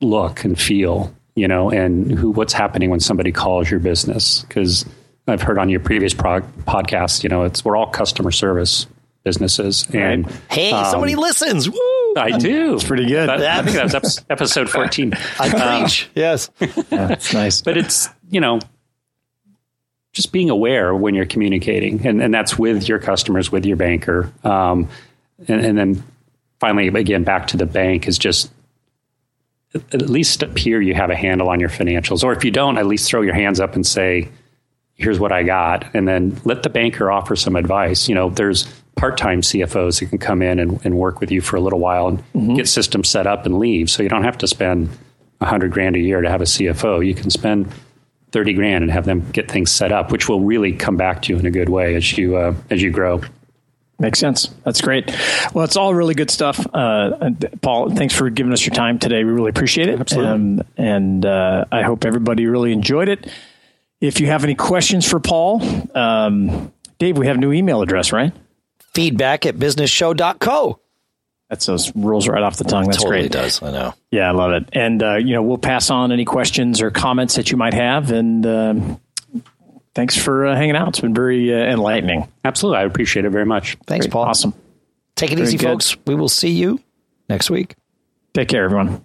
look 0.00 0.44
and 0.44 0.56
feel, 0.56 1.12
you 1.36 1.46
know, 1.46 1.70
and 1.70 2.10
who 2.10 2.30
what's 2.30 2.52
happening 2.52 2.90
when 2.90 2.98
somebody 2.98 3.30
calls 3.30 3.70
your 3.70 3.78
business 3.78 4.42
because 4.42 4.84
I've 5.28 5.42
heard 5.42 5.58
on 5.58 5.68
your 5.68 5.80
previous 5.80 6.14
prog- 6.14 6.50
podcast, 6.64 7.22
you 7.22 7.28
know, 7.28 7.44
it's 7.44 7.64
we're 7.64 7.76
all 7.76 7.86
customer 7.90 8.32
service 8.32 8.86
businesses, 9.22 9.86
and 9.92 10.26
Hey, 10.50 10.70
somebody 10.70 11.14
listens. 11.14 11.68
Woo! 11.68 12.14
I 12.16 12.38
do. 12.38 12.74
It's 12.74 12.84
pretty 12.84 13.06
good. 13.06 13.28
That- 13.28 13.40
I 13.40 13.62
think 13.62 13.76
that 13.76 14.02
was 14.02 14.24
episode 14.30 14.70
14. 14.70 15.12
I 15.38 15.80
preach. 15.82 16.08
yes. 16.14 16.50
yeah, 16.60 17.12
it's 17.12 17.34
nice. 17.34 17.60
But 17.60 17.76
it's, 17.76 18.08
you 18.30 18.40
know, 18.40 18.60
just 20.12 20.32
being 20.32 20.48
aware 20.48 20.94
when 20.94 21.14
you're 21.14 21.26
communicating, 21.26 22.06
and, 22.06 22.22
and 22.22 22.32
that's 22.32 22.58
with 22.58 22.88
your 22.88 22.98
customers, 22.98 23.52
with 23.52 23.66
your 23.66 23.76
banker. 23.76 24.32
Um, 24.44 24.88
and, 25.46 25.60
and 25.60 25.76
then 25.76 26.02
finally, 26.60 26.88
again, 26.88 27.24
back 27.24 27.48
to 27.48 27.56
the 27.58 27.66
bank 27.66 28.08
is 28.08 28.16
just 28.16 28.50
at 29.74 29.94
at 29.94 30.08
least 30.08 30.42
appear 30.42 30.80
you 30.80 30.94
have 30.94 31.10
a 31.10 31.16
handle 31.16 31.48
on 31.48 31.60
your 31.60 31.68
financials. 31.68 32.24
Or 32.24 32.32
if 32.32 32.44
you 32.44 32.50
don't, 32.50 32.78
at 32.78 32.86
least 32.86 33.08
throw 33.08 33.22
your 33.22 33.34
hands 33.34 33.60
up 33.60 33.74
and 33.74 33.86
say, 33.86 34.28
here's 34.94 35.20
what 35.20 35.32
I 35.32 35.42
got. 35.42 35.94
And 35.94 36.08
then 36.08 36.40
let 36.44 36.62
the 36.62 36.70
banker 36.70 37.10
offer 37.10 37.36
some 37.36 37.56
advice. 37.56 38.08
You 38.08 38.14
know, 38.14 38.30
there's 38.30 38.66
part 38.96 39.18
time 39.18 39.42
CFOs 39.42 39.98
who 39.98 40.06
can 40.06 40.18
come 40.18 40.42
in 40.42 40.58
and, 40.58 40.84
and 40.84 40.96
work 40.96 41.20
with 41.20 41.30
you 41.30 41.40
for 41.40 41.56
a 41.56 41.60
little 41.60 41.78
while 41.78 42.08
and 42.08 42.24
get 42.56 42.68
systems 42.68 43.08
set 43.08 43.26
up 43.26 43.44
and 43.44 43.58
leave. 43.58 43.90
So 43.90 44.02
you 44.02 44.08
don't 44.08 44.24
have 44.24 44.38
to 44.38 44.48
spend 44.48 44.88
a 45.40 45.46
hundred 45.46 45.72
grand 45.72 45.96
a 45.96 45.98
year 45.98 46.22
to 46.22 46.30
have 46.30 46.40
a 46.40 46.44
CFO. 46.44 47.06
You 47.06 47.14
can 47.14 47.28
spend 47.28 47.70
30 48.32 48.54
grand 48.54 48.82
and 48.82 48.90
have 48.90 49.04
them 49.04 49.30
get 49.32 49.50
things 49.50 49.70
set 49.70 49.92
up, 49.92 50.10
which 50.10 50.28
will 50.28 50.40
really 50.40 50.72
come 50.72 50.96
back 50.96 51.22
to 51.22 51.32
you 51.32 51.38
in 51.38 51.46
a 51.46 51.50
good 51.50 51.68
way 51.68 51.94
as 51.94 52.16
you, 52.16 52.36
uh, 52.36 52.54
as 52.70 52.82
you 52.82 52.90
grow. 52.90 53.20
Makes 53.98 54.18
sense. 54.18 54.48
That's 54.62 54.82
great. 54.82 55.10
Well, 55.54 55.64
it's 55.64 55.76
all 55.76 55.94
really 55.94 56.14
good 56.14 56.30
stuff. 56.30 56.66
Uh, 56.74 57.30
Paul, 57.62 57.90
thanks 57.94 58.14
for 58.14 58.28
giving 58.28 58.52
us 58.52 58.66
your 58.66 58.74
time 58.74 58.98
today. 58.98 59.24
We 59.24 59.30
really 59.30 59.48
appreciate 59.48 59.88
it. 59.88 59.98
Absolutely. 59.98 60.32
Um, 60.32 60.62
and 60.76 61.24
uh, 61.24 61.64
I 61.72 61.82
hope 61.82 62.04
everybody 62.04 62.46
really 62.46 62.72
enjoyed 62.72 63.08
it. 63.08 63.26
If 64.00 64.20
you 64.20 64.26
have 64.26 64.44
any 64.44 64.54
questions 64.54 65.08
for 65.08 65.18
Paul, 65.18 65.62
um, 65.96 66.72
Dave, 66.98 67.16
we 67.16 67.26
have 67.26 67.36
a 67.36 67.40
new 67.40 67.52
email 67.52 67.80
address, 67.80 68.12
right? 68.12 68.34
Feedback 68.92 69.46
at 69.46 69.56
businessshow.co. 69.56 70.78
That's 71.48 71.64
those 71.64 71.94
rolls 71.94 72.28
right 72.28 72.42
off 72.42 72.56
the 72.56 72.64
tongue. 72.64 72.86
That's 72.86 72.98
totally 72.98 73.20
great. 73.20 73.32
does. 73.32 73.62
I 73.62 73.70
know. 73.70 73.94
Yeah, 74.10 74.28
I 74.28 74.32
love 74.32 74.52
it. 74.52 74.68
And 74.72 75.02
uh, 75.02 75.14
you 75.16 75.32
know, 75.32 75.42
we'll 75.42 75.58
pass 75.58 75.90
on 75.90 76.12
any 76.12 76.24
questions 76.24 76.82
or 76.82 76.90
comments 76.90 77.36
that 77.36 77.50
you 77.50 77.56
might 77.56 77.74
have. 77.74 78.10
And 78.10 78.44
um, 78.44 79.00
thanks 79.96 80.16
for 80.16 80.46
uh, 80.46 80.54
hanging 80.54 80.76
out. 80.76 80.88
It's 80.88 81.00
been 81.00 81.14
very 81.14 81.52
uh, 81.52 81.56
enlightening. 81.56 82.28
Absolutely. 82.44 82.78
I 82.78 82.82
appreciate 82.84 83.24
it 83.24 83.30
very 83.30 83.46
much. 83.46 83.76
Thanks, 83.86 84.06
Great. 84.06 84.12
Paul. 84.12 84.26
Awesome. 84.26 84.54
Take 85.16 85.32
it 85.32 85.36
Very 85.36 85.48
easy, 85.48 85.56
good. 85.56 85.64
folks. 85.64 85.96
We 86.06 86.14
will 86.14 86.28
see 86.28 86.50
you 86.50 86.78
next 87.28 87.48
week. 87.50 87.74
Take 88.34 88.48
care, 88.48 88.64
everyone. 88.64 89.02